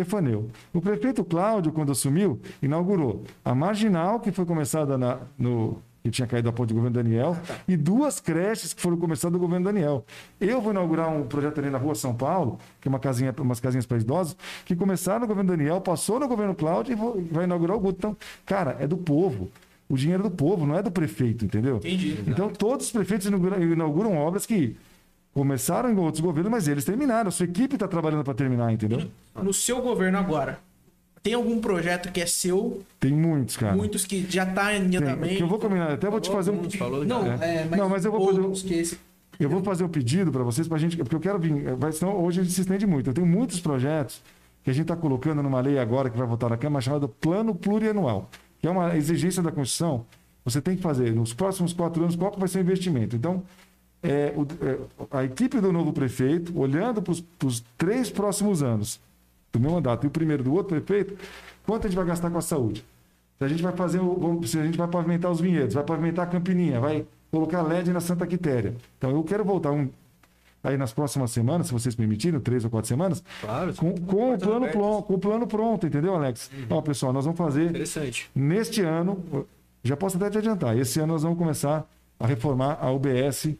[0.00, 0.48] Efaneu.
[0.72, 6.26] O prefeito Cláudio, quando assumiu, inaugurou a Marginal, que foi começada na, no, que tinha
[6.26, 7.36] caído a ponte do governo Daniel,
[7.68, 10.04] e duas creches que foram começadas do governo Daniel.
[10.40, 13.60] Eu vou inaugurar um projeto ali na rua São Paulo, que é uma casinha, umas
[13.60, 17.44] casinhas para idosos, que começaram no governo Daniel, passou no governo Cláudio e vou, vai
[17.44, 17.98] inaugurar o Guto.
[17.98, 19.50] Então, cara, é do povo.
[19.88, 21.76] O dinheiro é do povo, não é do prefeito, entendeu?
[21.78, 22.16] Entendi.
[22.26, 24.76] Então, todos os prefeitos inauguram, inauguram obras que
[25.32, 27.28] começaram em outros governos, mas eles terminaram.
[27.28, 29.08] A sua equipe está trabalhando para terminar, entendeu?
[29.40, 30.58] No seu governo agora,
[31.22, 32.82] tem algum projeto que é seu?
[32.98, 33.76] Tem muitos, cara.
[33.76, 35.36] Muitos que já tá em andamento.
[35.36, 36.70] Que eu vou combinar, até vou te fazer um.
[36.70, 38.52] Falou, não, é, mas, não, mas eu vou fazer um.
[38.52, 38.98] Que esse...
[39.38, 41.74] Eu vou fazer um pedido para vocês, para gente, porque eu quero vir.
[41.76, 43.08] Vai, senão hoje a gente se estende muito.
[43.08, 44.20] Eu tenho muitos projetos
[44.62, 47.54] que a gente está colocando numa lei agora que vai votar na Câmara chamada Plano
[47.54, 48.28] Plurianual,
[48.58, 50.04] que é uma exigência da Constituição.
[50.44, 53.16] Você tem que fazer nos próximos quatro anos qual que vai ser o investimento.
[53.16, 53.42] Então,
[54.02, 57.12] é, o, é, a equipe do novo prefeito, olhando para
[57.46, 59.00] os três próximos anos
[59.52, 61.16] do meu mandato e o primeiro do outro prefeito,
[61.66, 62.84] quanto a gente vai gastar com a saúde?
[63.38, 64.00] Se a gente vai fazer,
[64.44, 68.00] se a gente vai pavimentar os vinhedos, vai pavimentar a Campininha, vai colocar LED na
[68.00, 68.74] Santa Quitéria.
[68.98, 69.88] Então eu quero voltar um,
[70.62, 74.38] aí nas próximas semanas, se vocês permitirem, três ou quatro semanas, claro, com, com o
[74.38, 76.50] plano pronto, com o plano pronto, entendeu, Alex?
[76.52, 76.76] Uhum.
[76.76, 77.72] Ó, pessoal, nós vamos fazer
[78.34, 79.46] neste ano,
[79.82, 81.86] já posso até te adiantar, esse ano nós vamos começar
[82.18, 83.56] a reformar a UBS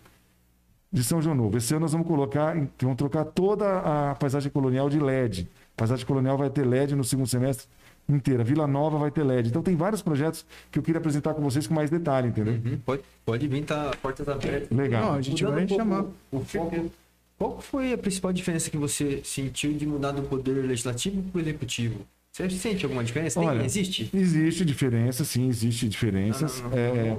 [0.93, 1.57] de São João Novo.
[1.57, 5.49] Esse ano nós vamos colocar, vamos trocar toda a paisagem colonial de LED.
[5.77, 7.67] Paisagem Colonial vai ter LED no segundo semestre
[8.07, 8.45] inteira.
[8.45, 9.49] Vila Nova vai ter LED.
[9.49, 12.53] Então tem vários projetos que eu queria apresentar com vocês com mais detalhe, entendeu?
[12.53, 12.79] Uhum.
[12.85, 14.77] Pode, pode vir, tá portas abertas.
[14.77, 15.03] Legal.
[15.03, 16.05] Não, a gente Mudando vai um pouco, chamar.
[16.31, 16.91] O foco,
[17.39, 21.41] qual foi a principal diferença que você sentiu de mudar do poder legislativo para o
[21.41, 22.07] executivo?
[22.31, 23.41] Você sente alguma diferença?
[23.41, 24.11] Olha, Tem, existe?
[24.13, 26.61] Existe diferença, sim, existe diferenças.
[26.61, 27.17] Não, não, não, é,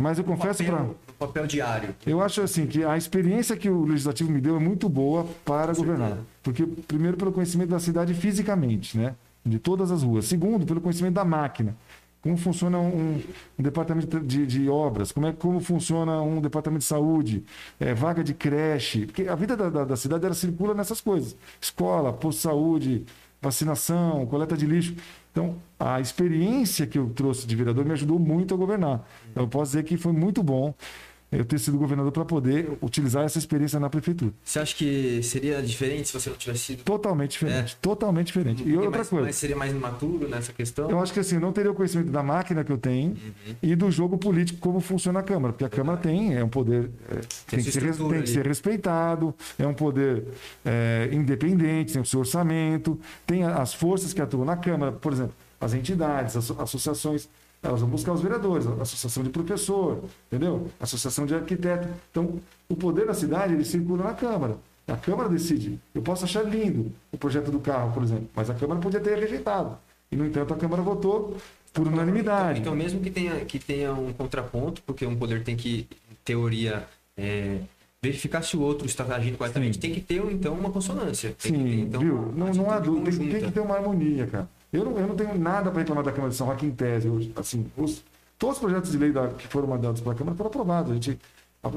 [0.00, 0.86] mas eu confesso para.
[1.18, 1.94] papel diário.
[2.06, 5.74] Eu acho assim que a experiência que o legislativo me deu é muito boa para
[5.74, 6.08] Com governar.
[6.08, 6.26] Certeza.
[6.42, 9.14] Porque, primeiro, pelo conhecimento da cidade fisicamente, né?
[9.44, 10.24] De todas as ruas.
[10.24, 11.76] Segundo, pelo conhecimento da máquina.
[12.22, 13.20] como funciona um,
[13.58, 17.44] um departamento de, de, obras, como, é, como funciona um departamento de saúde,
[17.78, 19.04] é, vaga de creche.
[19.04, 23.06] Porque a vida da, da, da, cidade ela circula nessas coisas: escola, posto de saúde,
[23.40, 24.94] vacinação, coleta de lixo.
[25.32, 29.06] Então, a experiência que eu trouxe de vereador me ajudou muito a governar.
[29.30, 30.74] Então, eu posso dizer que foi muito bom
[31.32, 34.32] eu ter sido governador para poder utilizar essa experiência na prefeitura.
[34.42, 36.82] Você acha que seria diferente se você não tivesse sido?
[36.82, 37.74] Totalmente diferente.
[37.74, 37.76] É.
[37.80, 38.62] Totalmente diferente.
[38.66, 39.26] E outra mais, coisa.
[39.26, 40.90] Mas seria mais imaturo nessa questão?
[40.90, 43.54] Eu acho que assim, eu não teria o conhecimento da máquina que eu tenho uhum.
[43.62, 45.52] e do jogo político, como funciona a Câmara.
[45.52, 46.90] Porque a Câmara tem, é um poder.
[47.08, 50.24] É, tem, tem, que ser, tem, que ser, respeitado, é um poder
[50.64, 55.34] é, independente, tem o seu orçamento, tem as forças que atuam na Câmara, por exemplo,
[55.60, 57.28] as entidades, as associações
[57.62, 60.68] elas vão buscar os vereadores, a associação de professor, entendeu?
[60.80, 61.88] Associação de arquiteto.
[62.10, 64.56] Então, o poder da cidade, ele circula na Câmara.
[64.88, 65.78] A Câmara decide.
[65.94, 69.18] Eu posso achar lindo o projeto do carro, por exemplo, mas a Câmara podia ter
[69.18, 69.76] rejeitado.
[70.10, 71.36] E, no entanto, a Câmara votou
[71.72, 72.60] por unanimidade.
[72.60, 76.86] Então, mesmo que tenha, que tenha um contraponto, porque um poder tem que, em teoria,
[77.16, 77.58] é,
[78.02, 81.36] verificar se o outro está agindo corretamente, tem que ter, então, uma consonância.
[81.40, 82.32] Tem Sim, ter, então, viu?
[82.34, 83.16] Não, não há dúvida.
[83.16, 84.48] Tem, tem, que ter uma harmonia, cara.
[84.72, 87.08] Eu não, eu não tenho nada para reclamar da Câmara de São Joaquim em tese.
[87.08, 88.04] Eu, assim, os,
[88.38, 90.92] todos os projetos de lei da, que foram mandados para a Câmara foram aprovados.
[90.92, 91.18] A gente,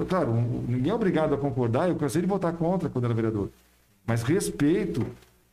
[0.08, 0.34] claro,
[0.68, 1.90] ninguém é obrigado a concordar.
[1.90, 3.50] Eu cansei de votar contra quando era vereador.
[4.06, 5.06] Mas respeito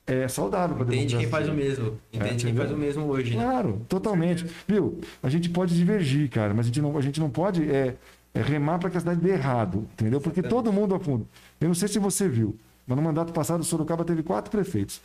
[0.07, 1.99] é saudável para Entende quem faz o mesmo.
[2.13, 3.37] Entende é, quem faz o mesmo hoje.
[3.37, 3.43] Né?
[3.43, 4.47] Claro, totalmente.
[4.67, 5.01] Viu?
[5.23, 7.95] A gente pode divergir, cara, mas a gente não, a gente não pode é,
[8.35, 10.21] é remar para que a cidade dê errado, entendeu?
[10.21, 11.25] Porque todo mundo afunda.
[11.61, 15.01] Eu não sei se você viu, mas no mandato passado o Sorocaba teve quatro prefeitos.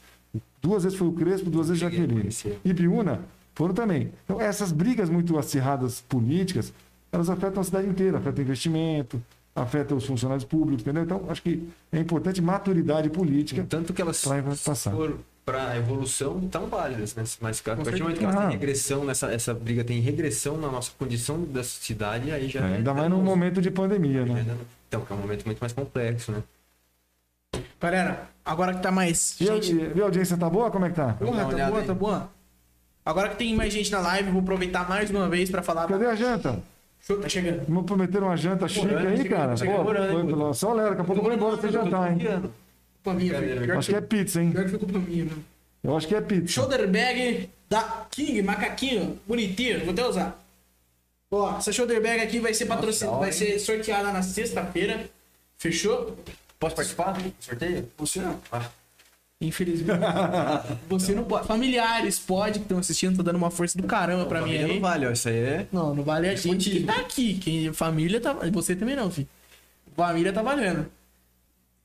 [0.62, 2.30] Duas vezes foi o Crespo, duas vezes Jaqueline.
[2.64, 3.22] E Biúna
[3.54, 4.12] foram também.
[4.24, 6.74] Então, essas brigas muito acirradas políticas,
[7.12, 9.22] elas afetam a cidade inteira, afetam o investimento,
[9.56, 11.04] afetam os funcionários públicos, entendeu?
[11.04, 13.66] Então, acho que é importante maturidade política.
[13.68, 14.22] Tanto que elas,
[14.64, 14.94] passar.
[15.46, 17.24] para a evolução, estão válidas, né?
[17.40, 20.70] Mas a partir do momento que elas têm regressão, nessa, essa briga tem regressão na
[20.70, 22.68] nossa condição da cidade, aí já.
[22.68, 24.46] É, é ainda mais num momento de pandemia, né?
[24.88, 26.44] Então, que é um momento muito mais complexo, né?
[27.80, 29.36] Galera, agora que tá mais.
[29.42, 30.00] E, gente...
[30.00, 30.70] a audiência tá boa?
[30.70, 31.14] Como é que tá?
[31.14, 31.88] Porra, tá boa, aí.
[31.88, 32.30] tá boa.
[33.04, 35.88] Agora que tem mais gente na live, vou aproveitar mais uma vez pra falar.
[35.88, 36.62] Cadê a janta?
[37.00, 37.70] Show, tá chegando.
[37.70, 39.54] Não prometeram uma janta chique aí, cara?
[39.54, 42.20] Pô, foi, só lera, daqui a pouco eu vou embora você jantar, hein?
[43.04, 44.52] Culpa minha, Acho que é pizza, hein?
[44.52, 45.28] Pior que foi culpa minha.
[45.84, 46.48] Eu acho que é pizza.
[46.48, 50.44] Shoulder bag da King, macaquinho, bonitinho, vou até usar.
[51.30, 55.08] Ó, essa shoulder bag aqui vai ser patrocinada, vai ser sorteada na sexta-feira.
[55.58, 56.18] Fechou?
[56.60, 57.90] Posso participar do sorteio?
[57.98, 58.40] Você não.
[58.52, 58.70] Ah.
[59.42, 60.00] Infelizmente.
[60.88, 61.48] você não pode.
[61.48, 64.74] Familiares pode, que estão assistindo, tá dando uma força do caramba pra mim aí.
[64.76, 65.12] Não vale, ó.
[65.12, 65.68] Isso aí é.
[65.72, 67.36] Não, não vale a gente que tá aqui.
[67.36, 68.34] Quem, família tá.
[68.52, 69.28] Você também não, filho.
[69.96, 70.90] Família tá valendo.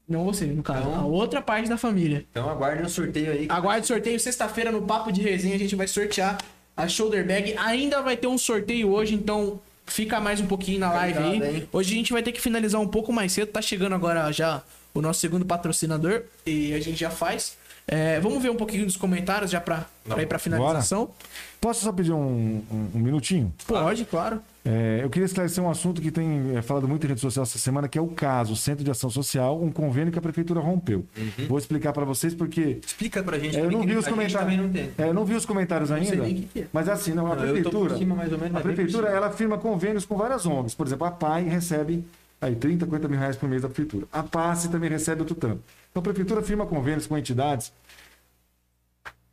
[0.09, 0.89] Não você, no caso.
[0.89, 2.27] Então, a outra parte da família.
[2.31, 3.47] Então aguarde o sorteio aí.
[3.49, 4.19] Aguarde o sorteio.
[4.19, 6.39] Sexta-feira, no Papo de Resenha, a gente vai sortear
[6.77, 7.55] a shoulder bag.
[7.57, 9.61] Ainda vai ter um sorteio hoje, então
[9.91, 11.69] Fica mais um pouquinho na live aí.
[11.73, 13.49] Hoje a gente vai ter que finalizar um pouco mais cedo.
[13.51, 14.63] Tá chegando agora já
[14.95, 17.59] o nosso segundo patrocinador e a gente já faz.
[17.87, 19.85] É, vamos ver um pouquinho dos comentários já para
[20.17, 21.07] ir para finalização.
[21.07, 21.17] Bora.
[21.61, 23.53] Posso só pedir um, um, um minutinho?
[23.67, 24.41] Pode, claro.
[24.65, 27.59] É, eu queria esclarecer um assunto que tem é, falado muito em rede social essa
[27.59, 30.61] semana, que é o caso, o Centro de Ação Social, um convênio que a prefeitura
[30.61, 31.07] rompeu.
[31.17, 31.47] Uhum.
[31.49, 32.79] Vou explicar para vocês porque.
[32.85, 33.57] Explica pra gente.
[33.57, 34.77] É, eu não vi os comentários.
[34.99, 36.29] É, não vi os comentários ainda.
[36.57, 36.67] É.
[36.73, 37.97] Mas assim, não, a não, prefeitura.
[37.97, 40.75] Cima, menos, a prefeitura ela firma convênios com várias ONGs.
[40.75, 42.05] Por exemplo, a PAI recebe
[42.41, 44.07] aí 30, 50 mil reais por mês da prefeitura.
[44.13, 45.63] A PASSE também recebe outro tanto.
[45.91, 47.73] Então a prefeitura firma convênios com entidades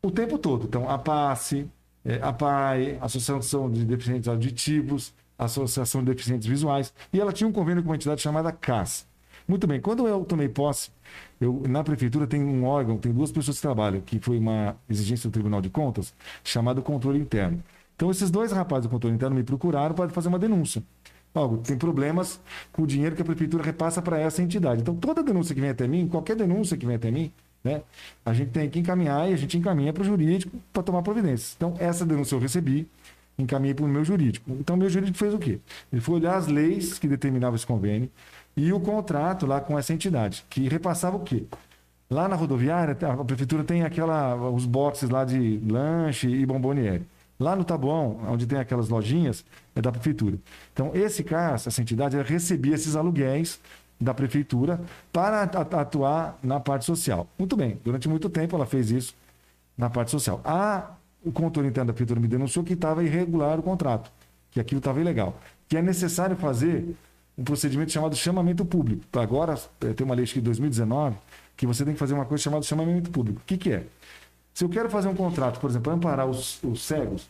[0.02, 0.66] o tempo todo.
[0.66, 1.68] Então, a PASSE,
[2.08, 7.52] é, a PAI, Associação de Deficientes Auditivos, Associação de Deficientes Visuais, e ela tinha um
[7.52, 9.06] convênio com uma entidade chamada CAS.
[9.48, 10.90] Muito bem, quando eu tomei posse,
[11.40, 15.30] eu, na prefeitura tem um órgão, tem duas pessoas que trabalham, que foi uma exigência
[15.30, 17.62] do Tribunal de Contas, chamado controle interno.
[17.96, 20.84] Então, esses dois rapazes do controle interno me procuraram para fazer uma denúncia.
[21.34, 22.40] Algo, tem problemas
[22.72, 24.82] com o dinheiro que a prefeitura repassa para essa entidade.
[24.82, 27.32] Então, toda denúncia que vem até mim, qualquer denúncia que vem até mim,
[27.68, 27.82] né?
[28.26, 31.54] A gente tem que encaminhar e a gente encaminha para o jurídico para tomar providências.
[31.58, 32.88] Então, essa denúncia eu recebi,
[33.38, 34.50] encaminhei para o meu jurídico.
[34.52, 35.60] Então, meu jurídico fez o quê?
[35.92, 38.10] Ele foi olhar as leis que determinavam esse convênio
[38.56, 41.44] e o contrato lá com essa entidade, que repassava o quê?
[42.10, 47.06] Lá na rodoviária, a prefeitura tem aquela, os boxes lá de lanche e bomboniere.
[47.40, 49.46] Lá no Tabuão, onde tem aquelas lojinhas,
[49.76, 50.40] é da prefeitura.
[50.74, 53.60] Então, esse cara, essa entidade, recebia esses aluguéis
[54.00, 54.80] da prefeitura
[55.12, 57.28] para atuar na parte social.
[57.38, 59.16] Muito bem, durante muito tempo ela fez isso
[59.78, 60.40] na parte social.
[60.44, 60.92] A,
[61.24, 64.12] o controle interno da prefeitura me denunciou que estava irregular o contrato,
[64.52, 65.36] que aquilo estava ilegal,
[65.68, 66.96] que é necessário fazer
[67.38, 69.04] um procedimento chamado chamamento público.
[69.14, 71.16] Agora, eh, tem uma lei de 2019
[71.56, 73.40] que você tem que fazer uma coisa chamada chamamento público.
[73.40, 73.84] O que, que é?
[74.54, 77.30] Se eu quero fazer um contrato, por exemplo, para amparar os, os cegos,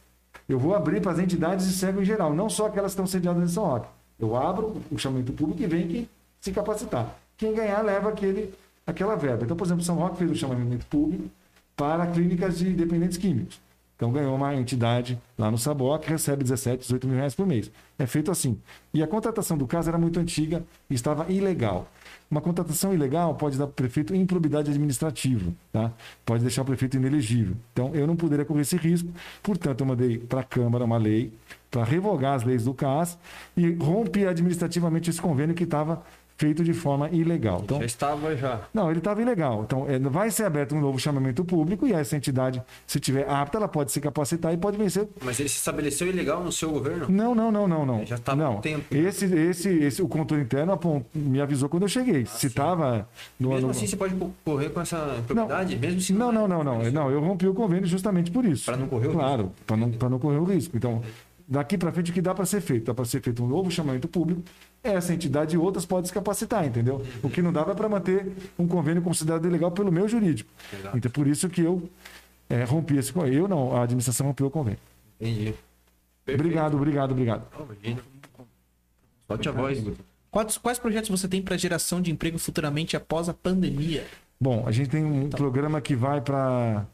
[0.50, 3.06] Eu vou abrir para as entidades de cego em geral, não só aquelas que estão
[3.06, 3.90] sediadas em São Roque.
[4.18, 6.10] Eu abro o chamamento público e vem quem
[6.48, 7.16] se capacitar.
[7.38, 8.54] Quem ganhar leva aquele,
[8.86, 9.44] aquela verba.
[9.44, 11.30] Então, por exemplo, São Roque fez o chamamento público
[11.76, 13.60] para clínicas de dependentes químicos.
[13.98, 17.72] Então ganhou uma entidade lá no Sabó que recebe 17, 18 mil reais por mês.
[17.98, 18.60] É feito assim.
[18.94, 21.88] E a contratação do caso era muito antiga e estava ilegal.
[22.30, 25.92] Uma contratação ilegal pode dar para o prefeito improbidade administrativa, tá?
[26.24, 27.56] pode deixar o prefeito inelegível.
[27.74, 29.10] Então eu não poderia correr esse risco,
[29.42, 31.34] portanto eu mandei para a Câmara uma lei
[31.72, 33.18] para revogar as leis do CAS
[33.56, 36.04] e romper administrativamente esse convênio que estava
[36.38, 37.62] feito de forma ilegal.
[37.64, 38.62] Então, Já estava já.
[38.74, 39.64] não, ele estava ilegal.
[39.64, 43.58] Então, é, vai ser aberto um novo chamamento público e essa entidade, se tiver apta,
[43.58, 45.08] ela pode se capacitar e pode vencer.
[45.24, 47.08] Mas ele se estabeleceu ilegal no seu governo?
[47.10, 48.06] Não, não, não, não, não.
[48.06, 48.62] Já estava há não.
[48.62, 48.94] tempo.
[48.96, 52.26] Esse, esse, esse, o controle interno apont- me avisou quando eu cheguei.
[52.28, 53.08] se estava
[53.40, 54.16] no, Mesmo assim, você pode
[54.46, 55.76] correr com essa propriedade?
[55.78, 57.10] Mesmo se não, é- não, não, não, não.
[57.12, 58.66] Eu rompi o convênio justamente por isso.
[58.66, 60.78] Pra não correr o Claro, para não, pra não correr o risco.
[60.78, 61.02] Então,
[61.48, 62.86] daqui para frente, o que dá para ser feito?
[62.86, 64.44] Dá para ser feito um novo chamamento público.
[64.90, 67.06] Essa entidade e outras podem se capacitar, entendeu?
[67.22, 70.50] O que não dá é para manter um convênio considerado ilegal pelo meu jurídico.
[70.74, 70.98] Exato.
[70.98, 71.90] Então, por isso que eu
[72.50, 73.40] é, rompi esse convênio.
[73.40, 74.80] Eu não, a administração rompeu o convênio.
[75.20, 75.54] Entendi.
[76.34, 77.44] Obrigado, obrigado, obrigado.
[79.28, 79.84] Solte a voz.
[80.30, 84.06] Quais, quais projetos você tem para geração de emprego futuramente após a pandemia?
[84.40, 86.86] Bom, a gente tem um programa que vai para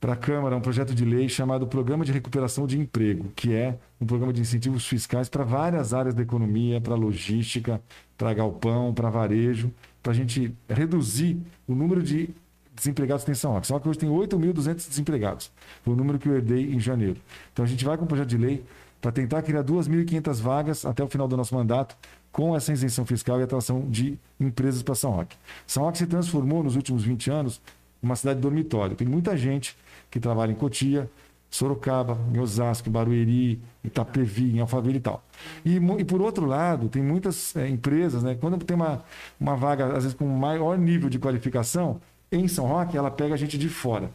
[0.00, 3.76] para a Câmara, um projeto de lei chamado Programa de Recuperação de Emprego, que é
[4.00, 7.80] um programa de incentivos fiscais para várias áreas da economia, para logística,
[8.16, 9.72] para galpão, para varejo,
[10.02, 12.30] para a gente reduzir o número de
[12.74, 13.66] desempregados que tem em São Roque.
[13.66, 15.50] São Roque hoje tem 8.200 desempregados,
[15.82, 17.16] foi o número que eu herdei em janeiro.
[17.52, 18.64] Então a gente vai com um projeto de lei
[19.00, 21.96] para tentar criar 2.500 vagas até o final do nosso mandato
[22.30, 25.36] com essa isenção fiscal e atração de empresas para São Roque.
[25.66, 27.60] São Roque se transformou nos últimos 20 anos
[28.02, 28.94] uma cidade dormitório.
[28.94, 29.76] Tem muita gente
[30.10, 31.10] que trabalha em Cotia,
[31.50, 35.24] Sorocaba, em Osasco, Barueri, Itapevi, em Alphaville e tal.
[35.64, 38.34] E, e por outro lado, tem muitas eh, empresas, né?
[38.34, 39.02] Quando tem uma,
[39.40, 43.36] uma vaga, às vezes com maior nível de qualificação, em São Roque, ela pega a
[43.38, 44.10] gente de fora.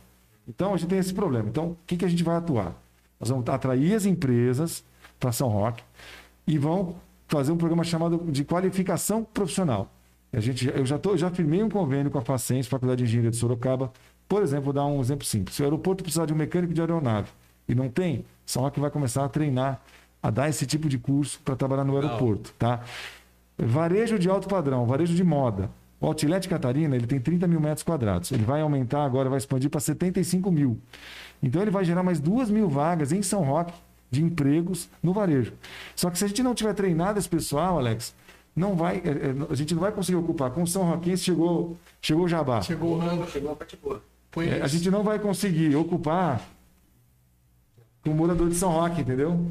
[0.48, 1.50] Então a gente tem esse problema.
[1.50, 2.76] Então, o que, que a gente vai atuar?
[3.20, 4.84] Nós vamos atrair as empresas
[5.20, 5.84] para São Roque
[6.46, 6.96] e vão
[7.28, 9.92] fazer um programa chamado de qualificação profissional.
[10.32, 13.32] A gente, eu já, tô, já firmei um convênio com a Facens, Faculdade de Engenharia
[13.32, 13.92] de Sorocaba.
[14.28, 15.56] Por exemplo, vou dar um exemplo simples.
[15.56, 17.30] Se o aeroporto precisar de um mecânico de aeronave
[17.68, 19.82] e não tem, São Roque vai começar a treinar,
[20.22, 22.54] a dar esse tipo de curso para trabalhar no aeroporto.
[22.58, 22.82] Tá?
[23.58, 25.70] Varejo de alto padrão, varejo de moda.
[26.00, 28.32] O Outlet Catarina ele tem 30 mil metros quadrados.
[28.32, 30.78] Ele vai aumentar agora, vai expandir para 75 mil.
[31.42, 33.74] Então ele vai gerar mais 2 mil vagas em São Roque
[34.12, 35.54] de empregos no varejo.
[35.96, 38.14] Só que se a gente não tiver treinado esse pessoal, Alex,
[38.56, 40.52] não vai, é, é, a gente não vai conseguir ocupar.
[40.52, 42.62] Com o São Roquense chegou, chegou o Jabá.
[42.62, 43.28] Chegou o rango.
[43.28, 44.02] Chegou a parte boa.
[44.38, 46.42] É, a gente não vai conseguir ocupar
[48.04, 49.46] com o morador de São Roque, entendeu?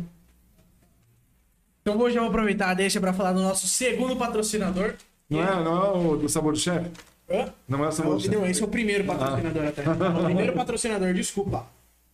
[1.83, 4.95] Então hoje eu vou aproveitar, deixa para falar do nosso segundo patrocinador.
[5.29, 6.91] Não é, não é o do sabor do chefe?
[7.31, 7.53] Hã?
[7.69, 8.35] Não é o sabor do chefe.
[8.37, 9.15] Não, esse é o primeiro Ah.
[9.15, 9.83] patrocinador até.
[10.21, 11.67] O primeiro patrocinador, desculpa.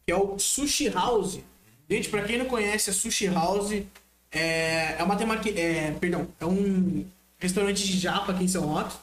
[0.07, 1.40] Que é o Sushi House.
[1.90, 3.73] Gente, pra quem não conhece, a Sushi House
[4.31, 5.59] é, é uma temática.
[5.59, 7.05] É, perdão, é um
[7.39, 8.97] restaurante de japa aqui em São Roque.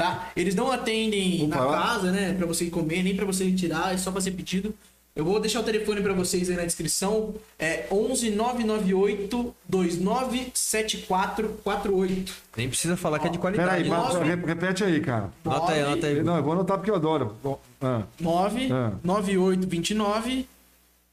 [0.00, 0.30] Tá?
[0.34, 1.76] Eles não atendem na Opa.
[1.82, 2.32] casa, né?
[2.32, 4.74] Pra você comer, nem pra você retirar, é só fazer pedido.
[5.14, 7.34] Eu vou deixar o telefone pra vocês aí na descrição.
[7.58, 12.32] É 11 998 297448.
[12.56, 13.90] Nem precisa falar que é de Peraí, qualidade.
[13.90, 14.24] pa- Nove.
[14.34, 15.30] re- repete aí, cara.
[15.44, 16.22] Anota aí, anota aí.
[16.22, 17.36] Não, eu vou anotar porque eu adoro.
[17.80, 18.02] Ah.
[18.18, 18.92] 9 Ah.
[19.02, 20.46] 9829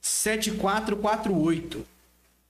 [0.01, 1.85] 7448.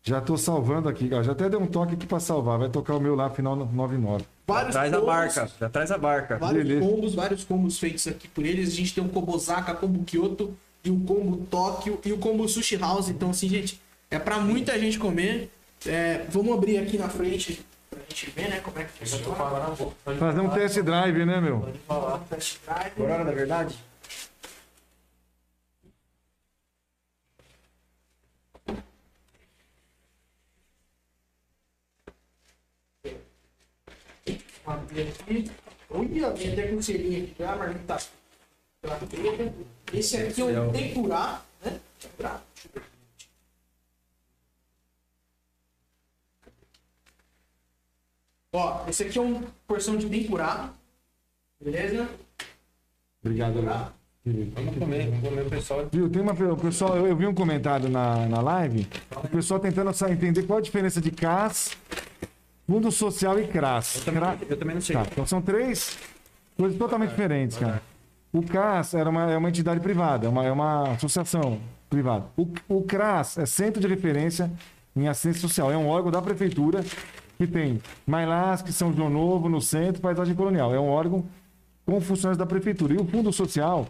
[0.03, 1.23] Já tô salvando aqui, cara.
[1.23, 2.59] Já até dei um toque aqui pra salvar.
[2.59, 4.23] Vai tocar o meu lá, final 99.
[4.47, 5.51] Vários Traz a combos, barca.
[5.59, 6.37] Já traz a barca.
[6.37, 6.87] Vários Beleza.
[6.87, 8.69] combos, vários combos feitos aqui por eles.
[8.69, 10.55] A gente tem o combo Zaka, combo Kyoto
[10.85, 13.09] e o combo Tóquio e o combo Sushi House.
[13.09, 13.79] Então, assim, gente,
[14.09, 15.51] é pra muita gente comer.
[15.85, 19.75] É, vamos abrir aqui na frente pra gente ver, né, como é que funciona.
[20.17, 21.67] Fazer um test drive, né, meu?
[22.29, 22.91] Test drive.
[22.97, 23.75] Agora, na verdade?
[34.73, 35.51] Abrir aqui.
[35.89, 37.97] Olha, vem até com selinho aqui já, mas não tá.
[38.81, 38.99] tá.
[39.93, 41.79] Esse aqui é um tempurá, né?
[41.99, 42.41] Tempurá.
[48.53, 50.73] Ó, esse aqui é uma porção de tempurá.
[51.59, 52.09] Beleza?
[53.23, 53.61] Obrigado.
[53.61, 53.97] Léo.
[54.27, 55.87] Vamos comer, vamos comer o pessoal.
[55.89, 58.85] Viu, tem uma, o pessoal, eu, eu vi um comentário na, na live,
[59.23, 61.77] o pessoal tentando entender qual a diferença de CAS,
[62.67, 63.95] Fundo Social e CRAS.
[63.95, 64.95] Eu também, Cra- eu também não sei.
[64.95, 65.97] Tá, então são três
[66.57, 67.81] coisas totalmente diferentes, cara.
[68.33, 72.25] O CRAS era uma, é uma entidade privada, é uma, é uma associação privada.
[72.35, 74.51] O, o CRAS é Centro de Referência
[74.95, 76.83] em Assistência Social, é um órgão da prefeitura
[77.37, 80.73] que tem Mailasque, São João Novo, no centro, Paisagem Colonial.
[80.73, 81.23] É um órgão
[81.85, 82.93] com funções da prefeitura.
[82.95, 83.87] E o Fundo Social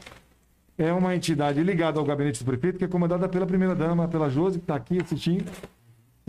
[0.77, 4.59] é uma entidade ligada ao gabinete do prefeito, que é comandada pela primeira-dama, pela Josi,
[4.59, 5.49] que está aqui assistindo.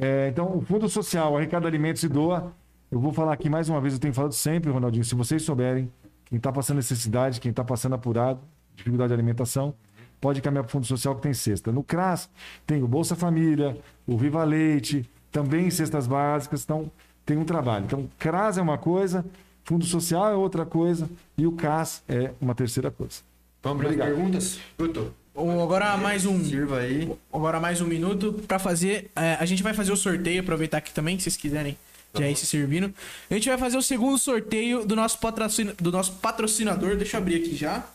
[0.00, 2.52] É, então, o Fundo Social arrecada alimentos e doa.
[2.90, 5.90] Eu vou falar aqui mais uma vez, eu tenho falado sempre, Ronaldinho, se vocês souberem,
[6.24, 8.40] quem está passando necessidade, quem está passando apurado,
[8.74, 9.74] dificuldade de alimentação,
[10.20, 11.70] pode caminhar para o Fundo Social que tem cesta.
[11.70, 12.30] No CRAS
[12.66, 13.76] tem o Bolsa Família,
[14.06, 16.90] o Viva Leite, também cestas básicas, então
[17.26, 17.84] tem um trabalho.
[17.84, 19.24] Então, CRAS é uma coisa,
[19.64, 23.20] Fundo Social é outra coisa e o CAS é uma terceira coisa.
[23.62, 24.58] Vamos para as perguntas?
[24.78, 26.44] Guto, Ou agora mais um.
[26.44, 27.08] sirva aí.
[27.32, 29.08] Agora mais um minuto pra fazer.
[29.14, 31.78] é, a gente vai fazer o sorteio, aproveitar aqui também, se vocês quiserem
[32.12, 32.92] já ir se servindo.
[33.30, 36.96] A gente vai fazer o segundo sorteio do nosso, patrocina, do nosso patrocinador.
[36.96, 37.86] Deixa eu abrir aqui já.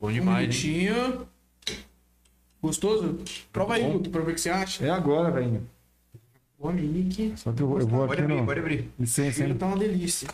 [0.00, 0.72] Bom Um demais, hein?
[0.74, 1.28] minutinho.
[2.60, 3.20] Gostoso?
[3.52, 4.84] Prova aí, Guto, pra ver o que você acha.
[4.84, 5.64] É agora, velho.
[6.58, 7.32] Bom, Nick.
[7.36, 8.44] Só que eu, eu vou Pode aqui abrir, no...
[8.46, 8.90] pode abrir.
[8.98, 9.58] Licença, Ele hein?
[9.58, 10.26] tá uma delícia.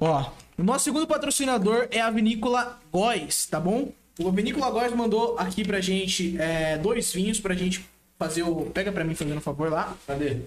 [0.00, 3.92] Ó, o nosso segundo patrocinador é a Vinícola Góis, tá bom?
[4.18, 7.86] O Vinícola Góis mandou aqui pra gente é, dois vinhos pra gente
[8.18, 8.66] fazer o.
[8.66, 9.96] Pega pra mim fazendo um favor lá.
[10.06, 10.38] Cadê?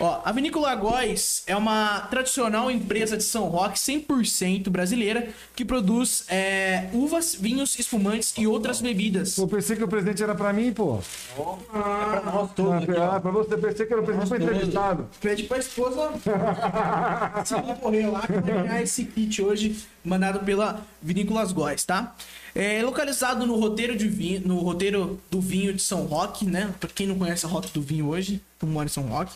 [0.00, 6.24] Ó, a Vinícola Góis é uma tradicional empresa de São Roque 100% brasileira que produz
[6.28, 9.34] é, uvas, vinhos, espumantes e outras bebidas.
[9.36, 10.98] Pô, pensei que o presente era pra mim, pô.
[10.98, 13.20] É pra nós todos aqui, Ah, ó.
[13.20, 15.08] pra você, pensei que era o presente pra entrevistado.
[15.20, 16.10] Pede pra esposa
[17.44, 22.14] se correr lá que vai ganhar esse kit hoje, mandado pela Vinícolas Góis, tá?
[22.54, 26.72] É localizado no roteiro, de vinho, no roteiro do vinho de São Roque, né?
[26.78, 29.32] Pra quem não conhece a rota do vinho hoje, tu mora em São Roque.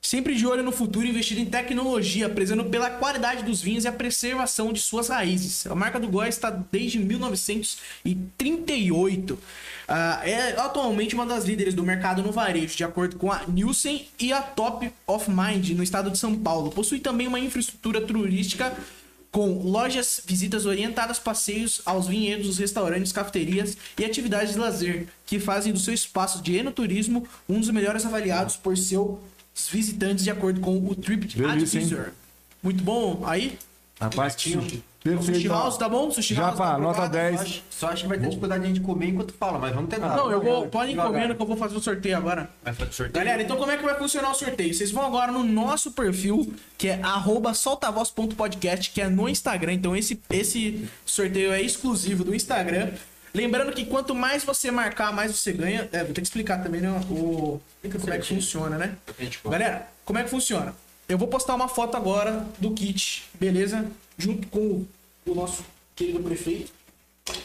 [0.00, 3.92] Sempre de olho no futuro, investido em tecnologia, prezando pela qualidade dos vinhos e a
[3.92, 5.66] preservação de suas raízes.
[5.66, 9.36] A marca do Góis está desde 1938.
[9.88, 14.06] Ah, é atualmente uma das líderes do mercado no varejo, de acordo com a Nielsen
[14.18, 16.70] e a Top of Mind, no estado de São Paulo.
[16.70, 18.76] Possui também uma infraestrutura turística
[19.36, 25.72] com lojas, visitas orientadas, passeios aos vinhedos, restaurantes, cafeterias e atividades de lazer, que fazem
[25.72, 28.76] do seu espaço de enoturismo um dos melhores avaliados por
[29.56, 31.84] seus visitantes, de acordo com o Trip Delícia, hein?
[31.84, 32.10] Advisor.
[32.62, 33.22] Muito bom.
[33.24, 33.58] Aí,
[33.98, 35.48] Rapaz, sushi perfeito.
[35.48, 36.10] house, tá bom?
[36.10, 37.12] Sushi house, Japa, tá nota aprovado.
[37.12, 37.36] 10.
[37.36, 39.74] Só acho, só acho que vai ter dificuldade de a gente comer enquanto fala, mas
[39.74, 40.14] vamos tentar.
[40.16, 40.66] Não, eu vou.
[40.66, 42.50] Podem comendo que eu vou fazer o sorteio agora.
[42.62, 43.24] Vai fazer sorteio.
[43.24, 44.74] Galera, então como é que vai funcionar o sorteio?
[44.74, 49.72] Vocês vão agora no nosso perfil, que é arroba soltavoz.podcast, que é no Instagram.
[49.72, 52.90] Então esse, esse sorteio é exclusivo do Instagram.
[53.36, 55.86] Lembrando que quanto mais você marcar, mais você ganha.
[55.92, 57.60] É, vou ter que explicar também né, o,
[58.00, 58.96] como é que funciona, né?
[59.44, 60.74] Galera, como é que funciona?
[61.06, 63.86] Eu vou postar uma foto agora do kit, beleza?
[64.16, 64.86] Junto com
[65.26, 65.62] o, nosso
[65.94, 66.72] querido prefeito.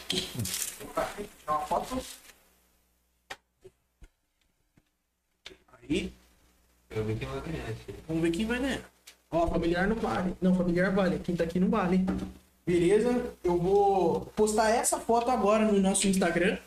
[0.08, 1.12] Tirar
[1.46, 2.02] uma foto.
[5.82, 6.10] Aí,
[6.88, 7.74] Eu vi quem vai ganhar.
[8.08, 8.80] vamos ver quem vai ganhar.
[9.30, 10.34] Ó, familiar não vale.
[10.40, 11.18] Não, familiar vale.
[11.18, 12.02] Quem tá aqui não vale.
[12.66, 13.22] Beleza?
[13.42, 16.58] Eu vou postar essa foto agora no nosso Instagram.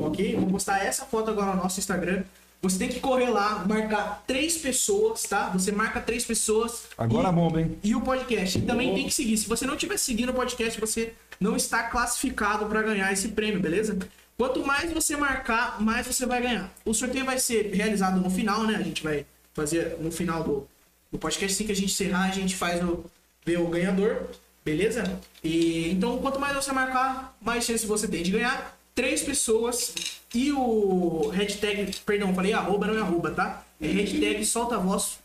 [0.00, 0.36] Ok?
[0.36, 2.22] Vou postar essa foto agora no nosso Instagram.
[2.62, 5.48] Você tem que correr lá, marcar três pessoas, tá?
[5.50, 6.84] Você marca três pessoas.
[6.96, 7.76] Agora e- bomba, hein?
[7.82, 8.56] e o podcast.
[8.58, 9.36] E também tem que seguir.
[9.36, 13.58] Se você não estiver seguindo o podcast, você não está classificado para ganhar esse prêmio,
[13.60, 13.98] beleza?
[14.38, 16.72] Quanto mais você marcar, mais você vai ganhar.
[16.84, 18.76] O sorteio vai ser realizado no final, né?
[18.76, 20.68] A gente vai fazer no final do,
[21.10, 21.54] do podcast.
[21.56, 23.04] Assim que a gente encerrar, a gente faz o
[23.44, 24.28] ver o ganhador,
[24.64, 25.20] beleza?
[25.42, 28.78] E então, quanto mais você marcar, mais chance você tem de ganhar.
[28.94, 29.94] Três pessoas
[30.34, 33.64] e o hashtag, perdão, falei arroba, não é arroba, tá?
[33.80, 35.18] É hashtag solta a voz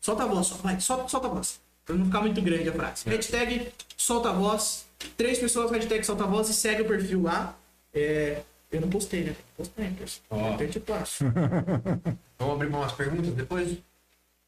[0.00, 0.54] Solta a voz, só.
[0.56, 1.60] vai, solta, solta a voz.
[1.84, 3.02] Pra não ficar muito grande a frase.
[3.08, 4.86] Hashtag solta a voz.
[5.16, 7.54] Três pessoas, hashtag solta a voz e segue o perfil lá.
[7.92, 8.40] É,
[8.72, 9.36] eu não postei, né?
[9.56, 10.22] Postei, pessoal.
[10.30, 10.54] Ó.
[10.54, 11.24] Então eu te passo.
[12.38, 13.76] Vamos abrir umas perguntas depois?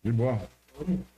[0.03, 0.41] De boa.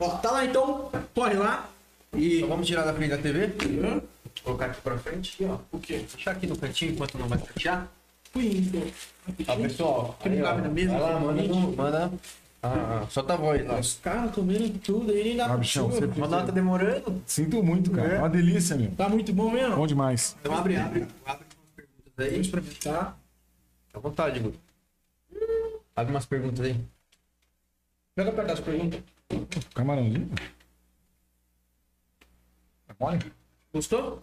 [0.01, 1.71] Ó, tá lá então, corre lá.
[2.17, 2.37] E.
[2.39, 3.47] Então vamos tirar da frente da TV?
[3.87, 4.03] Hã?
[4.43, 5.35] Colocar aqui pra frente.
[5.35, 5.59] Aqui, ó.
[5.73, 6.05] O quê?
[6.13, 7.91] Deixar aqui no cantinho enquanto não vai fechar.
[8.37, 8.83] Então.
[9.47, 10.19] Ó, pessoal.
[10.21, 10.55] Que aí, ó.
[10.57, 11.43] na mesa, Vai lá, manda.
[11.45, 12.13] no- manda
[12.63, 13.79] ah, ah, solta a voz lá.
[13.79, 16.07] Os caras comendo tudo aí, nem dá Ah, pra bichão, chuva.
[16.09, 17.23] você- tá demorando.
[17.27, 18.19] Sinto muito, cara.
[18.19, 18.91] Uma delícia, meu.
[18.93, 19.77] Tá muito bom mesmo?
[19.77, 20.35] Bom demais.
[20.41, 22.31] Então abre, abre, abre umas perguntas aí.
[22.31, 23.19] Vamos experimentar.
[23.87, 24.59] Fica à vontade, Guto.
[25.95, 26.77] Abre umas perguntas aí.
[28.17, 29.01] Pega pra cá as perguntas.
[29.75, 30.29] Camarãozinho.
[32.99, 33.33] Tá mole?
[33.73, 34.21] Gostou?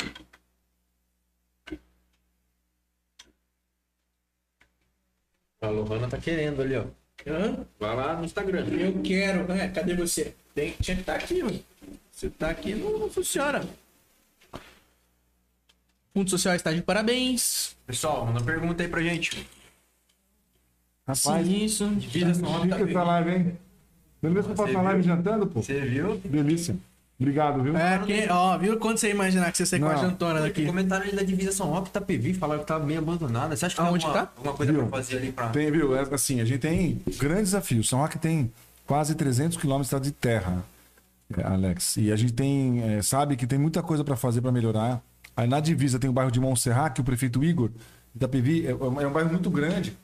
[5.61, 6.85] A Lohana tá querendo ali, ó.
[7.27, 7.65] Hã?
[7.79, 8.65] Vai lá no Instagram.
[8.67, 9.67] Eu quero, né?
[9.69, 10.35] Cadê você?
[10.55, 11.63] Tem, tinha que estar aqui, mano.
[12.11, 13.63] Você tá aqui, não, não funciona.
[16.13, 17.77] Fundo Social está de parabéns.
[17.85, 19.47] Pessoal, manda pergunta aí pra gente.
[21.07, 21.89] Rapaz, Sim, isso.
[21.89, 23.57] Vida só fica essa live, hein?
[24.21, 25.61] Beleza pra Você passar live jantando, pô?
[25.61, 26.17] Você viu?
[26.17, 26.75] Delícia.
[27.21, 27.77] Obrigado, viu?
[27.77, 30.41] É, quem, ó, viu quando você imaginar que você sai com a Aqui.
[30.41, 30.65] daqui?
[30.65, 33.55] Comentaram ali da divisa São Roque tá PV, falaram que tá bem abandonada.
[33.55, 34.33] Você acha que Aonde tem alguma, tá?
[34.35, 34.81] alguma coisa Viu?
[34.87, 35.49] pra fazer ali pra.
[35.49, 35.95] Tem, viu?
[35.95, 37.87] É, Assim, a gente tem grandes desafios.
[37.87, 38.51] São Roque tem
[38.87, 40.63] quase 300 quilômetros de terra,
[41.37, 41.97] é, Alex.
[41.97, 44.99] E a gente tem, é, sabe que tem muita coisa para fazer para melhorar.
[45.37, 47.69] Aí na divisa tem o bairro de Montserrat, que o prefeito Igor
[48.15, 48.73] da PV é, é
[49.07, 49.95] um bairro muito grande.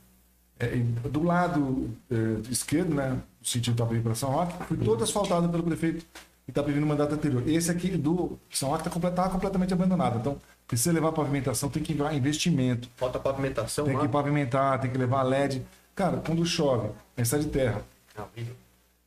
[0.59, 0.67] É,
[1.09, 2.15] do lado é,
[2.51, 6.05] esquerdo, né, no sentido Itapevi para São Roque, foi todo asfaltado pelo prefeito
[6.47, 7.43] Itapevi no mandato anterior.
[7.47, 10.19] Esse aqui do São Roque está complet, completamente abandonado.
[10.19, 10.37] Então,
[10.67, 12.89] precisa levar pavimentação, tem que levar investimento.
[12.95, 14.01] Falta pavimentação Tem lá?
[14.01, 15.65] que pavimentar, tem que levar LED.
[15.93, 17.81] Cara, quando chove, é de terra.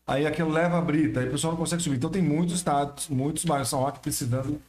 [0.06, 1.96] Aí aquilo leva a brita, aí o pessoal não consegue subir.
[1.96, 4.60] Então tem muitos estados, muitos bairros São Roque precisando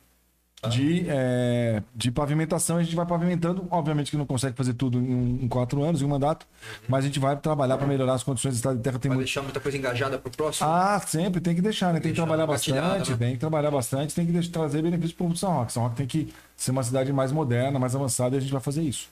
[0.70, 2.78] de, é, de pavimentação.
[2.78, 3.68] A gente vai pavimentando.
[3.72, 6.46] Obviamente que não consegue fazer tudo em, em quatro anos, em um mandato,
[6.88, 9.00] mas a gente vai trabalhar para melhorar as condições de estrada de terra.
[9.00, 9.26] Tem Vai muito...
[9.28, 10.68] deixar muita coisa engajada pro próximo?
[10.70, 11.94] Ah, sempre, tem que deixar, né?
[11.94, 13.18] Tem que Deixar trabalhar bastante, né?
[13.18, 15.74] tem que trabalhar bastante, tem que deixar- trazer benefício para o São Roque.
[15.74, 18.62] São Roque tem que ser uma cidade mais moderna, mais avançada e a gente vai
[18.62, 19.10] fazer isso.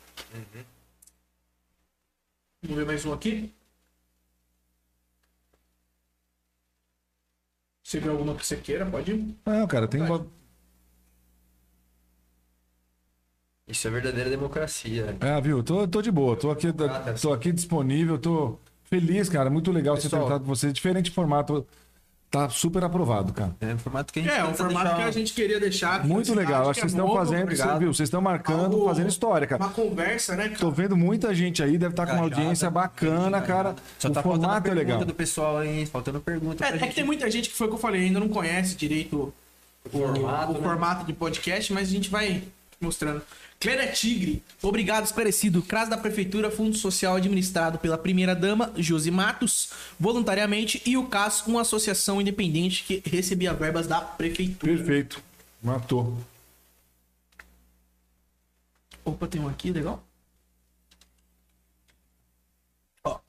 [2.61, 3.51] Vamos ver mais um aqui.
[7.83, 9.35] Se vê alguma que você queira, pode ir.
[9.45, 10.01] Não, cara, tem.
[10.01, 10.09] Vai.
[10.11, 10.27] uma-
[13.69, 15.15] Isso é verdadeira democracia.
[15.19, 15.61] É, viu?
[15.63, 16.85] Tô, tô de boa, tô aqui, tô,
[17.21, 19.49] tô aqui disponível, tô feliz, cara.
[19.49, 20.23] Muito legal ser Pessoal.
[20.23, 20.71] tratado com você.
[20.73, 21.65] Diferente formato,
[22.31, 23.55] tá super aprovado, cara.
[23.61, 25.59] É o formato que a gente É, o tenta formato deixar- que a gente queria
[25.59, 26.03] deixar.
[26.03, 26.69] Muito legal.
[26.69, 27.73] Acho que que vocês é estão novo, fazendo, obrigado.
[27.73, 27.93] você viu?
[27.93, 29.63] Vocês estão marcando, Algo- fazendo história, cara.
[29.63, 30.59] Uma conversa, né, cara?
[30.59, 33.75] Tô vendo muita gente aí, deve estar com uma audiência bacana, cara.
[33.99, 35.05] Só o tá formato é pergunta legal.
[35.05, 37.69] do pessoal aí, faltando pergunta É, pra é que tem muita gente que foi o
[37.69, 39.31] que eu falei, ainda não conhece direito
[39.85, 40.59] o, formato, o né?
[40.63, 42.43] formato de podcast, mas a gente vai
[42.81, 43.21] mostrando.
[43.59, 45.61] Cléria Tigre, obrigado, esclarecido.
[45.61, 51.61] CRAS da Prefeitura, Fundo Social administrado pela primeira-dama, Josi Matos, voluntariamente, e o CAS, uma
[51.61, 54.77] associação independente que recebia verbas da Prefeitura.
[54.77, 55.21] Perfeito.
[55.61, 56.17] Matou.
[59.03, 60.01] Opa, tem um aqui, legal.
[60.05, 60.09] Ó,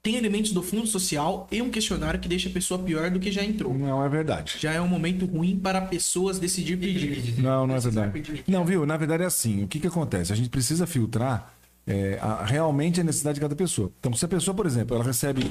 [0.03, 3.31] tem elementos do Fundo Social e um questionário que deixa a pessoa pior do que
[3.31, 3.73] já entrou.
[3.73, 4.57] Não é verdade.
[4.59, 7.41] Já é um momento ruim para pessoas decidir pedir.
[7.41, 8.45] Não, não é verdade.
[8.47, 8.85] Não, viu?
[8.87, 9.65] Na verdade é assim.
[9.65, 10.33] O que, que acontece?
[10.33, 11.53] A gente precisa filtrar
[11.87, 13.91] é, a- realmente a necessidade de cada pessoa.
[14.01, 15.51] Então, se a pessoa, por exemplo, ela recebe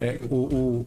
[0.00, 0.86] é, o, o-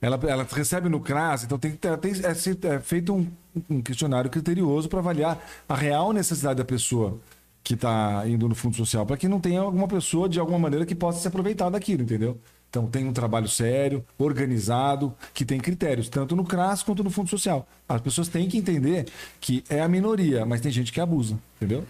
[0.00, 3.26] ela, ela recebe no CRAS, então tem que ter, tem, é, é feito um,
[3.68, 5.38] um questionário criterioso para avaliar
[5.68, 7.18] a real necessidade da pessoa
[7.66, 10.86] que está indo no fundo social, para que não tenha alguma pessoa de alguma maneira
[10.86, 12.38] que possa se aproveitar daquilo, entendeu?
[12.70, 17.28] Então tem um trabalho sério, organizado, que tem critérios, tanto no CRAS quanto no fundo
[17.28, 17.66] social.
[17.88, 19.06] As pessoas têm que entender
[19.40, 21.84] que é a minoria, mas tem gente que abusa, entendeu?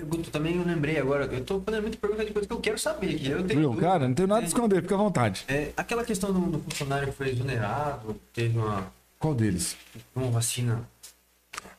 [0.00, 2.78] Guto, também eu lembrei agora, eu tô fazendo muita pergunta de coisa que eu quero
[2.78, 3.18] saber.
[3.18, 3.76] Que eu tenho.
[3.76, 5.44] Cara, não tem nada a É, esconder, fica à vontade.
[5.48, 8.86] É, aquela questão do, do funcionário que foi exonerado, teve uma,
[9.18, 9.76] Qual deles?
[10.14, 10.88] uma vacina.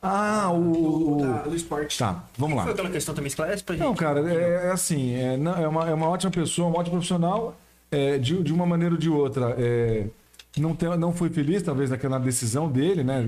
[0.02, 1.18] Ah, o.
[1.20, 1.98] Da- do esporte.
[1.98, 2.64] Tá, vamos lá.
[2.64, 3.84] Foi aquela questão também, esclarece pra gente.
[3.84, 6.92] Não, cara, é, é assim, é, não- é uma, é uma ótima pessoa, um ótimo
[6.96, 7.56] profissional,
[7.90, 9.54] é, de, de uma maneira ou de outra.
[9.58, 10.06] é,
[10.58, 13.26] não, tem, não foi feliz, talvez, naquela decisão dele, né?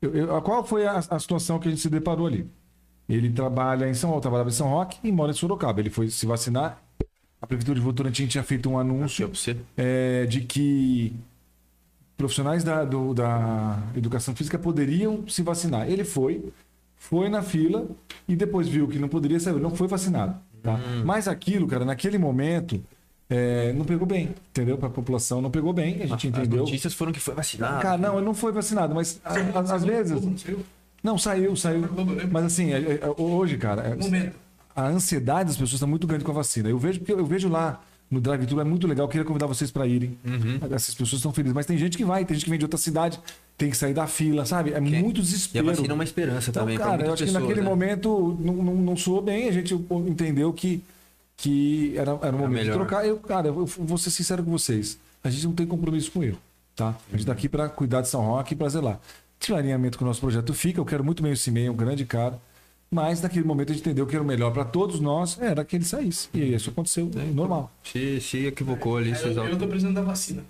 [0.00, 2.46] Eu- eu- qual foi a, a situação que a gente se deparou ali?
[3.08, 5.80] Ele trabalha em São Paulo, trabalhava em São Roque e mora em Sorocaba.
[5.80, 6.80] Ele foi se vacinar.
[7.42, 9.30] A Prefeitura de Votorantim tinha feito um anúncio
[9.76, 11.12] é, de que
[12.20, 15.88] profissionais da, do- da educação física poderiam se vacinar.
[15.90, 16.44] Ele foi,
[16.96, 17.86] foi na fila
[18.28, 20.34] e depois viu que não poderia sair, não foi vacinado.
[20.62, 20.78] Tá?
[21.04, 22.82] Mas aquilo, cara, naquele momento,
[23.30, 24.76] é, não pegou bem, entendeu?
[24.76, 26.58] Para a população não pegou bem, a gente As entendeu.
[26.60, 27.80] notícias foram que foi vacinado.
[27.80, 30.20] Cara, não, ele não foi vacinado, mas a- a- às vezes.
[31.02, 31.82] Não, saiu, saiu.
[32.30, 34.32] Mas assim, é- é- hoje, cara, é-
[34.76, 36.68] a ansiedade das pessoas está muito grande com a vacina.
[36.68, 37.80] Eu vejo porque eu vejo lá
[38.10, 39.06] no drive-thru é muito legal.
[39.06, 40.18] Eu queria convidar vocês para irem.
[40.72, 42.78] Essas pessoas estão felizes, mas tem gente que vai, tem gente que vem de outra
[42.78, 43.20] cidade,
[43.56, 44.72] tem que sair da fila, sabe?
[44.72, 45.66] É muito E a desespero.
[45.66, 46.76] vacina é uma esperança Então, também.
[46.78, 47.68] cara, eu acho que pessoas, naquele né?
[47.68, 49.48] momento não, não, não soou bem.
[49.48, 49.74] A gente
[50.06, 50.82] entendeu que
[51.36, 52.74] que era, era o momento de melhor.
[52.74, 53.06] trocar.
[53.06, 54.98] Eu, cara, eu vou ser sincero com vocês.
[55.24, 56.36] A gente não tem compromisso com erro,
[56.76, 56.94] tá?
[57.10, 59.00] A gente tá aqui para cuidar de São Roque e para zelar.
[59.48, 62.04] O alinhamento com o nosso projeto fica, eu quero muito bem meio, é um grande
[62.04, 62.38] cara.
[62.90, 65.76] Mas naquele momento a gente entendeu que era o melhor para todos nós, era que
[65.76, 66.28] ele saísse.
[66.34, 67.70] E isso aconteceu, é normal.
[67.84, 70.42] Se, se equivocou ali, Eu, seus eu tô precisando da vacina.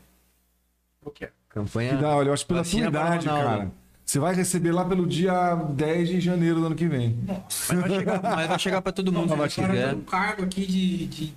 [1.03, 1.31] Qual que é?
[1.51, 1.97] Campanha.
[1.97, 3.71] Que dá, olha, eu acho que pela sua para idade, cara.
[4.07, 7.17] Você vai receber lá pelo dia 10 de janeiro do ano que vem.
[7.27, 9.95] Mas vai chegar, mas vai chegar pra todo mundo se Agora eu quiser.
[9.95, 11.07] um cargo aqui de.
[11.07, 11.27] de...
[11.27, 11.35] Se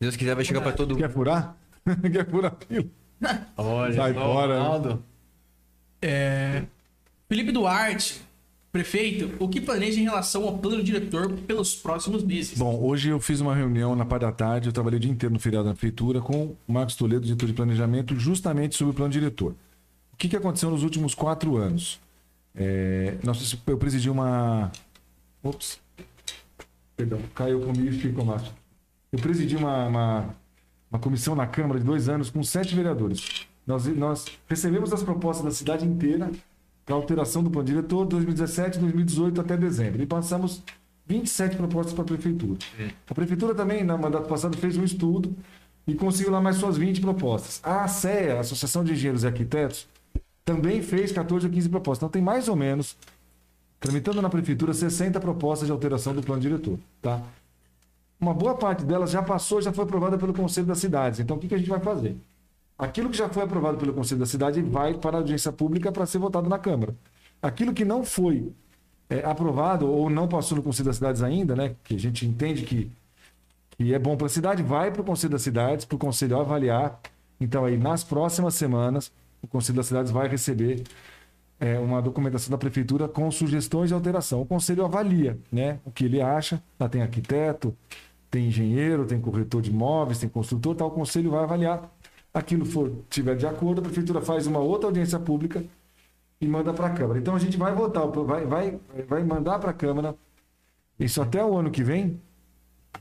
[0.00, 0.98] Deus quiser, vai chegar pra todo mundo.
[1.00, 1.56] Quer furar?
[2.12, 2.86] Quer furar a fila?
[3.56, 4.58] Olha, Sai fora.
[4.58, 5.04] Ronaldo.
[6.02, 6.64] É...
[7.28, 8.20] Felipe Duarte.
[8.74, 12.58] Prefeito, o que planeja em relação ao plano diretor pelos próximos meses?
[12.58, 15.32] Bom, hoje eu fiz uma reunião na parte da tarde, eu trabalhei o dia inteiro
[15.32, 19.12] no feriado na prefeitura com o Marcos Toledo, diretor de planejamento, justamente sobre o plano
[19.12, 19.54] diretor.
[20.12, 22.00] O que, que aconteceu nos últimos quatro anos?
[22.52, 24.72] É, nós, eu presidi uma.
[25.40, 25.78] Ops.
[26.96, 28.42] Perdão, caiu comigo e ficou mais.
[29.12, 30.34] Eu presidi uma, uma,
[30.90, 33.46] uma comissão na Câmara de dois anos com sete vereadores.
[33.64, 36.28] Nós, nós recebemos as propostas da cidade inteira
[36.84, 40.02] para alteração do plano diretor 2017, 2018 até dezembro.
[40.02, 40.62] E passamos
[41.06, 42.58] 27 propostas para a prefeitura.
[43.08, 45.34] A prefeitura também, no mandato passado, fez um estudo
[45.86, 47.60] e conseguiu lá mais suas 20 propostas.
[47.62, 49.86] A ASEA, a Associação de Engenheiros e Arquitetos,
[50.44, 51.98] também fez 14 ou 15 propostas.
[51.98, 52.96] Então tem mais ou menos,
[53.80, 56.78] tramitando na prefeitura, 60 propostas de alteração do plano diretor.
[57.00, 57.22] Tá?
[58.20, 61.20] Uma boa parte delas já passou, já foi aprovada pelo Conselho das Cidades.
[61.20, 62.16] Então o que, que a gente vai fazer?
[62.78, 66.06] Aquilo que já foi aprovado pelo Conselho da Cidade vai para a audiência pública para
[66.06, 66.94] ser votado na Câmara.
[67.40, 68.52] Aquilo que não foi
[69.08, 72.62] é, aprovado ou não passou no Conselho das Cidades ainda, né, que a gente entende
[72.62, 72.90] que,
[73.70, 76.38] que é bom para a cidade, vai para o Conselho das Cidades, para o Conselho
[76.38, 77.00] avaliar.
[77.40, 80.82] Então, aí, nas próximas semanas, o Conselho das Cidades vai receber
[81.60, 84.40] é, uma documentação da Prefeitura com sugestões de alteração.
[84.42, 86.62] O Conselho avalia né, o que ele acha.
[86.78, 87.76] Lá tem arquiteto,
[88.30, 90.88] tem engenheiro, tem corretor de imóveis, tem construtor, tal.
[90.88, 91.88] O Conselho vai avaliar
[92.34, 95.64] aquilo for tiver de acordo, a prefeitura faz uma outra audiência pública
[96.40, 97.18] e manda para a Câmara.
[97.20, 98.78] Então a gente vai votar, vai, vai,
[99.08, 100.16] vai mandar para a Câmara,
[100.98, 102.20] isso até o ano que vem,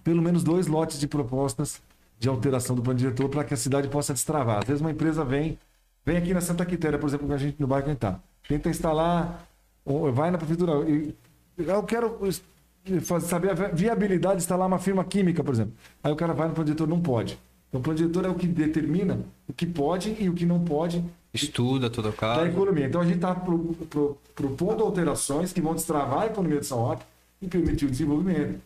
[0.04, 1.82] pelo menos dois lotes de propostas
[2.20, 4.60] de alteração do plano diretor para que a cidade possa destravar.
[4.60, 5.58] Às vezes uma empresa vem,
[6.06, 9.48] vem aqui na Santa Quitéria, por exemplo, que a gente no bairro está, tenta instalar,
[10.14, 10.72] vai na prefeitura,
[11.58, 12.20] eu quero
[13.22, 15.74] saber a viabilidade de instalar uma firma química, por exemplo.
[16.04, 17.38] Aí o cara vai no plano diretor, não pode.
[17.74, 19.20] Então, o plano diretor é o que determina
[19.50, 21.04] o que pode e o que não pode.
[21.34, 22.42] Estuda todo o caso.
[22.42, 22.86] Da economia.
[22.86, 23.36] Então, a gente está
[24.36, 27.04] propondo alterações que vão destravar a economia de São Roque
[27.42, 28.60] e permitir o desenvolvimento.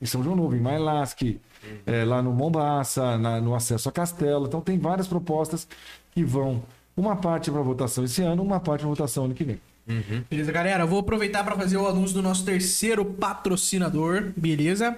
[0.00, 1.76] Em São João Novo, em Mailasque, uhum.
[1.84, 4.46] é, lá no Mombaça, na, no acesso a Castelo.
[4.46, 5.68] Então, tem várias propostas
[6.12, 6.62] que vão.
[6.96, 9.60] Uma parte para votação esse ano, uma parte para votação ano que vem.
[9.86, 10.24] Uhum.
[10.30, 10.84] Beleza, galera?
[10.84, 14.96] Eu vou aproveitar para fazer o anúncio do nosso terceiro patrocinador, beleza?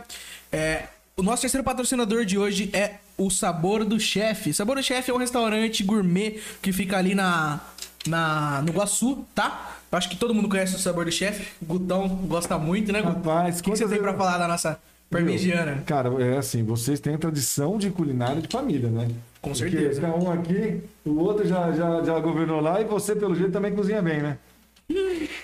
[0.53, 0.85] É,
[1.19, 4.53] o nosso terceiro patrocinador de hoje é o Sabor do Chefe.
[4.53, 7.59] Sabor do Chefe é um restaurante gourmet que fica ali na,
[8.07, 9.79] na no Guaçu, tá?
[9.91, 11.55] Eu acho que todo mundo conhece o Sabor do Chefe.
[11.63, 13.15] Gutão gosta muito, né, Gutão?
[13.15, 14.79] Rapaz, o que, que você tem pra falar da nossa
[15.11, 15.83] parmegiana?
[15.87, 19.09] Cara, é assim, vocês têm a tradição de culinária de família, né?
[19.41, 20.03] Com certeza.
[20.03, 23.75] Porque um aqui, o outro já, já, já governou lá e você, pelo jeito, também
[23.75, 24.37] cozinha bem, né?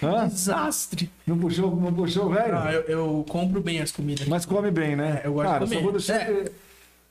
[0.02, 0.28] Hã?
[0.28, 1.10] Desastre.
[1.27, 2.55] Não puxou, não puxou, velho?
[2.55, 4.27] Não, eu, eu compro bem as comidas.
[4.27, 5.20] Mas come bem, né?
[5.24, 5.77] É, eu gosto Cara, de comer.
[5.77, 6.52] Sabor do chefe,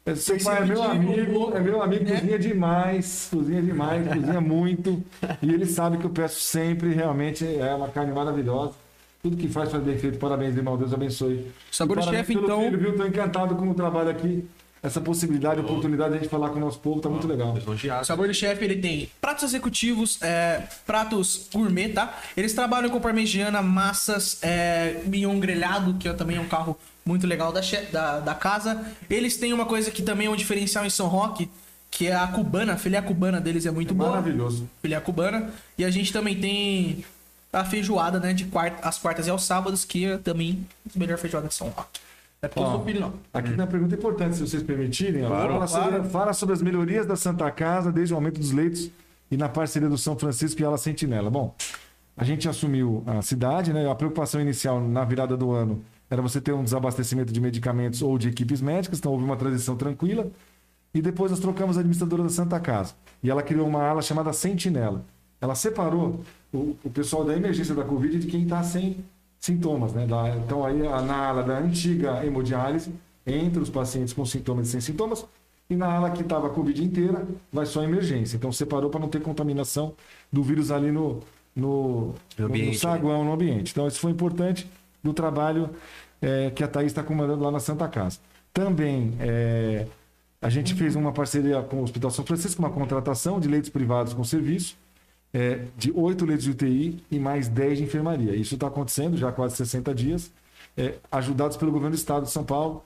[0.03, 0.15] é.
[0.15, 2.19] Seu pai é meu amigo, é meu amigo, né?
[2.19, 5.03] cozinha demais, cozinha demais, cozinha muito.
[5.43, 8.73] E ele sabe que eu peço sempre, realmente, é uma carne maravilhosa.
[9.21, 10.17] Tudo que faz faz bem feito.
[10.17, 10.75] Parabéns, irmão.
[10.75, 11.45] Deus abençoe.
[11.71, 12.61] Sabor chefe, então.
[12.63, 12.97] Filho, viu?
[12.97, 14.43] Tô encantado com o trabalho aqui
[14.83, 17.53] essa possibilidade, oportunidade de a gente falar com o nosso povo, tá muito legal.
[17.53, 22.17] O Sabor do Chefe, ele tem pratos executivos, é, pratos gourmet, tá?
[22.35, 27.51] Eles trabalham com parmegiana, massas, é, mignon grelhado, que também é um carro muito legal
[27.51, 28.83] da, da, da casa.
[29.07, 31.47] Eles têm uma coisa que também é um diferencial em São Roque,
[31.91, 34.09] que é a cubana, a filé cubana deles é muito é boa.
[34.11, 34.67] Maravilhoso.
[34.81, 35.51] Filé cubana.
[35.77, 37.05] E a gente também tem
[37.53, 41.19] a feijoada, né, de quarta, as quartas e aos sábados, que é também a melhor
[41.19, 41.99] feijoada de São Roque.
[42.43, 43.13] É sou filho, não.
[43.31, 45.23] Aqui tem uma pergunta importante, se vocês permitirem.
[45.23, 45.91] Claro, fala, claro.
[45.93, 48.89] Sobre, fala sobre as melhorias da Santa Casa desde o aumento dos leitos
[49.29, 51.29] e na parceria do São Francisco e ela Sentinela.
[51.29, 51.53] Bom,
[52.17, 53.87] a gente assumiu a cidade, né?
[53.87, 58.17] A preocupação inicial na virada do ano era você ter um desabastecimento de medicamentos ou
[58.17, 60.27] de equipes médicas, então houve uma transição tranquila.
[60.95, 62.95] E depois nós trocamos a administradora da Santa Casa.
[63.21, 65.05] E ela criou uma ala chamada Sentinela.
[65.39, 68.97] Ela separou o, o pessoal da emergência da Covid de quem está sem
[69.41, 70.05] sintomas, né?
[70.05, 72.93] Da, então aí na ala da antiga hemodiálise
[73.25, 75.25] entre os pacientes com sintomas e sem sintomas
[75.69, 78.37] e na ala que estava a Covid inteira vai só a emergência.
[78.37, 79.93] Então separou para não ter contaminação
[80.31, 81.21] do vírus ali no,
[81.55, 83.71] no, no, ambiente, no saguão, no ambiente.
[83.71, 84.69] Então isso foi importante
[85.03, 85.71] do trabalho
[86.21, 88.19] é, que a Thaís está comandando lá na Santa Casa.
[88.53, 89.87] Também é,
[90.39, 94.13] a gente fez uma parceria com o Hospital São Francisco, uma contratação de leitos privados
[94.13, 94.75] com serviço
[95.33, 98.35] é, de 8 leitos de UTI e mais 10 de enfermaria.
[98.35, 100.31] Isso está acontecendo já há quase 60 dias,
[100.75, 102.83] é, ajudados pelo governo do estado de São Paulo.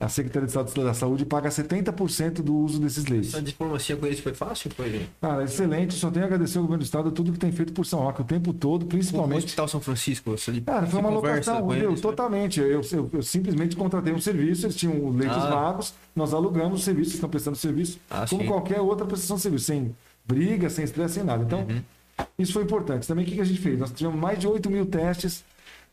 [0.00, 3.36] A Secretaria de Estado da Saúde paga 70% do uso desses leitos.
[3.36, 4.68] A diplomacia com eles foi fácil?
[4.74, 5.06] Foi...
[5.20, 5.94] Cara, excelente.
[5.94, 8.20] Só tenho a agradecer ao governo do estado tudo que tem feito por São Roque
[8.20, 9.42] o tempo todo, principalmente.
[9.42, 12.58] O Hospital São Francisco, você Cara, foi uma locação, meu, eles, totalmente.
[12.58, 15.50] Eu, eu, eu, simplesmente contratei um serviço, eles tinham leitos ah.
[15.50, 18.48] vagos, nós alugamos o serviço, estão prestando serviço, ah, como sim.
[18.48, 19.94] qualquer outra prestação de serviço, sem
[20.24, 21.44] briga, sem estresse, sem nada.
[21.44, 22.26] Então, uhum.
[22.38, 23.06] isso foi importante.
[23.06, 23.78] Também o que a gente fez?
[23.78, 25.44] Nós tivemos mais de 8 mil testes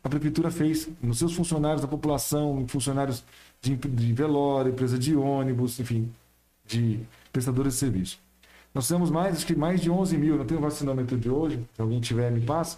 [0.03, 3.23] a prefeitura fez nos seus funcionários da população, funcionários
[3.61, 6.09] de, de velório, empresa de ônibus, enfim,
[6.65, 6.99] de
[7.33, 8.19] prestadores de serviço.
[8.73, 11.59] Nós temos mais, acho que mais de 11 mil, não tenho o vacinamento de hoje,
[11.75, 12.77] se alguém tiver, me passa.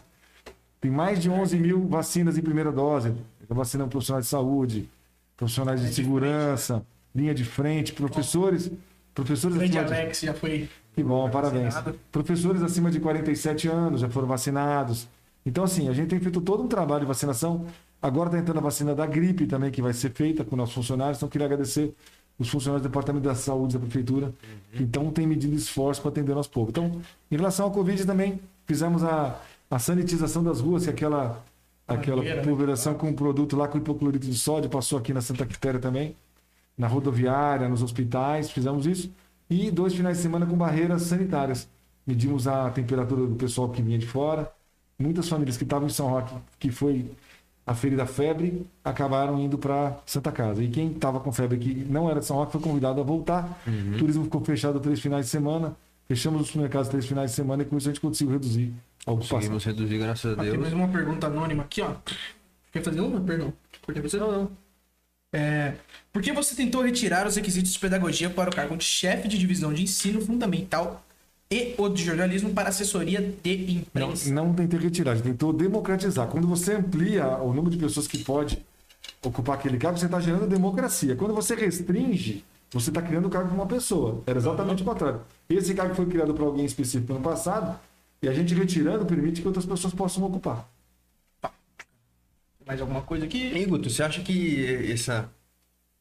[0.80, 3.14] Tem mais de 11 mil vacinas em primeira dose.
[3.48, 4.90] Vacinando profissionais de saúde,
[5.38, 6.84] profissionais de segurança,
[7.14, 8.72] linha de frente, professores.
[9.14, 10.70] Professores Grande Alex já foi.
[10.94, 11.74] Que bom, parabéns.
[11.74, 12.00] Vacinado.
[12.12, 15.08] Professores acima de 47 anos já foram vacinados.
[15.46, 17.66] Então, assim, a gente tem feito todo um trabalho de vacinação.
[18.02, 21.18] Agora está entrando a vacina da gripe também, que vai ser feita com nossos funcionários.
[21.18, 21.94] Então, queria agradecer
[22.38, 24.34] os funcionários do Departamento da Saúde da Prefeitura,
[24.74, 26.70] que então tem medido esforço para atender nosso povo.
[26.70, 29.40] Então, em relação ao Covid também, fizemos a,
[29.70, 31.44] a sanitização das ruas, que é aquela,
[31.88, 32.44] aquela Mangueira, né?
[32.44, 36.16] pulverização com um produto lá com hipoclorito de sódio, passou aqui na Santa Quitéria também
[36.78, 39.12] na rodoviária, nos hospitais, fizemos isso.
[39.52, 41.68] E dois finais de semana com barreiras sanitárias.
[42.08, 44.50] Medimos a temperatura do pessoal que vinha de fora.
[44.98, 47.12] Muitas famílias que estavam em São Roque, que foi
[47.68, 50.64] a feira da febre, acabaram indo para Santa Casa.
[50.64, 53.62] E quem estava com febre que não era de São Roque foi convidado a voltar.
[53.94, 55.76] O turismo ficou fechado três finais de semana.
[56.08, 58.74] Fechamos os supermercados três finais de semana e com isso a gente conseguiu reduzir
[59.06, 59.38] a ocupação.
[59.38, 60.62] Conseguimos reduzir, graças a Ó, tem Deus.
[60.62, 61.94] mais uma pergunta anônima aqui, ó.
[62.72, 63.20] Quer fazer uma?
[63.22, 63.54] Perdão.
[63.86, 64.18] Cortei você?
[64.18, 64.52] Não, não.
[65.34, 65.74] É,
[66.12, 69.38] por que você tentou retirar os requisitos de pedagogia para o cargo de chefe de
[69.38, 71.04] divisão de ensino fundamental
[71.50, 73.58] e o de jornalismo para assessoria de
[73.94, 74.34] Não, imprensa?
[74.34, 76.28] não tentei retirar, a gente tentou democratizar.
[76.28, 78.64] Quando você amplia o número de pessoas que pode
[79.22, 81.16] ocupar aquele cargo, você está gerando democracia.
[81.16, 84.22] Quando você restringe, você está criando o cargo para uma pessoa.
[84.26, 85.22] Era exatamente o contrário.
[85.50, 87.78] Esse cargo foi criado para alguém específico no passado,
[88.22, 90.70] e a gente retirando permite que outras pessoas possam ocupar.
[92.72, 93.52] Mais alguma coisa aqui?
[93.54, 95.30] Hein, Guto, você acha que essa,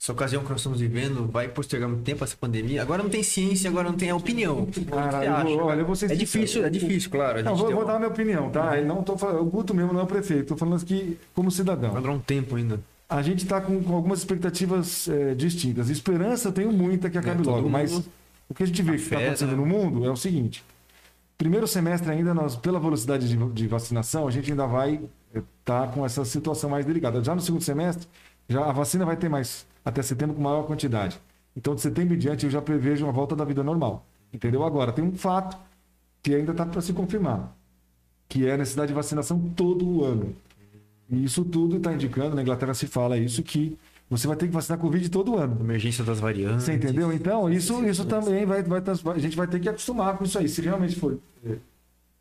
[0.00, 2.80] essa ocasião que nós estamos vivendo vai postergar muito tempo essa pandemia?
[2.80, 4.66] Agora não tem ciência, agora não tem a opinião.
[4.66, 6.20] Que Cara, eu vou- olha, eu vou ser é sincero.
[6.20, 7.40] difícil, é difícil, claro.
[7.40, 8.78] A Não, vou, vou dar a minha opinião, tá?
[8.78, 11.50] Eu não tô falando, o Guto mesmo não é o prefeito, estou falando aqui como
[11.50, 11.90] cidadão.
[11.90, 12.78] Vai durar um tempo ainda.
[13.08, 15.90] A gente está com, com algumas expectativas é, distintas.
[15.90, 18.04] Esperança eu tenho muita que acabe É, logo, mas mundo
[18.48, 19.56] o que a gente vê que está acontecendo né?
[19.56, 20.64] no mundo é o seguinte:
[21.36, 25.00] primeiro semestre ainda nós, pela velocidade de, de vacinação, a gente ainda vai
[25.34, 27.22] estar com essa situação mais delicada.
[27.22, 28.08] Já no segundo semestre,
[28.48, 31.20] já a vacina vai ter mais até setembro com maior quantidade.
[31.56, 34.06] Então de setembro em diante eu já prevejo uma volta da vida normal.
[34.32, 34.64] Entendeu?
[34.64, 35.56] Agora tem um fato
[36.22, 37.56] que ainda está para se confirmar,
[38.28, 40.34] que é a necessidade de vacinação todo o ano.
[41.08, 43.76] E isso tudo está indicando, na Inglaterra se fala isso, que
[44.08, 45.56] você vai ter que vacinar Covid todo ano.
[45.60, 46.64] Emergência das variantes.
[46.64, 47.12] Você entendeu?
[47.12, 48.82] Então, isso, isso também vai, vai.
[49.14, 50.48] A gente vai ter que acostumar com isso aí.
[50.48, 51.18] Se realmente for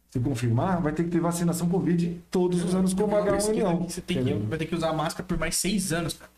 [0.09, 3.85] se confirmar, vai ter que ter vacinação Covid todos os anos, como Uma pesquisa H1N1.
[3.85, 6.31] que Você tem que, vai ter que usar máscara por mais seis anos, cara.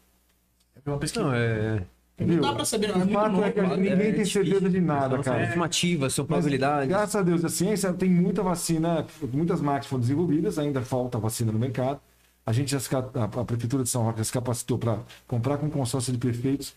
[0.86, 1.24] Vi uma pesquisa.
[1.26, 1.84] Não, é.
[2.20, 2.42] Não Viu?
[2.42, 2.96] dá pra saber, não.
[2.96, 3.44] É O muito fato novo.
[3.46, 4.44] é que gente- é ninguém tem difícil.
[4.46, 5.44] certeza de nada, São cara.
[5.44, 6.90] estimativas, são Mas, probabilidades.
[6.90, 11.52] graças a Deus, a ciência tem muita vacina, muitas máquinas foram desenvolvidas, ainda falta vacina
[11.52, 12.00] no mercado.
[12.46, 15.70] A gente já se, a prefeitura de São Roque já se capacitou para comprar com
[15.70, 16.74] consórcio de prefeitos.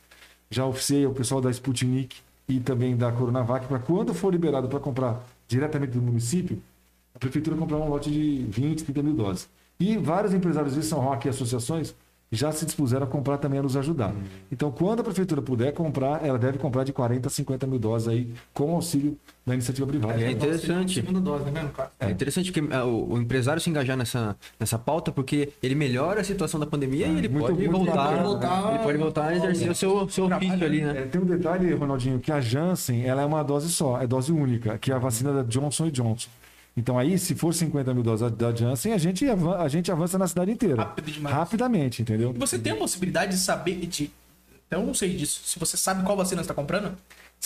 [0.51, 2.16] Já oficiei o pessoal da Sputnik
[2.49, 6.62] e também da Coronavac para quando for liberado para comprar diretamente do município,
[7.15, 9.49] a prefeitura comprar um lote de 20, 30 mil doses.
[9.78, 11.95] E vários empresários de São Roque e associações
[12.32, 14.12] já se dispuseram a comprar também a nos ajudar.
[14.51, 18.09] Então, quando a prefeitura puder comprar, ela deve comprar de 40 a 50 mil doses
[18.09, 19.16] aí com auxílio
[19.47, 20.20] da iniciativa privada.
[20.20, 21.01] É interessante.
[21.03, 21.70] Dose, né?
[22.01, 26.23] É interessante que ah, o, o empresário se engajar nessa, nessa pauta, porque ele melhora
[26.23, 29.36] a situação da pandemia e ele muito- pode muito voltar, voltar- ele pode voltar a
[29.36, 30.99] exercer o seu, seu ofício ali, né?
[30.99, 34.32] É, tem um detalhe, Ronaldinho, que a Janssen ela é uma dose só, é dose
[34.32, 36.28] única, que é a vacina da Johnson Johnson.
[36.77, 40.19] Então aí, se for 50 mil doses da Janssen, a gente, avan- a gente avança
[40.19, 40.77] na cidade inteira.
[40.83, 41.35] Rápido demais.
[41.37, 42.33] Rapidamente, entendeu?
[42.35, 44.11] E você tem a possibilidade de saber de.
[44.71, 45.41] Eu não sei disso.
[45.45, 46.93] Se você sabe qual vacina você tá comprando,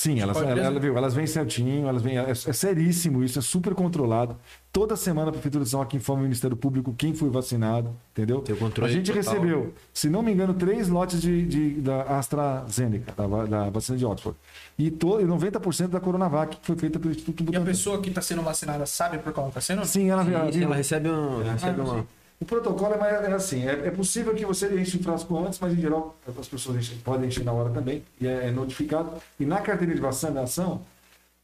[0.01, 3.43] Sim, elas, ela, ela, viu, elas vêm certinho, elas vêm, é, é seríssimo isso, é
[3.43, 4.37] super controlado.
[4.73, 8.41] Toda semana a Prefeitura de São Roque informa o Ministério Público quem foi vacinado, entendeu?
[8.41, 9.35] Tem o controle a gente total.
[9.35, 14.07] recebeu, se não me engano, três lotes de, de- da AstraZeneca, da, da vacina de
[14.07, 14.39] Oxford.
[14.79, 17.65] E, to, e 90% da Coronavac, que foi feita pelo Instituto e a Butantan.
[17.65, 19.85] pessoa que tá sendo vacinada sabe por qual tá sendo?
[19.85, 22.07] Sim, ela, ela, Sim, ela recebe, um, recebe uma.
[22.40, 25.59] O protocolo é, mais- é assim, é, é possível que você enche o frasco antes,
[25.59, 29.10] mas em geral as pessoas enchem- podem encher na hora também, e é, é notificado.
[29.40, 30.82] E na carteira de vacinação,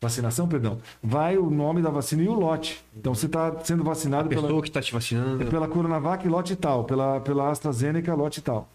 [0.01, 2.81] vacinação, perdão, vai o nome da vacina e o lote.
[2.97, 5.45] Então você está sendo vacinado A pessoa pela, que está te vacinando.
[5.47, 8.69] pela Coronavac, lote tal, pela, pela AstraZeneca, lote tal.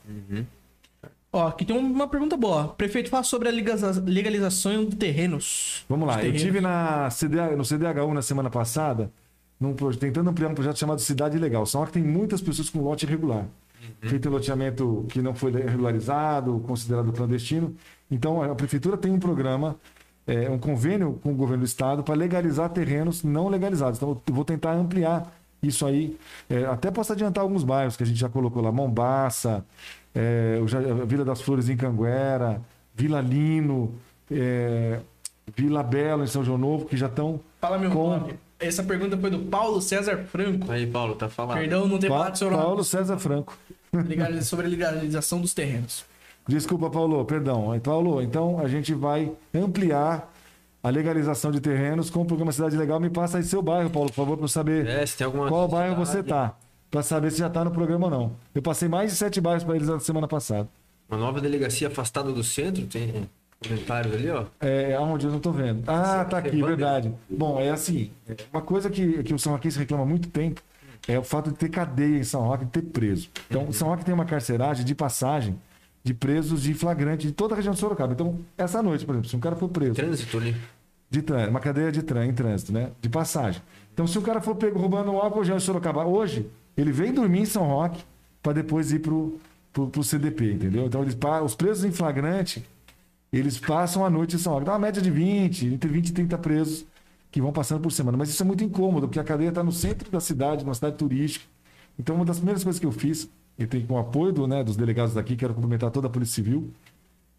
[1.31, 2.69] Ó, aqui tem uma pergunta boa.
[2.69, 5.85] Prefeito, fala sobre a legaliza- legalização de terrenos.
[5.87, 6.41] Vamos lá, De eu terrenos.
[6.41, 9.11] tive na CDH, no CDHU na semana passada,
[9.60, 11.65] num, tentando ampliar um projeto chamado Cidade Legal.
[11.65, 13.45] Só que tem muitas pessoas com lote irregular.
[14.02, 17.76] Feito em loteamento que não foi regularizado, considerado clandestino.
[18.10, 19.76] Então, a prefeitura tem um programa,
[20.27, 23.98] é, um convênio com o governo do estado para legalizar terrenos não legalizados.
[23.98, 25.31] Então, eu vou tentar ampliar
[25.61, 26.18] isso aí.
[26.49, 29.65] É, até posso adiantar alguns bairros que a gente já colocou lá: Mombaça,
[30.15, 30.60] é,
[31.07, 32.61] Vila das Flores em Canguera,
[32.95, 33.94] Vila Lino,
[34.31, 34.99] é,
[35.56, 37.40] Vila Bela em São João Novo, que já estão.
[37.60, 38.34] Fala meu Com- nome.
[38.60, 40.69] Essa pergunta foi do Paulo César Franco.
[40.72, 41.57] Aí, Paulo, tá falando.
[41.57, 42.38] Perdão não ter falado.
[42.49, 43.57] Paulo César Franco.
[44.44, 46.03] Sobre a legalização dos terrenos.
[46.48, 47.73] Desculpa, Paulo, perdão.
[47.76, 50.31] Então, Paulo, então a gente vai ampliar
[50.84, 52.99] a legalização de terrenos com o programa Cidade Legal.
[52.99, 55.48] Me passa aí seu bairro, Paulo, por favor, para eu saber É, se tem alguma.
[55.48, 56.56] qual bairro você tá.
[56.91, 58.31] Para saber se já tá no programa ou não.
[58.53, 60.68] Eu passei mais de sete bairros para eles na semana passada.
[61.07, 63.30] Uma nova delegacia afastada do centro, tem
[63.61, 64.45] comentários ali, ó.
[64.60, 65.84] É, aonde eu não tô vendo.
[65.88, 67.14] Ah, tá aqui, verdade.
[67.30, 70.30] Bom, é assim, é uma coisa que, que o São Joaquim se reclama há muito
[70.30, 70.61] tempo
[71.07, 73.30] é o fato de ter cadeia em São Roque, de ter preso.
[73.49, 75.60] Então, o São Roque tem uma carceragem de passagem
[76.03, 78.14] de presos de flagrante de toda a região de Sorocaba.
[78.14, 80.56] Então, essa noite, por exemplo, se um cara for preso Trânsito ali.
[81.10, 82.91] de trânsito, uma cadeia de trânsito, em trânsito, né?
[83.02, 83.61] De passagem.
[83.94, 87.11] Então, se o cara for pego roubando um álcool gel em Sorocaba hoje, ele vem
[87.14, 88.03] dormir em São Roque
[88.41, 89.38] para depois ir pro,
[89.73, 90.86] pro, pro CDP, entendeu?
[90.86, 92.64] Então, eles, os presos em flagrante,
[93.31, 94.65] eles passam a noite em São Roque.
[94.65, 96.85] Dá uma média de 20, entre 20 e 30 presos
[97.31, 98.18] que vão passando por semana.
[98.18, 100.97] Mas isso é muito incômodo, porque a cadeia está no centro da cidade, numa cidade
[100.97, 101.45] turística.
[101.97, 104.64] Então, uma das primeiras coisas que eu fiz, e tem com o apoio do, né,
[104.64, 106.72] dos delegados daqui, quero cumprimentar toda a Polícia Civil,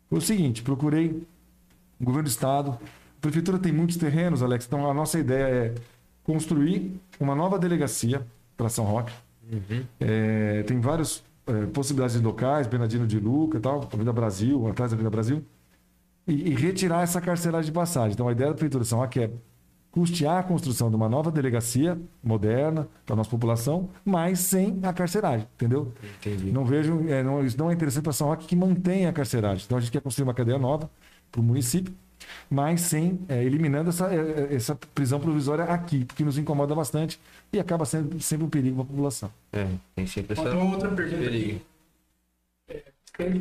[0.08, 1.26] foi o seguinte: procurei
[1.98, 2.78] o governo do estado.
[3.18, 4.66] A prefeitura tem muitos terrenos, Alex.
[4.66, 5.74] Então a nossa ideia é
[6.24, 8.26] construir uma nova delegacia
[8.56, 9.12] para São Roque.
[9.98, 14.90] É, tem várias é, possibilidades de locais, Bernardino de Luca e tal, Avenida Brasil, atrás
[14.90, 15.44] da Avenida Brasil,
[16.26, 18.12] e, e retirar essa carceragem de passagem.
[18.12, 19.30] Então a ideia da prefeitura de São Roque é
[19.90, 24.92] custear a construção de uma nova delegacia moderna para a nossa população, mas sem a
[24.92, 25.92] carceragem, entendeu?
[26.18, 26.52] Entendi.
[26.52, 29.64] Não vejo, é, não, isso não é interessante para São Roque que mantenha a carceragem.
[29.64, 30.88] Então a gente quer construir uma cadeia nova
[31.30, 31.92] para o município,
[32.48, 37.20] mas sem é, eliminando essa, é, essa prisão provisória aqui, porque nos incomoda bastante
[37.52, 39.32] e acaba sendo sempre um perigo para a população.
[39.52, 39.66] É,
[39.96, 40.56] tem sempre essa.
[40.56, 41.62] Outra pergunta aqui.
[43.04, 43.40] Escreve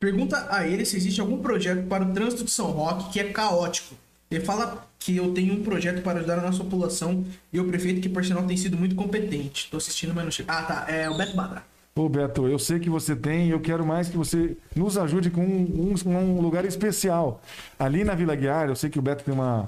[0.00, 3.24] Pergunta a ele se existe algum projeto para o trânsito de São Roque que é
[3.24, 3.94] caótico.
[4.30, 7.22] Ele fala que eu tenho um projeto para ajudar a nossa população
[7.52, 9.68] e o prefeito, que por sinal tem sido muito competente.
[9.70, 10.50] Tô assistindo, mas não chega.
[10.52, 10.86] Ah, tá.
[10.88, 11.62] É o Beto Badra.
[11.94, 15.28] Ô Beto, eu sei que você tem e eu quero mais que você nos ajude
[15.28, 17.42] com um, um- um lugar especial.
[17.78, 19.66] Ali na Vila Guiar, eu sei que o Beto tem uma,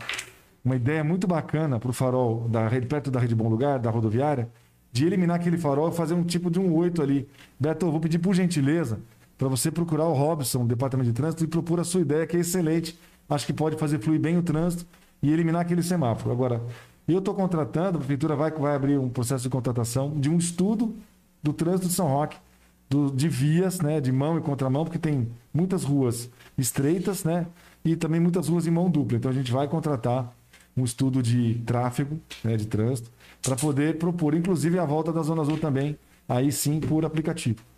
[0.64, 3.90] uma ideia muito bacana para o farol da rede, perto da Rede Bom Lugar, da
[3.90, 4.48] rodoviária,
[4.92, 7.28] de eliminar aquele farol e fazer um tipo de um oito ali.
[7.60, 9.00] Beto, eu vou pedir por gentileza
[9.42, 12.36] para você procurar o Robson, do Departamento de Trânsito, e propor a sua ideia, que
[12.36, 12.96] é excelente.
[13.28, 14.86] Acho que pode fazer fluir bem o trânsito
[15.20, 16.30] e eliminar aquele semáforo.
[16.30, 16.62] Agora,
[17.08, 20.94] eu estou contratando, a prefeitura vai, vai abrir um processo de contratação de um estudo
[21.42, 22.36] do trânsito de São Roque,
[22.88, 27.48] do- de vias, né, de mão e contramão, porque tem muitas ruas estreitas, né,
[27.84, 29.18] e também muitas ruas em mão dupla.
[29.18, 30.32] Então a gente vai contratar
[30.76, 33.10] um estudo de tráfego, né, de trânsito,
[33.42, 35.98] para poder propor, inclusive a volta da Zona Azul também,
[36.28, 37.71] aí sim por aplicativo.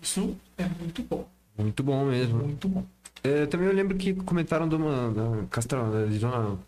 [0.00, 1.26] Isso é muito bom.
[1.58, 2.38] Muito bom mesmo.
[2.38, 2.84] Muito bom.
[3.22, 6.58] É, também eu lembro que comentaram de uma da castra, da zona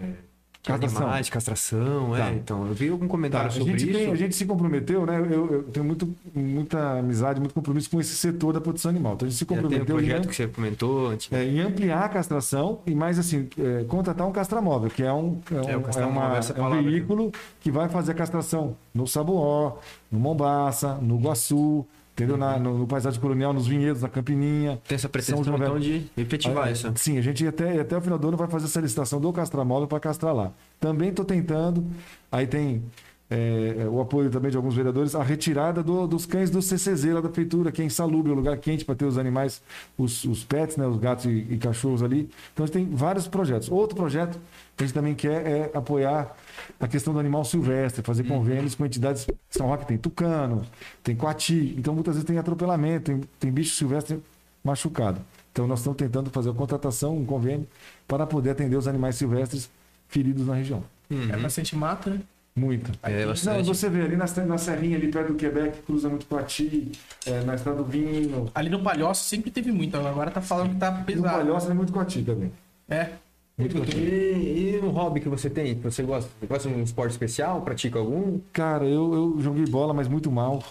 [0.00, 0.16] é, de
[0.62, 1.02] Castração.
[1.02, 2.30] animais, castração, Tá.
[2.30, 2.34] é.
[2.34, 3.98] Então, eu vi algum Tá, comentário a, sobre gente isso.
[3.98, 5.18] tem- a gente se comprometeu, né?
[5.20, 9.14] Eu, eu tenho muito, muita amizade, muito compromisso com esse setor da produção animal.
[9.14, 11.32] Então a gente se Já tem o comprometeu em projeto que você comentou antes.
[11.32, 15.38] É, em ampliar a castração e mais assim, é, contratar um castramóvel, que é um,
[15.50, 15.76] é um, É, é
[16.06, 19.78] uma- é um veículo que vai fazer a castração no Sabuó,
[20.10, 21.86] no Mombaça, no Guaçu,
[22.16, 22.38] entendeu?
[22.38, 24.80] Na, no, no Paisagem Colonial, nos vinhedos, na Campininha.
[24.88, 26.90] Tem essa São pretensão então de efetivar Ah, isso.
[26.96, 29.86] Sim, a gente até, até o final do ano vai fazer essa licitação do castramóvel
[29.86, 30.50] para castrar lá.
[30.80, 31.84] Também estou tentando,
[32.32, 32.82] aí tem
[33.28, 37.20] é, o apoio também de alguns vereadores, a retirada do- dos cães do CCZ lá
[37.20, 39.60] da prefeitura, que é insalubre, um lugar quente para ter os animais,
[39.98, 42.30] os, os pets, né, os gatos e, e cachorros ali.
[42.52, 43.68] Então a gente tem vários projetos.
[43.68, 44.38] Outro projeto
[44.76, 46.36] que a gente também quer é apoiar
[46.78, 49.26] a questão do animal silvestre, fazer convênios com entidades.
[49.50, 50.64] São Roque tem tucano,
[51.02, 54.22] tem coati, então muitas vezes tem atropelamento, tem, tem bicho silvestre
[54.62, 55.20] machucado.
[55.52, 57.66] Então nós estamos tentando fazer a contratação, um convênio,
[58.06, 59.70] para poder atender os animais silvestres
[60.08, 60.84] feridos na região.
[61.10, 62.20] É bastante mato, né?
[62.56, 62.90] Muita.
[63.02, 66.90] É Não, você vê ali na, na serrinha, ali perto do Quebec, cruza muito Coati,
[67.26, 68.50] é, na Estrada do Vinho.
[68.54, 71.36] Ali no Palhoça sempre teve muito, agora tá falando que tá No pesado.
[71.36, 72.50] Palhoça é muito Coati também.
[72.88, 73.10] É.
[73.58, 73.76] Muito.
[73.94, 75.74] E, e um hobby que você tem?
[75.74, 76.30] Que você gosta?
[76.40, 77.60] Você gosta de um esporte especial?
[77.60, 78.38] Pratica algum?
[78.52, 80.62] Cara, eu, eu joguei bola, mas muito mal.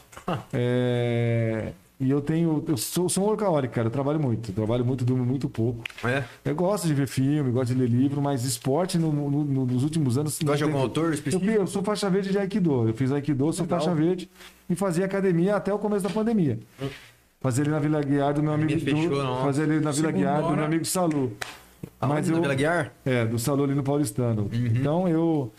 [0.53, 2.63] É, E eu tenho.
[2.67, 3.87] Eu sou, sou um workaholic, cara.
[3.87, 4.51] Eu trabalho muito.
[4.51, 5.81] Eu trabalho muito, durmo muito pouco.
[6.03, 6.23] É.
[6.43, 9.81] Eu gosto de ver filme, gosto de ler livro, mas esporte no- no- no- nos
[9.83, 10.37] últimos anos.
[10.41, 11.49] Gosta de algum autor Eu, específico?
[11.51, 12.89] eu sou faixa verde de Aikido.
[12.89, 13.79] Eu fiz Aikido, sou Legal.
[13.79, 14.29] faixa verde
[14.69, 16.59] e fazia academia até o começo da pandemia.
[17.39, 18.77] Fazia ali na Vila Guiar do meu amigo.
[18.79, 21.31] Fechou, do, fazia ali na Vila Guiar do meu amigo Salu.
[22.01, 22.13] Aonde?
[22.15, 22.91] Mas Na eu, Vila Guiar?
[23.05, 24.49] é, do Salu ali no Paulistano.
[24.51, 24.65] Uhum.
[24.75, 25.51] Então eu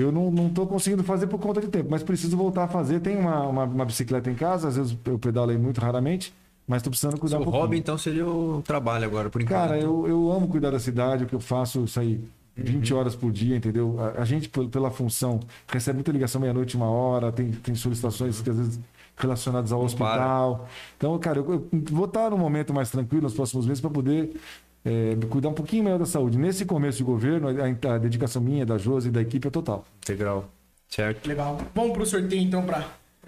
[0.00, 3.00] Eu não, não tô conseguindo fazer por conta de tempo, mas preciso voltar a fazer.
[3.00, 6.32] Tem uma, uma, uma bicicleta em casa, às vezes eu pedalo aí muito raramente,
[6.66, 7.62] mas tô precisando cuidar Seu um pouquinho.
[7.64, 9.58] hobby, então, seria o trabalho agora, por enquanto.
[9.58, 12.20] Cara, eu, eu amo cuidar da cidade, o que eu faço, isso aí,
[12.56, 13.96] 20 horas por dia, entendeu?
[13.98, 18.40] A, a gente, pel- pela função, recebe muita ligação meia-noite, uma hora, tem, tem solicitações
[18.40, 18.80] que às vezes
[19.16, 20.68] relacionadas ao hospital.
[20.96, 24.36] Então, cara, eu, eu vou estar num momento mais tranquilo nos próximos meses para poder
[24.84, 26.38] é, me cuidar um pouquinho melhor da saúde.
[26.38, 29.84] Nesse começo de governo, a, a dedicação minha, da Josi e da equipe é total.
[29.98, 30.48] Integral.
[30.88, 31.26] Certo.
[31.26, 31.58] Legal.
[31.74, 32.64] Vamos pro sorteio então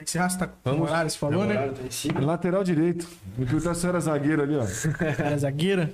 [0.02, 0.30] encerrar.
[0.30, 1.68] Você tá com o horário, você falou, né?
[1.68, 2.20] Tá em cima.
[2.20, 3.06] Lateral direito.
[3.36, 4.64] Me perguntar se eu era zagueiro ali, ó.
[5.18, 5.92] Era zagueira.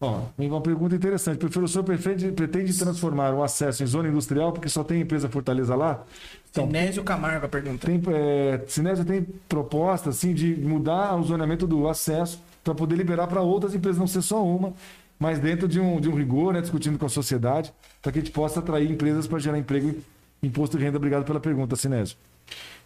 [0.00, 1.38] Ó, uma pergunta interessante.
[1.38, 5.28] Professor, o senhor pretende, pretende transformar o acesso em zona industrial porque só tem empresa
[5.28, 6.04] Fortaleza lá?
[6.50, 7.86] Então, Sinésio Camargo a pergunta.
[7.86, 13.26] tem, é, Sinésia tem proposta assim, de mudar o zoneamento do acesso para poder liberar
[13.26, 14.72] para outras empresas, não ser só uma,
[15.18, 18.22] mas dentro de um, de um rigor, né, discutindo com a sociedade, para que a
[18.22, 19.94] gente possa atrair empresas para gerar emprego
[20.42, 20.96] e imposto de renda.
[20.96, 22.16] Obrigado pela pergunta, Sinésio.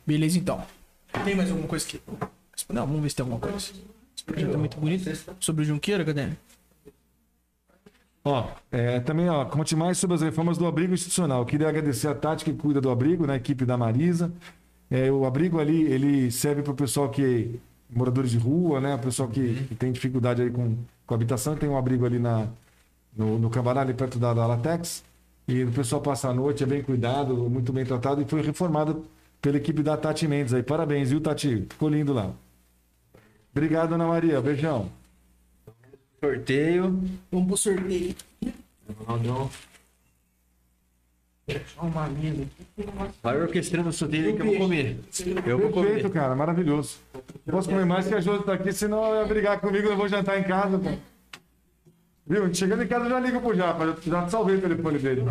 [0.07, 0.63] Beleza, então.
[1.25, 2.01] Tem mais alguma coisa que.
[2.69, 3.57] Não, vamos ver se tem alguma coisa.
[3.57, 5.11] Esse projeto é muito bonito.
[5.41, 6.29] Sobre o Junqueira, cadê?
[8.25, 11.47] Ó, é, também, ó, conte mais sobre as reformas do abrigo institucional.
[11.47, 14.33] Queria agradecer a Tati que cuida do abrigo, na equipe da Marisa.
[14.91, 17.61] É, o abrigo ali, ele serve para o pessoal que
[17.91, 18.95] moradores de rua, né?
[18.95, 20.77] O pessoal que, que tem dificuldade aí com,
[21.07, 21.57] com habitação.
[21.57, 22.49] Tem um abrigo ali na,
[23.17, 25.05] no, no Cambará, ali perto da, da Latex.
[25.49, 28.21] E o pessoal passa a noite, é bem cuidado, muito bem tratado.
[28.21, 29.05] E foi reformado
[29.41, 30.63] pela equipe da Tati Mendes aí.
[30.63, 31.67] Parabéns, viu, Tati?
[31.69, 32.33] Ficou lindo lá.
[33.53, 34.41] Obrigado, Ana Maria.
[34.41, 34.91] Beijão.
[36.21, 37.01] Sorteio.
[37.31, 38.15] Vamos pro sorteio.
[39.07, 39.51] Ronaldão.
[41.79, 42.09] Uma.
[43.23, 44.99] Vai orquestrando o sorteio aí que eu vou comer.
[45.47, 46.13] Eu vou Perfeito, comer.
[46.13, 46.99] cara, maravilhoso.
[47.45, 49.97] Não posso comer mais que a Josi tá aqui, senão ela vai brigar comigo, eu
[49.97, 50.77] vou jantar em casa.
[50.79, 50.91] Pô.
[52.27, 52.53] Viu?
[52.53, 55.23] Chegando em casa eu já ligo pro Japa, já salvei o telefone dele.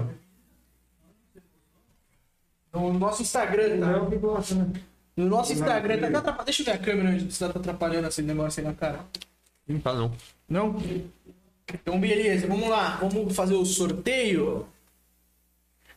[2.74, 4.02] No nosso Instagram, É tá?
[4.02, 4.72] o que gosta, né?
[5.18, 6.46] No nosso Instagram, tá, atrapalhando.
[6.46, 9.00] Deixa eu ver a câmera onde você tá atrapalhando esse negócio aí na cara.
[9.68, 10.12] Não tá, não.
[10.48, 10.82] Não?
[11.74, 12.98] Então, beleza, vamos lá.
[13.02, 14.66] Vamos fazer o sorteio.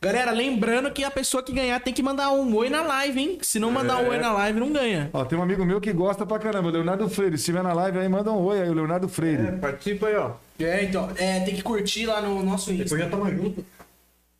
[0.01, 3.37] Galera, lembrando que a pessoa que ganhar tem que mandar um oi na live, hein?
[3.41, 5.09] Se não mandar um oi na live, não ganha.
[5.11, 7.37] Ó, tem um amigo meu que gosta pra caramba, o Leonardo Freire.
[7.37, 9.57] Se estiver na live aí, manda um oi aí, o Leonardo Freire.
[9.57, 10.35] participa aí, ó.
[10.57, 12.85] É, então, é, tem que curtir lá no nosso Insta.
[12.85, 13.65] Depois já tamo junto.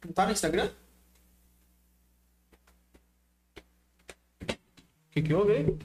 [0.06, 0.70] Não tá no Instagram?
[4.42, 5.78] O que que houve aí?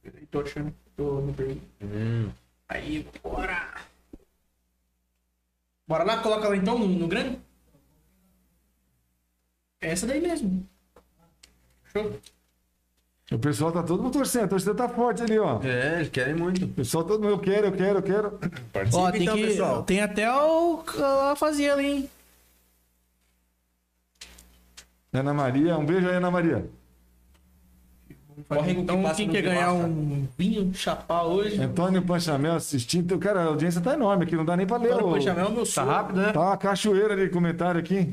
[0.00, 0.72] Peraí, Tô achando.
[0.96, 1.66] Tô me perguntando.
[1.82, 2.30] Hum.
[2.68, 3.74] Aí, bora!
[5.88, 7.36] Bora lá, coloca lá então no, no grande?
[9.80, 10.66] É essa daí mesmo.
[11.92, 12.12] Show.
[13.32, 15.60] O pessoal tá todo mundo torcendo, a torcida tá forte ali, ó.
[15.62, 16.64] É, eles querem muito.
[16.64, 18.30] O pessoal todo mundo, eu quero, eu quero, eu quero.
[18.72, 19.46] Participa Ó, tem então, que.
[19.46, 19.82] pessoal.
[19.84, 20.82] Tem até o.
[21.30, 22.10] A fazer ali, hein?
[25.12, 26.66] Ana Maria, um beijo aí, Ana Maria.
[28.48, 31.60] Corre que Então, passa quem quer ganhar um vinho chapar hoje?
[31.60, 33.18] Antônio Panchamel assistindo.
[33.18, 34.92] Cara, a audiência tá enorme aqui, não dá nem pra ler.
[34.92, 36.32] Antônio o- Panchamel é meu Tá rápido, né?
[36.32, 38.12] Tá uma cachoeira de comentário aqui.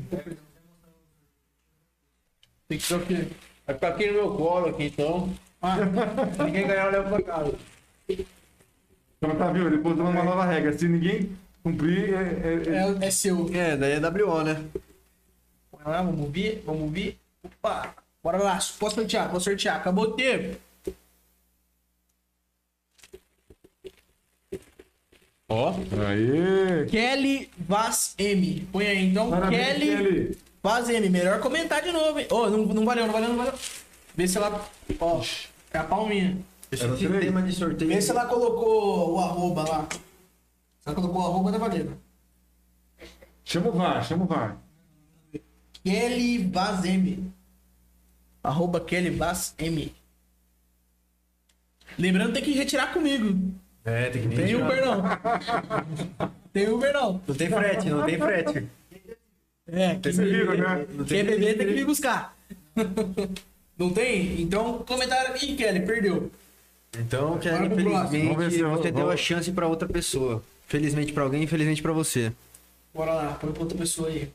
[2.68, 3.26] Tem que ser o quê?
[3.66, 5.32] Vai ficar aqui no meu colo aqui, então.
[5.60, 5.76] Ah,
[6.44, 7.54] Ninguém ganhar, eu levo pra casa.
[8.08, 9.66] Então tá, viu?
[9.66, 10.76] Ele botou uma nova regra.
[10.76, 13.50] Se ninguém cumprir, é, é- é- é, é seu.
[13.54, 14.64] É, daí é WO, né?
[15.72, 17.18] Bora lá, vamos vir, vamos vir.
[17.42, 18.58] Opa, bora lá.
[18.78, 19.76] Posso sortear, posso sortear.
[19.76, 20.56] Acabou o tempo.
[25.48, 25.72] Ó.
[26.06, 26.84] Aê!
[26.90, 28.68] Kelly Vaz M.
[28.70, 29.30] Põe aí então.
[29.30, 30.38] Parabéns, Kelly, Kelly.
[30.68, 31.08] Vaz M.
[31.08, 32.26] Melhor comentar de novo, hein?
[32.30, 33.54] Ô, não, não valeu, não valeu, não valeu.
[34.14, 34.68] Vê se ela.
[35.00, 35.22] Ó,
[35.72, 36.36] é a palminha.
[36.70, 37.24] Era três?
[37.24, 37.90] tema de sorteio.
[37.90, 39.88] Vê se ela colocou o arroba lá.
[39.90, 39.98] Se
[40.84, 41.96] ela colocou o arroba, tá valendo.
[43.46, 44.58] Chama o VAR, chama o VAR.
[45.82, 47.32] Kelly Vaz M.
[48.42, 49.94] Arroba Kelly Vaz M.
[51.98, 53.54] Lembrando, tem que retirar comigo.
[53.86, 55.02] É, tem que Tem Uber não.
[56.52, 57.22] Tem Uber não.
[57.26, 58.68] Não tem frete, não tem frete.
[59.70, 60.86] É, quem beber, né?
[61.06, 62.34] quem beber tem que vir buscar.
[63.78, 64.40] Não tem?
[64.40, 65.36] Então, comentário.
[65.36, 66.30] Ih, Kelly, perdeu.
[66.98, 67.66] Então, próximo.
[67.66, 70.42] infelizmente Vamos ver se eu- você deu a chance pra outra pessoa.
[70.66, 72.32] Felizmente pra alguém, infelizmente pra você.
[72.94, 74.30] Bora lá, põe pra outra pessoa aí.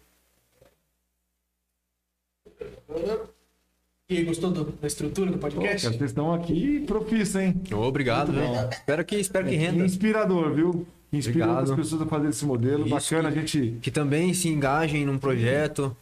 [4.10, 5.88] E aí, gostou do- da estrutura do podcast?
[5.88, 7.60] Vocês estão aqui profissa, hein?
[7.74, 8.32] Obrigado?
[8.72, 9.84] Espero que, espero que renda.
[9.84, 10.86] Inspirador, viu?
[11.14, 11.60] Inspira Obrigado.
[11.70, 12.86] outras pessoas a fazer esse modelo.
[12.88, 13.78] Isso Bacana a gente.
[13.82, 15.96] Que também se engajem num projeto.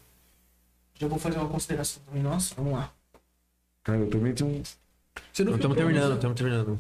[0.98, 2.24] Já vou fazer uma consideração também.
[2.24, 2.92] Nossa, vamos lá.
[3.84, 4.64] Cara, eu também tinha um.
[5.34, 6.80] Você não Não estamos terminando, estamos terminando.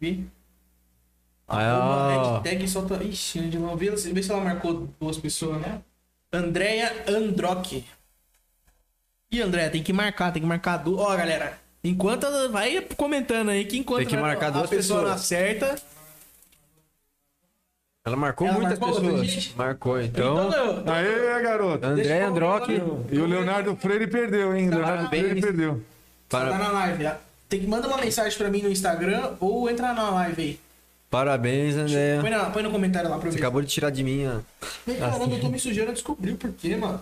[0.00, 0.26] Vi?
[1.46, 2.32] Ah, ó.
[2.34, 3.02] hashtag solta.
[3.04, 3.76] Ixi, de novo.
[3.76, 5.82] Vê, vê se ela marcou duas pessoas, né?
[6.32, 7.84] Andréia Androck.
[9.30, 11.00] E André, tem que marcar, tem que marcar duas.
[11.00, 15.08] Ó, galera, enquanto ela vai comentando aí que enquanto Tem que a duas pessoa não
[15.12, 15.24] pessoas.
[15.24, 15.97] acerta.
[18.08, 19.26] Ela marcou Ela muitas marcou pessoas.
[19.30, 19.54] gente?
[19.56, 20.82] Marcou, Então, então.
[20.82, 21.86] eu- Aê, garoto.
[21.86, 22.72] André Androck.
[23.12, 24.70] E o Leonardo Freire perdeu, hein?
[24.70, 25.22] Leonardo Parabéns.
[25.24, 25.82] Freire perdeu.
[26.28, 27.06] Tá Para- na live.
[27.06, 27.12] ó.
[27.48, 30.60] Tem que mandar uma mensagem pra mim no Instagram ou entrar na live aí.
[31.10, 32.18] Parabéns, André.
[32.20, 34.40] Põe, na- põe no comentário lá pra eu Você acabou de tirar de mim, ó.
[34.98, 37.00] Caramba, eu tô me sujando a descobrir o porquê, mano.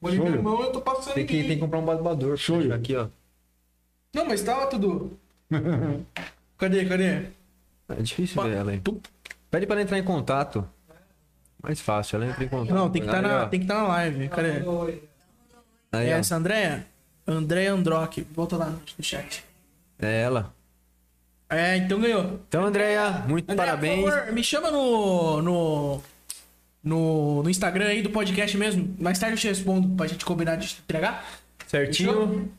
[0.00, 0.24] Vou Show.
[0.24, 1.48] ligar a mão eu tô passando Tem que, aqui.
[1.48, 2.36] tem que comprar um babador.
[2.36, 2.60] Show.
[2.72, 3.06] Aqui, ó.
[4.14, 5.12] Não, mas tava tudo.
[6.58, 7.22] cadê, cadê?
[7.90, 8.80] É difícil Pa- ver ela aí.
[9.50, 10.68] Pede pra ela entrar em contato.
[11.62, 12.74] Mais fácil, ela entra em contato.
[12.74, 14.28] Não, tem que estar Aí, na, tem que tá na live.
[14.28, 14.50] Cadê?
[15.90, 16.18] Aí, é ó.
[16.18, 16.86] essa Andréia?
[17.26, 18.26] Andréia Androck.
[18.34, 19.44] Volta lá no chat.
[19.98, 20.54] É ela.
[21.50, 22.40] É, então ganhou.
[22.46, 24.04] Então, Andréia, muito parabéns.
[24.04, 26.02] Por favor, me chama no, no,
[26.84, 28.94] no, no Instagram aí do podcast mesmo.
[28.98, 31.24] Mais tarde eu te respondo pra gente combinar de entregar.
[31.66, 32.52] Certinho.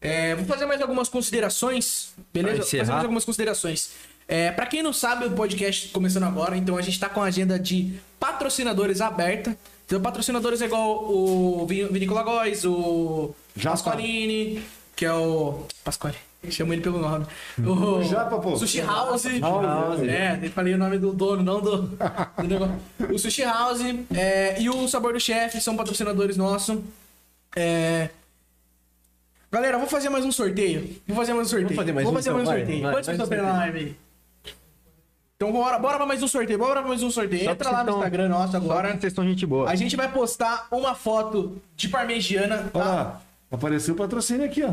[0.00, 2.58] É, vou fazer mais algumas considerações, beleza?
[2.58, 3.92] Vou fazer mais algumas considerações.
[4.28, 7.26] É, para quem não sabe, o podcast começando agora, então a gente tá com a
[7.26, 9.56] agenda de patrocinadores aberta.
[9.86, 13.76] Então, patrocinadores é igual o Vin- Vinícola Góes, o Japa.
[13.76, 14.60] Pasqualini,
[14.96, 15.64] que é o.
[15.84, 16.16] Pasquale.
[16.50, 17.24] Chamo ele pelo nome.
[17.64, 18.56] O Japa, pô.
[18.56, 19.24] Sushi House.
[19.40, 20.00] House.
[20.02, 22.76] É, eu falei o nome do dono, não do, do negócio.
[23.12, 23.80] O Sushi House
[24.14, 26.78] é, e o Sabor do Chefe são patrocinadores nossos.
[27.54, 28.10] É,
[29.50, 30.96] Galera, vou fazer mais um sorteio.
[31.06, 31.68] Vou fazer mais um sorteio.
[31.68, 32.82] Vamos fazer mais vou um, fazer então, mais um sorteio.
[32.82, 33.96] vai, Quantos estão pela live aí?
[35.36, 36.58] Então bora, bora pra mais um sorteio.
[36.58, 37.44] Bora pra mais um sorteio.
[37.44, 38.96] Só Entra lá no tão- Instagram nosso agora.
[38.98, 39.68] Vocês são gente boa.
[39.70, 42.78] A gente vai postar uma foto de parmegiana, Olha tá?
[42.84, 43.20] lá.
[43.50, 44.72] Apareceu o patrocínio aqui, ó.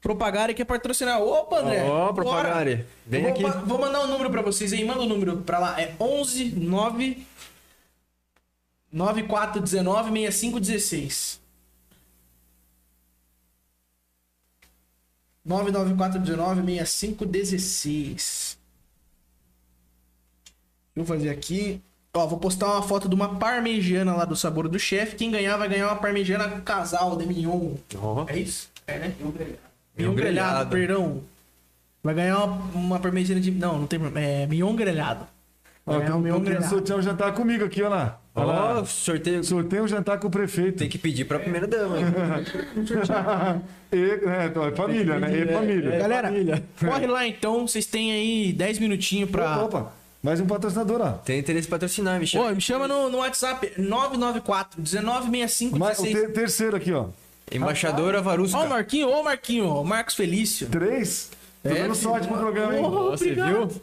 [0.00, 1.20] Propagare que é patrocinar.
[1.20, 1.82] Opa, André.
[1.84, 2.14] Ó, bora.
[2.14, 2.86] Propagare.
[3.06, 3.42] Vem aqui.
[3.42, 4.82] vou, ma- vou mandar um número pra vocês aí.
[4.82, 5.78] Manda o um número pra lá.
[5.78, 7.26] É 11 9
[8.90, 11.38] 9419 6516.
[15.44, 18.58] 99419 6516.
[21.00, 21.80] Eu fazer aqui.
[22.12, 25.16] Ó, vou postar uma foto de uma parmegiana lá do sabor do chefe.
[25.16, 27.74] Quem ganhar vai ganhar uma parmegiana casal de mignon.
[27.96, 28.26] Ó.
[28.28, 28.68] É isso?
[28.86, 29.14] É, né?
[29.18, 29.58] Mignon grelhado.
[29.96, 31.22] Mignon grelhado, perdão.
[32.02, 33.50] Vai ganhar uma, uma parmegiana de.
[33.50, 34.26] Não, não tem problema.
[34.26, 35.26] É mignon grelhado.
[35.86, 38.20] Ó, É, o um meu sorteio um jantar comigo aqui, olha lá.
[38.34, 38.84] Ó, lá.
[38.84, 39.42] sorteio.
[39.42, 40.78] Sorteio um jantar com o prefeito.
[40.78, 41.98] Tem que pedir pra primeira dama.
[41.98, 42.04] hein?
[43.92, 45.36] e, é, então, é família, né?
[45.36, 45.98] E família.
[45.98, 46.32] Galera,
[46.78, 47.66] corre lá então.
[47.66, 49.64] Vocês têm aí 10 minutinhos pra.
[49.64, 49.92] Opa, opa,
[50.22, 51.10] mais um patrocinador, ó.
[51.12, 52.42] Tem interesse em patrocinar, Michel.
[52.42, 56.26] Ô, me chama no, no WhatsApp 994 1965 Mais, o 16.
[56.26, 57.06] ter- terceiro aqui, ó.
[57.50, 58.58] Embaixadora Varusca.
[58.58, 60.68] Ó, o Marquinho, ô, Marquinho, ô, Marcos Felício.
[60.68, 61.30] Três?
[61.62, 62.82] Tô É, dando sorte pro programa, hein?
[63.10, 63.68] Você viu?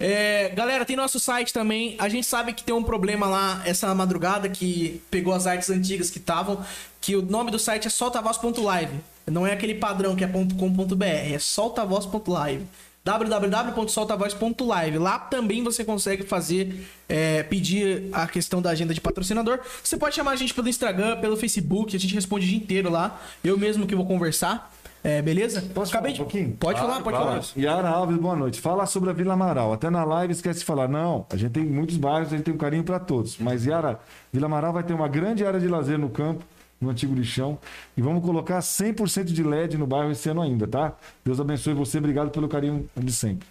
[0.00, 1.94] É, galera, tem nosso site também.
[1.98, 6.10] A gente sabe que tem um problema lá essa madrugada que pegou as artes antigas
[6.10, 6.64] que estavam.
[7.00, 8.92] Que o nome do site é soltavoz.live.
[9.26, 12.64] Não é aquele padrão que é .com.br, é soltavoz.live.
[13.08, 14.98] www.soltavoz.live.
[14.98, 19.60] Lá também você consegue fazer, é, pedir a questão da agenda de patrocinador.
[19.82, 22.90] Você pode chamar a gente pelo Instagram, pelo Facebook, a gente responde o dia inteiro
[22.90, 23.18] lá.
[23.42, 24.70] Eu mesmo que vou conversar.
[25.02, 25.62] É, beleza?
[25.72, 26.34] Posso Acabei falar um de.
[26.34, 26.56] pouquinho?
[26.58, 27.40] Pode falar, pode falar.
[27.56, 28.60] Yara Alves, boa noite.
[28.60, 29.72] Fala sobre a Vila Amaral.
[29.72, 30.88] Até na live esquece de falar.
[30.88, 33.38] Não, a gente tem muitos bairros, a gente tem um carinho para todos.
[33.38, 34.00] Mas Yara,
[34.32, 36.44] Vila Amaral vai ter uma grande área de lazer no campo,
[36.80, 37.58] no antigo lixão.
[37.96, 40.96] E vamos colocar 100% de LED no bairro esse ano ainda, tá?
[41.24, 41.98] Deus abençoe você.
[41.98, 43.46] Obrigado pelo carinho de sempre.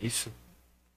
[0.00, 0.30] Isso.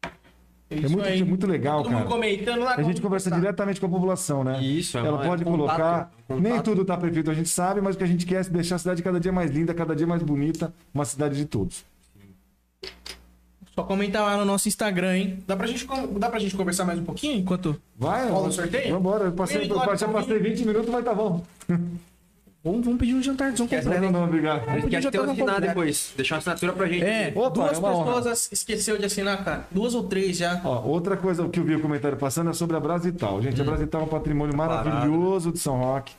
[0.03, 1.21] É, É isso muito, aí.
[1.21, 2.05] é muito legal, Todo cara.
[2.05, 2.75] comentando lá.
[2.75, 4.61] A gente conversa diretamente com a população, né?
[4.63, 6.11] Isso, é Ela é pode contato, colocar.
[6.29, 6.65] um Nem contato.
[6.65, 8.79] tudo tá perfeito, a gente sabe, mas o que a gente quer é deixar a
[8.79, 11.85] cidade cada dia mais linda, cada dia mais bonita, uma cidade de todos.
[13.75, 15.39] Só comentar lá no nosso Instagram, hein?
[15.45, 15.85] Dá pra gente,
[16.17, 17.79] dá pra gente conversar mais um pouquinho enquanto.
[17.97, 18.93] Vai, Rola o vamos- sorteio?
[18.93, 21.43] Vambora, eu passei, eu já passei 20 minutos, mas tá bom.
[22.63, 24.01] Vamos, vamos pedir um jantarzão completo.
[24.01, 24.67] Não, não, obrigado.
[24.67, 26.13] A gente quer ter no assinar depois.
[26.17, 27.03] Deixar uma assinatura pra gente.
[27.03, 28.05] É, Opa, duas é uma honra.
[28.05, 29.67] pessoas as- esqueceu de assinar, cara.
[29.69, 30.61] Duas ou três já.
[30.63, 33.39] Ó, outra coisa que eu vi o comentário passando é sobre a Brasital.
[33.41, 33.67] Gente, a Hum.
[33.67, 36.13] Brasital é um patrimônio maravilhoso de São Roque.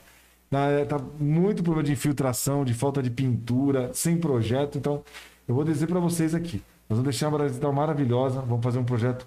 [0.48, 4.78] Tá, é, tá muito problema de infiltração, de falta de pintura, sem projeto.
[4.78, 5.02] Então,
[5.48, 6.62] eu vou dizer para vocês aqui.
[6.88, 8.40] Nós vamos deixar a Brasital maravilhosa.
[8.40, 9.26] Vamos fazer um projeto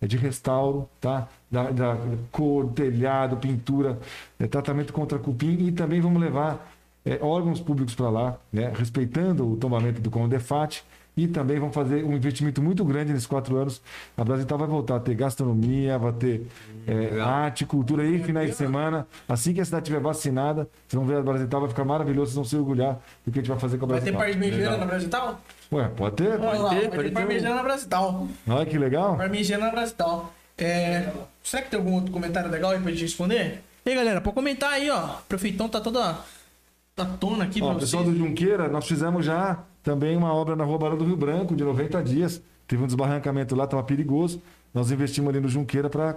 [0.00, 1.28] é, de restauro, tá?
[1.50, 1.96] Da, da
[2.30, 3.98] cor, telhado, pintura,
[4.38, 6.72] é, tratamento contra cupim e também vamos levar
[7.04, 8.72] é, órgãos públicos para lá, né?
[8.74, 10.82] respeitando o tombamento do Condefat.
[11.16, 13.82] E também vamos fazer um investimento muito grande nesses quatro anos.
[14.16, 16.46] A Brasital vai voltar a ter gastronomia, vai ter
[16.86, 19.06] é, arte, cultura aí, finais de semana.
[19.28, 22.36] Assim que a cidade estiver vacinada, vocês vão ver a Brasital, vai ficar maravilhoso, vocês
[22.36, 24.40] vão se orgulhar do que a gente vai fazer com a Vai ter Brasital.
[24.40, 25.40] parmegiana na Brasital?
[25.72, 26.40] Ué, pode ter?
[26.40, 28.28] Olha lá, ter, vai pode ter parmegiana na Brasital.
[28.48, 29.16] Olha que legal.
[29.16, 30.32] Parmegiana na Brasital.
[30.56, 31.10] É...
[31.42, 33.62] Será que tem algum outro comentário legal aí pra gente responder?
[33.84, 35.04] E aí, galera, pode comentar aí, ó.
[35.06, 36.18] O prefeitão tá toda
[36.96, 38.16] à tona aqui Ó, pra o pessoal vocês.
[38.16, 41.64] do Junqueira, nós fizemos já também uma obra na Rua Barão do Rio Branco, de
[41.64, 42.42] 90 dias.
[42.66, 44.40] Teve um desbarrancamento lá, estava perigoso.
[44.72, 46.16] Nós investimos ali no Junqueira para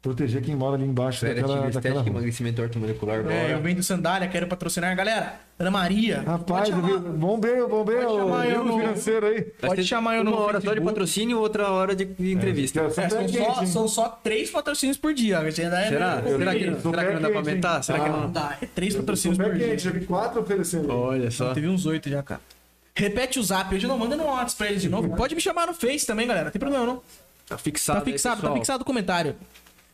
[0.00, 2.08] proteger quem mora ali embaixo Sério, daquela, daquela estética rua.
[2.10, 3.18] emagrecimento ortomolecular.
[3.18, 3.34] É, bora.
[3.48, 4.94] eu venho do Sandália, quero patrocinar.
[4.94, 6.22] Galera, Ana Maria.
[6.24, 9.40] Rapaz, pode chamar, eu no- financeiro aí.
[9.42, 12.80] Pode chamar eu no Uma hora só de patrocínio e outra hora de, de entrevista.
[12.82, 15.38] É, sou são, pé só, são só três patrocínios por dia.
[15.38, 16.22] É- Será?
[16.24, 17.82] Eu- Será que, será que não dá pra aumentar?
[17.82, 18.12] Será que Ah.
[18.12, 18.30] Não não?
[18.30, 19.76] dá, é três patrocínios por dia.
[19.78, 20.92] já vi quatro oferecendo.
[20.94, 21.52] Olha só.
[21.52, 22.40] Teve uns oito já, cara.
[22.98, 25.14] Repete o zap, hoje não manda no WhatsApp pra eles de novo.
[25.16, 26.46] Pode me chamar no Face também, galera.
[26.46, 27.00] Não tem problema, não.
[27.46, 28.00] Tá fixado.
[28.00, 29.36] Tá fixado, aí, tá fixado o comentário.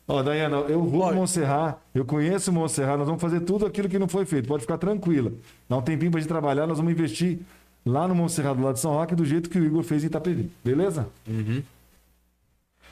[0.07, 3.87] Ó, Dayana, eu vou pro Monserrat, eu conheço o Monserrat, nós vamos fazer tudo aquilo
[3.89, 5.31] que não foi feito, pode ficar tranquila.
[5.69, 7.39] Dá um tempinho pra gente trabalhar, nós vamos investir
[7.85, 10.07] lá no Monserrat, do lado de São Roque, do jeito que o Igor fez em
[10.07, 11.07] Itapevi, beleza?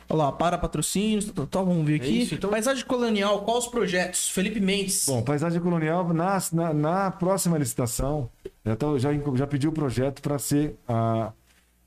[0.10, 1.26] Olha lá, para patrocínios.
[1.26, 2.22] Tá, tá, vamos ver aqui.
[2.22, 4.30] isso, então- Paisagem colonial, quais os projetos?
[4.30, 5.06] Felipe Mendes.
[5.08, 8.30] Bom, paisagem colonial, na, na, na próxima licitação,
[8.66, 11.32] já, tô- já, já pedi o projeto para ser a,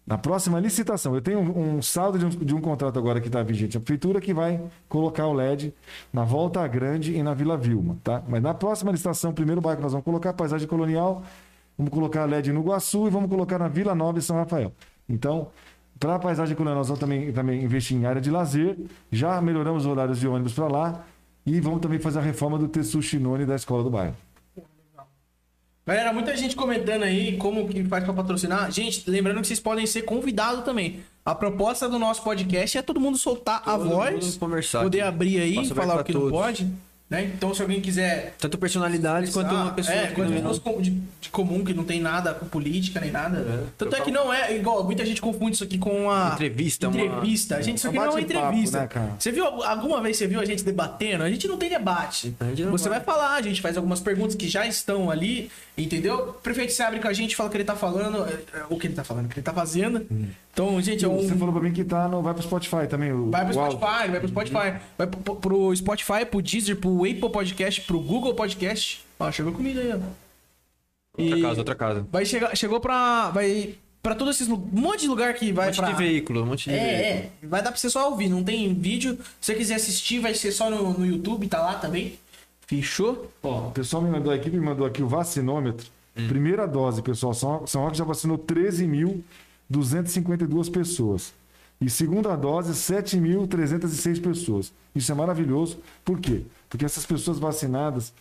[0.06, 1.14] na próxima licitação.
[1.14, 3.76] Eu tenho um, um saldo de um, de um contrato agora que está vigente.
[3.76, 5.74] A prefeitura que vai colocar o LED
[6.12, 8.22] na Volta Grande e na Vila Vilma, tá?
[8.28, 11.22] Mas na próxima licitação, primeiro bairro que nós vamos colocar paisagem colonial,
[11.76, 14.72] vamos colocar LED no Iguaçu e vamos colocar na Vila Nova e São Rafael.
[15.08, 15.48] Então,
[15.98, 18.76] para a paisagem colonial, nós vamos também, também investir em área de lazer,
[19.10, 21.04] já melhoramos os horários de ônibus para lá
[21.44, 24.14] e vamos também fazer a reforma do Tessu Shinone da escola do bairro.
[25.86, 28.72] Galera, muita gente comentando aí como que faz pra patrocinar.
[28.72, 31.00] Gente, lembrando que vocês podem ser convidados também.
[31.24, 35.00] A proposta do nosso podcast é todo mundo soltar a Todo voz, mundo conversar poder
[35.02, 35.08] aqui.
[35.08, 36.38] abrir aí, Posso falar o que pra não todos.
[36.44, 36.68] pode.
[37.08, 37.30] Né?
[37.36, 40.90] Então, se alguém quiser Tanto personalidades quanto uma pessoa É, que quanto não- pessoas de,
[41.20, 43.38] de comum que não tem nada com política nem nada.
[43.38, 43.64] É.
[43.78, 47.00] Tanto é que não é igual, muita gente confunde isso aqui com uma Entrevista, uma-
[47.00, 47.62] entrevista.
[47.62, 48.80] Gente, isso um aqui não é uma entrevista.
[48.80, 49.12] né, cara?
[49.20, 51.22] Você viu alguma vez você viu a gente debatendo?
[51.22, 52.34] A gente não tem debate.
[52.40, 52.98] A não Você vai.
[52.98, 56.30] vai falar, a gente faz algumas perguntas que já estão ali, entendeu?
[56.30, 58.64] O prefeito se abre com a gente, fala o que ele tá falando, é, é,
[58.68, 60.04] o que ele tá falando, o que ele tá fazendo.
[60.52, 63.12] Então, gente, é um Você falou pra mim que tá no, vai pro Spotify também.
[63.12, 64.10] O, Vai pro o Spotify, áudio.
[64.10, 64.74] vai pro Spotify.
[64.98, 69.04] Vai pro, pro Spotify, pro Deezer, pro Apple Podcast, pro Google Podcast.
[69.18, 69.98] Ó, chegou comida aí, ó.
[71.18, 72.06] Outra E casa, outra casa.
[72.12, 73.30] Vai chegar, chegou pra.
[73.30, 74.48] Vai pra todos esses.
[74.48, 75.90] Um monte de lugar que vai Um monte pra.
[75.90, 76.90] de veículo, um monte de veículo.
[76.92, 77.30] É, é.
[77.42, 79.18] Vai dar pra você só ouvir, não tem vídeo.
[79.40, 82.18] Se você quiser assistir, vai ser só no, no YouTube, tá lá também.
[82.66, 83.30] Fechou?
[83.42, 85.86] Ó, o pessoal me mandou, a equipe me mandou aqui o vacinômetro.
[86.18, 86.28] Hum.
[86.28, 87.32] Primeira dose, pessoal.
[87.32, 91.32] São, São Roque já vacinou 13.252 pessoas.
[91.80, 94.72] E segunda dose, 7.306 pessoas.
[94.94, 95.78] Isso é maravilhoso.
[96.04, 96.42] Por quê?
[96.70, 98.12] Porque essas pessoas vacinadas,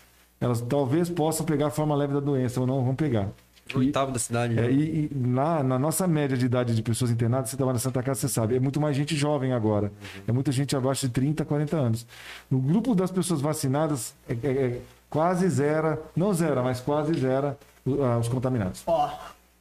[0.41, 3.29] elas talvez possam pegar a forma leve da doença ou não vão pegar.
[3.73, 4.59] O Oitavo da cidade.
[4.59, 4.71] É, né?
[4.71, 8.03] e, e na, na nossa média de idade de pessoas internadas, você trabalha na Santa
[8.03, 9.91] Casa, você sabe, é muito mais gente jovem agora.
[10.27, 12.05] É muita gente abaixo de 30, 40 anos.
[12.51, 17.55] No grupo das pessoas vacinadas, é, é- é quase zero, não zero, mas quase zero
[17.87, 18.83] uh, os contaminados.
[18.85, 19.09] Ó,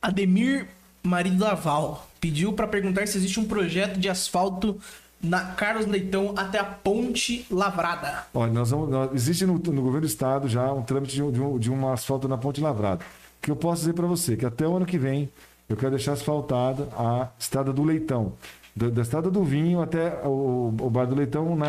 [0.03, 0.67] Ademir
[1.03, 4.81] Marido Laval pediu pra perguntar se existe um projeto de asfalto
[5.23, 8.25] na Carlos Leitão até a Ponte Lavrada.
[8.33, 11.31] Olha, nós vamos, nós- existe no, no governo do estado já um trâmite de um,
[11.31, 13.05] de um, de um asfalto na Ponte Lavrada.
[13.05, 14.39] O que eu posso dizer para você?
[14.39, 15.29] Que até o ano que vem
[15.69, 18.33] eu quero deixar asfaltada a estrada do Leitão.
[18.75, 21.67] Da, da estrada do Vinho até o, o Bar do Leitão na,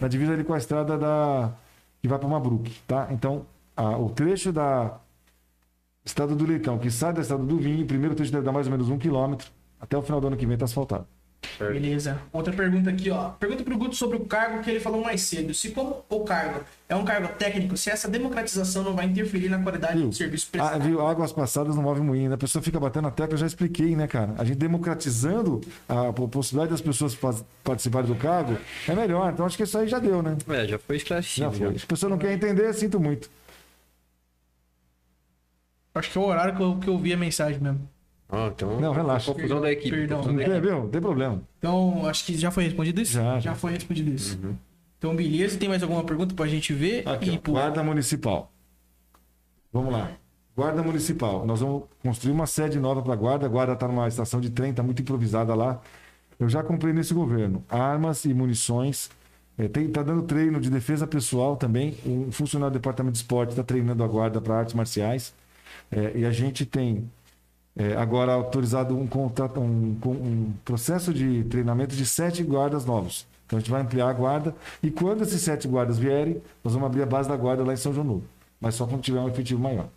[0.00, 1.52] na divisa ali com a estrada da,
[2.02, 3.06] que vai para Mabruque, tá?
[3.12, 3.46] Então,
[3.76, 4.96] a- o trecho da
[6.04, 8.72] estrada do Leitão, que sai da estrada do Vinho, primeiro trecho deve dar mais ou
[8.72, 9.46] menos um quilômetro,
[9.84, 11.06] até o final do ano que vem está asfaltado.
[11.58, 12.18] Beleza.
[12.32, 13.28] Outra pergunta aqui, ó.
[13.32, 15.52] Pergunta pro Guto sobre o cargo que ele falou mais cedo.
[15.52, 19.62] Se como o cargo é um cargo técnico, se essa democratização não vai interferir na
[19.62, 20.08] qualidade Viu?
[20.08, 20.82] do serviço Ah, prestado.
[20.82, 21.06] viu?
[21.06, 22.30] Águas passadas não move moinho.
[22.30, 22.34] né?
[22.34, 24.34] A pessoa fica batendo na tecla, eu já expliquei, né, cara?
[24.38, 27.14] A gente democratizando a po- possibilidade das pessoas
[27.62, 28.56] participarem do cargo
[28.88, 29.30] é melhor.
[29.30, 30.38] Então acho que isso aí já deu, né?
[30.48, 31.46] É, já foi esclarecido.
[31.46, 31.78] Já foi.
[31.78, 33.28] Se a pessoa não quer entender, sinto muito.
[35.94, 37.88] Acho que é o horário que eu, que eu vi a mensagem mesmo.
[38.34, 38.80] Ah, então.
[38.80, 39.32] Não, relaxa.
[39.32, 39.90] Confusão da equipe.
[39.90, 40.18] Perdão.
[40.18, 40.58] confusão da equipe.
[40.58, 40.80] entendeu?
[40.80, 41.42] Não tem problema.
[41.58, 43.12] Então, acho que já foi respondido isso?
[43.12, 43.54] Já, já.
[43.54, 44.38] foi respondido isso.
[44.98, 45.58] Então, beleza.
[45.58, 47.08] Tem mais alguma pergunta pra gente ver?
[47.08, 48.50] Aqui, e ó, Guarda Municipal.
[49.72, 50.10] Vamos lá.
[50.56, 51.44] Guarda Municipal.
[51.44, 53.46] Nós vamos construir uma sede nova para a Guarda.
[53.46, 55.80] A Guarda está numa estação de trem, está muito improvisada lá.
[56.38, 59.10] Eu já comprei nesse governo armas e munições.
[59.56, 61.96] Está dando treino de defesa pessoal também.
[62.04, 65.34] Um funcionário do departamento de esporte está treinando a Guarda para artes marciais.
[65.90, 67.08] É, e a gente tem
[67.76, 73.26] é, agora autorizado um, contrato, um, um processo de treinamento de sete guardas novos.
[73.46, 76.86] Então a gente vai ampliar a guarda e quando esses sete guardas vierem, nós vamos
[76.86, 78.24] abrir a base da guarda lá em São João Novo.
[78.60, 79.88] Mas só quando tiver um efetivo maior.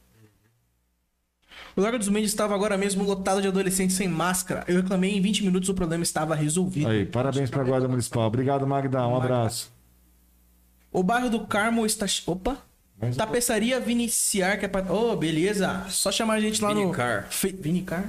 [1.76, 4.66] O Largo dos Mendes estava agora mesmo lotado de adolescentes sem máscara.
[4.68, 6.90] Eu reclamei em 20 minutos o problema estava resolvido.
[6.90, 8.28] Aí, parabéns para a Guarda Municipal.
[8.28, 9.08] Obrigado, Magda.
[9.08, 9.72] Um abraço.
[10.92, 12.08] O bairro do Carmo está.
[12.26, 12.58] Opa!
[13.00, 14.82] Mas- Tapeçaria Viniciar, que é pra...
[14.92, 15.86] Ô, beleza.
[15.90, 17.24] Só chamar a gente lá Vinicar.
[17.26, 17.32] no...
[17.32, 17.52] Fe...
[17.52, 18.06] Vinicar?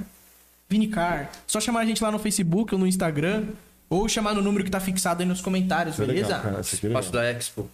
[0.67, 1.29] Vinicar.
[1.47, 3.45] Só chamar a gente lá no Facebook ou no Instagram.
[3.89, 6.27] Ou chamar no número que tá fixado aí nos comentários, Isso é beleza?
[6.27, 6.61] legal, cara, é.
[6.61, 7.67] Espaço da Expo.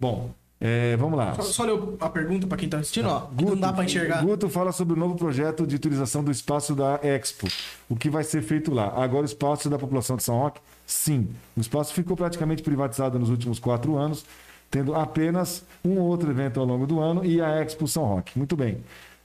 [0.00, 1.34] Bom, é, vamos lá.
[1.34, 3.26] Só, só leu a pergunta pra quem tá assistindo, ó.
[3.36, 4.22] que não dá pra enxergar.
[4.22, 7.46] Guto fala sobre o novo projeto de utilização do espaço da Expo.
[7.88, 8.86] O que vai ser feito lá?
[8.96, 10.60] Agora o espaço da população de São Roque?
[10.86, 11.28] Sim.
[11.56, 14.24] O espaço ficou praticamente privatizado nos últimos quatro anos,
[14.72, 18.36] tendo apenas um ou outro evento ao longo do ano e a Expo São Roque.
[18.38, 18.78] Muito bem.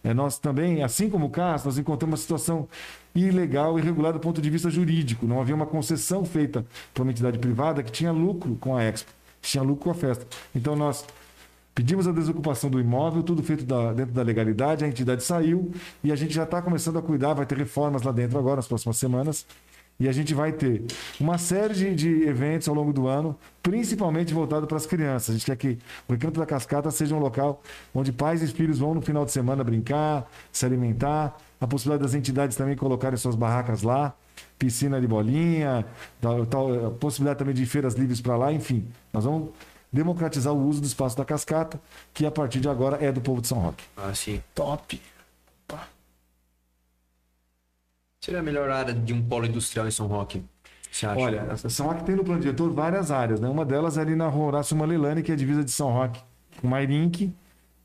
[0.04, 2.68] É, nós também, assim como o CAS, nós encontramos uma situação
[3.16, 5.26] ilegal e irregular do ponto de vista jurídico.
[5.26, 9.10] Não havia uma concessão feita para uma entidade privada que tinha lucro com a Expo,
[9.42, 10.28] tinha lucro com a festa.
[10.54, 11.06] Então nós
[11.78, 15.72] Pedimos a desocupação do imóvel, tudo feito da- dentro da legalidade, a entidade saiu
[16.04, 18.68] e a gente já está começando a cuidar, vai ter reformas lá dentro agora, nas
[18.68, 19.46] próximas semanas.
[20.00, 20.84] E a gente vai ter
[21.20, 25.30] uma série de, de eventos ao longo do ano, principalmente voltado para as crianças.
[25.30, 27.62] A gente quer que o Recanto da Cascata seja um local
[27.94, 31.36] onde pais e filhos vão no final de semana brincar, se alimentar.
[31.60, 34.14] A possibilidade das entidades também colocarem suas barracas lá,
[34.60, 35.84] piscina de bolinha,
[36.22, 38.86] tal, tal, a possibilidade também de feiras livres para lá, enfim.
[39.12, 39.50] Nós vamos
[39.92, 41.82] democratizar o uso do espaço da cascata,
[42.14, 43.84] que a partir de agora é do povo de São Roque.
[43.98, 44.44] Ah, sim.
[44.54, 45.02] Top.
[48.28, 50.44] Seria a melhor área de um polo industrial em São Roque?
[50.92, 51.18] Você acha?
[51.18, 53.48] Olha, São Roque tem no plano diretor várias áreas, né?
[53.48, 56.20] Uma delas é ali na Horácio Malelane, que é a divisa de São Roque
[56.60, 57.32] com Mairink,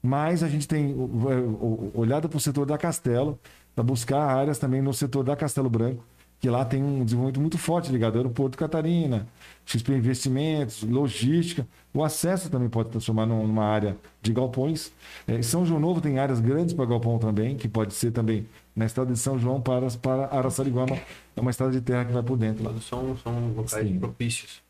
[0.02, 3.38] mas a gente tem o- o- o- olhado para o setor da Castelo,
[3.72, 6.02] para buscar áreas também no setor da Castelo Branco,
[6.40, 9.28] que lá tem um desenvolvimento muito forte ligado ao aeroporto Catarina,
[9.64, 11.64] XP Investimentos, logística.
[11.94, 14.90] O acesso também pode transformar num- numa área de galpões.
[15.28, 18.86] É, São João Novo tem áreas grandes para galpão também, que pode ser também na
[18.86, 20.96] estrada de São João para, para Araçariguama.
[21.36, 22.72] É uma estrada de terra que vai por dentro lá.
[22.80, 23.98] São, são locais Sim.
[23.98, 24.62] propícios.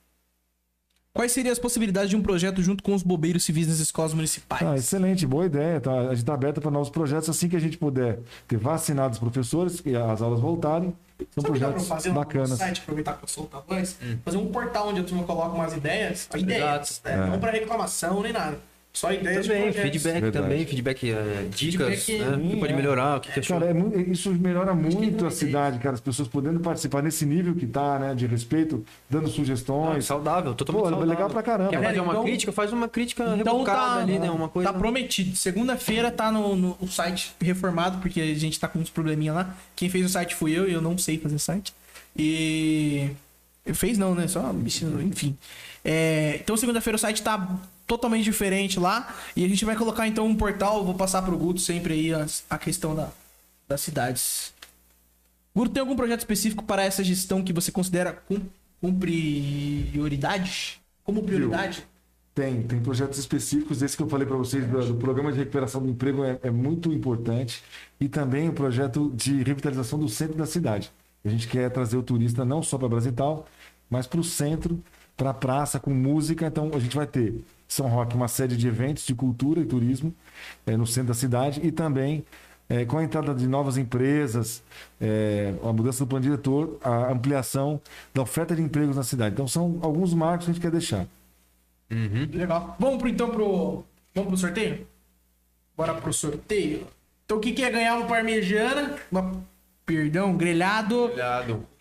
[1.14, 4.62] Quais seriam as possibilidades de um projeto junto com os bobeiros civis nas escolas municipais?
[4.62, 5.78] Ah, excelente, boa ideia.
[5.78, 5.92] Tá?
[5.92, 8.18] A gente está aberto para novos projetos assim que a gente puder
[8.48, 10.94] ter vacinado os professores e as aulas voltarem.
[11.30, 12.58] São Sabe projetos fazer bacanas.
[12.58, 13.98] site, aproveitar que eu solto a voz?
[14.24, 16.28] Fazer um portal onde a turma coloca umas ideias.
[16.34, 17.02] Ideias.
[17.04, 17.26] Né?
[17.26, 18.58] Não pra reclamação nem nada.
[18.92, 20.32] Só ideias Também, feedback Verdade.
[20.32, 22.36] também, feedback, é, dicas, Feedback, né?
[22.36, 22.76] O que pode é.
[22.76, 23.58] melhorar, o que, que achou.
[23.58, 25.94] Cara, é isso melhora muito a é cidade, cara.
[25.94, 28.14] As pessoas podendo participar nesse nível que tá, né?
[28.14, 30.04] De respeito, dando Ah, sugestões.
[30.04, 31.10] saudável, totalmente Pô, é saudável.
[31.14, 31.70] legal pra caramba.
[31.70, 32.52] Quer fazer uma Então- crítica?
[32.52, 34.30] Faz uma crítica Então tá, ali, né?
[34.30, 34.70] Uma coisa...
[34.70, 35.34] tá prometido.
[35.36, 39.56] Segunda-feira tá no, no- o site reformado, porque a gente tá com uns probleminha lá.
[39.74, 41.72] Quem fez o site fui eu e eu não sei fazer site.
[42.14, 43.08] E.
[43.74, 44.26] Fez não, né?
[44.28, 45.34] Só mexendo, enfim.
[45.84, 47.58] É, Então segunda-feira o site tá
[47.92, 49.14] totalmente diferente lá.
[49.36, 50.84] E a gente vai colocar então um portal.
[50.84, 52.10] Vou passar pro Guto sempre aí
[52.48, 53.10] a, questão da,
[53.68, 54.52] das cidades.
[55.54, 58.40] Guto, tem algum projeto específico para essa gestão que você considera com,
[58.80, 60.80] com prioridade?
[61.04, 61.86] Como prioridade?
[62.34, 63.82] Tem, tem projetos específicos.
[63.82, 66.50] Esse que eu falei para vocês do, do programa de recuperação do emprego é, é
[66.50, 67.62] muito importante.
[68.00, 70.90] E também o projeto de revitalização do centro da cidade.
[71.22, 73.46] A gente quer trazer o turista não só para Brasital,
[73.88, 74.82] mas para o centro,
[75.22, 76.46] para a praça, com música.
[76.46, 80.12] Então a gente vai ter São Roque uma série de eventos de cultura e turismo
[80.66, 82.24] eh, no centro da cidade e também
[82.68, 84.64] eh, com a entrada de novas empresas,
[85.00, 87.80] eh, a mudança do plano diretor, a ampliação
[88.12, 89.34] da oferta de empregos na cidade.
[89.34, 91.06] Então são alguns marcos que a gente quer deixar.
[92.32, 92.74] Legal.
[92.80, 93.84] Vamos pro, então pro.
[94.14, 94.86] Vamos pro sorteio?
[95.76, 96.86] Bora pro sorteio.
[97.24, 98.96] Então o que, que é ganhar uma parmegiana?
[99.10, 99.30] Uma,
[99.86, 101.12] perdão, grelhado.
[101.12, 101.71] Olhado.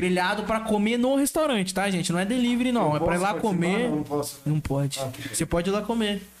[0.00, 2.10] Grelhado pra comer no restaurante, tá, gente?
[2.10, 2.96] Não é delivery, não.
[2.96, 3.90] é pra ir lá comer.
[3.90, 4.40] Não posso.
[4.46, 4.98] Não pode.
[5.30, 6.22] Você pode ir lá comer.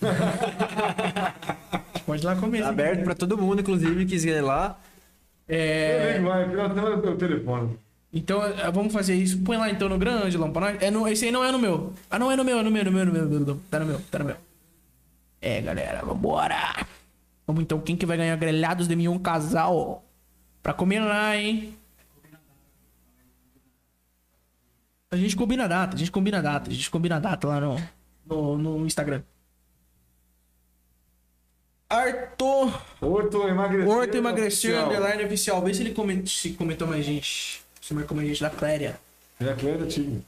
[2.06, 2.60] Pode ir lá comer.
[2.60, 2.70] Tá sim.
[2.70, 4.78] aberto pra todo mundo, inclusive, que quiser ir lá.
[5.46, 7.76] É, vai, do teu telefone.
[8.14, 9.38] então é, vamos fazer isso.
[9.42, 10.82] Põe lá então no grande, lá pra nós.
[10.82, 11.92] É no, esse aí não é no meu.
[12.10, 13.26] Ah, não é no meu, é no meu, é no meu, é no meu, é
[13.26, 13.60] no meu.
[13.70, 14.36] Tá no meu, tá no meu.
[15.38, 16.86] É, galera, vambora.
[17.46, 20.02] Vamos então, quem que vai ganhar grelhados de mignon casal?
[20.62, 21.74] Pra comer lá, hein?
[25.12, 27.46] A gente combina a data, a gente combina a data, a gente combina a data
[27.48, 27.76] lá no,
[28.26, 29.22] no, no Instagram.
[31.88, 33.88] Arthur Horto emagreceu.
[33.90, 34.86] Horto emagreceu, oficial.
[34.88, 35.62] underline oficial.
[35.62, 37.60] Vê se ele coment- se comentou mais gente.
[37.80, 39.00] Se marcou mais gente da Cléria.
[39.40, 40.22] É a Cléria Tigre.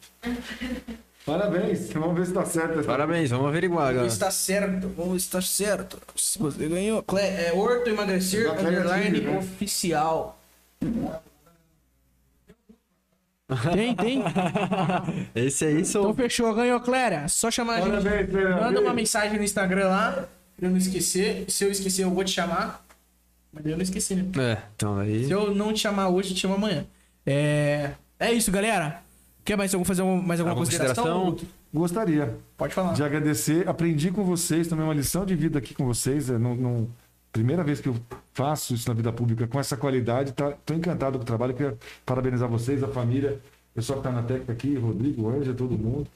[1.24, 1.92] Parabéns.
[1.92, 2.82] Vamos ver se tá certo.
[2.84, 4.08] Parabéns, vamos averiguar, galera.
[4.08, 5.96] Está certo, vamos estar certo.
[6.16, 7.00] Se você ganhou.
[7.04, 9.40] Clé, é Horto emagrecer, Da Cléria underline Tigre, né?
[13.72, 14.22] Tem, tem.
[15.34, 16.14] Esse aí Então sou.
[16.14, 17.28] fechou, ganhou, Cléria.
[17.28, 18.00] Só chamar a gente.
[18.02, 18.56] Cléria.
[18.56, 21.44] Manda uma mensagem no Instagram lá, pra eu não esquecer.
[21.48, 22.84] Se eu esquecer, eu vou te chamar.
[23.52, 24.24] Mas eu não esqueci, né?
[24.42, 25.26] É, então aí.
[25.26, 26.84] Se eu não te chamar hoje, eu te chamo amanhã.
[27.26, 29.00] É, é isso, galera.
[29.44, 31.04] Quer mais, algum, fazer um- mais alguma Alguma consideração?
[31.04, 31.48] consideração?
[31.74, 32.92] Gostaria Pode falar.
[32.92, 36.30] de agradecer, aprendi com vocês, também uma lição de vida aqui com vocês.
[36.30, 36.88] É não, não-
[37.32, 37.96] primeira vez que eu
[38.34, 40.32] faço isso na vida pública com essa qualidade.
[40.32, 41.54] Tá, tô encantado com o trabalho.
[41.54, 43.40] Queria parabenizar vocês, a família,
[43.72, 46.06] o pessoal que está na técnica aqui, Rodrigo, Anja, todo mundo.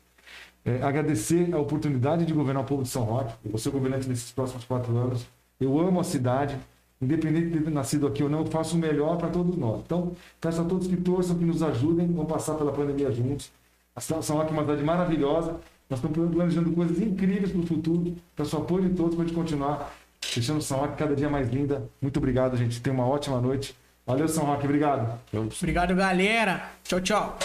[0.65, 3.35] É, agradecer a oportunidade de governar o povo de São Roque.
[3.45, 5.27] Eu vou ser governante nesses próximos quatro anos.
[5.59, 6.59] Eu amo a cidade.
[7.01, 9.83] Independente de ter nascido aqui ou não, eu faço o melhor para todos nós.
[9.85, 13.53] Então, peço a todos que torçam, que nos ajudem, vamos passar pela pandemia juntos.
[13.95, 15.61] A São Roque é uma cidade maravilhosa.
[15.89, 18.17] Nós estamos planejando coisas incríveis para o futuro.
[18.35, 19.95] Peço apoio de todos para a gente continuar
[20.35, 21.89] deixando São Roque cada dia mais linda.
[22.01, 22.81] Muito obrigado, gente.
[22.81, 23.77] Tenha uma ótima noite.
[24.07, 24.65] Valeu, São Roque.
[24.65, 25.19] Obrigado.
[25.61, 26.71] Obrigado, galera.
[26.85, 27.39] Tchau, tchau.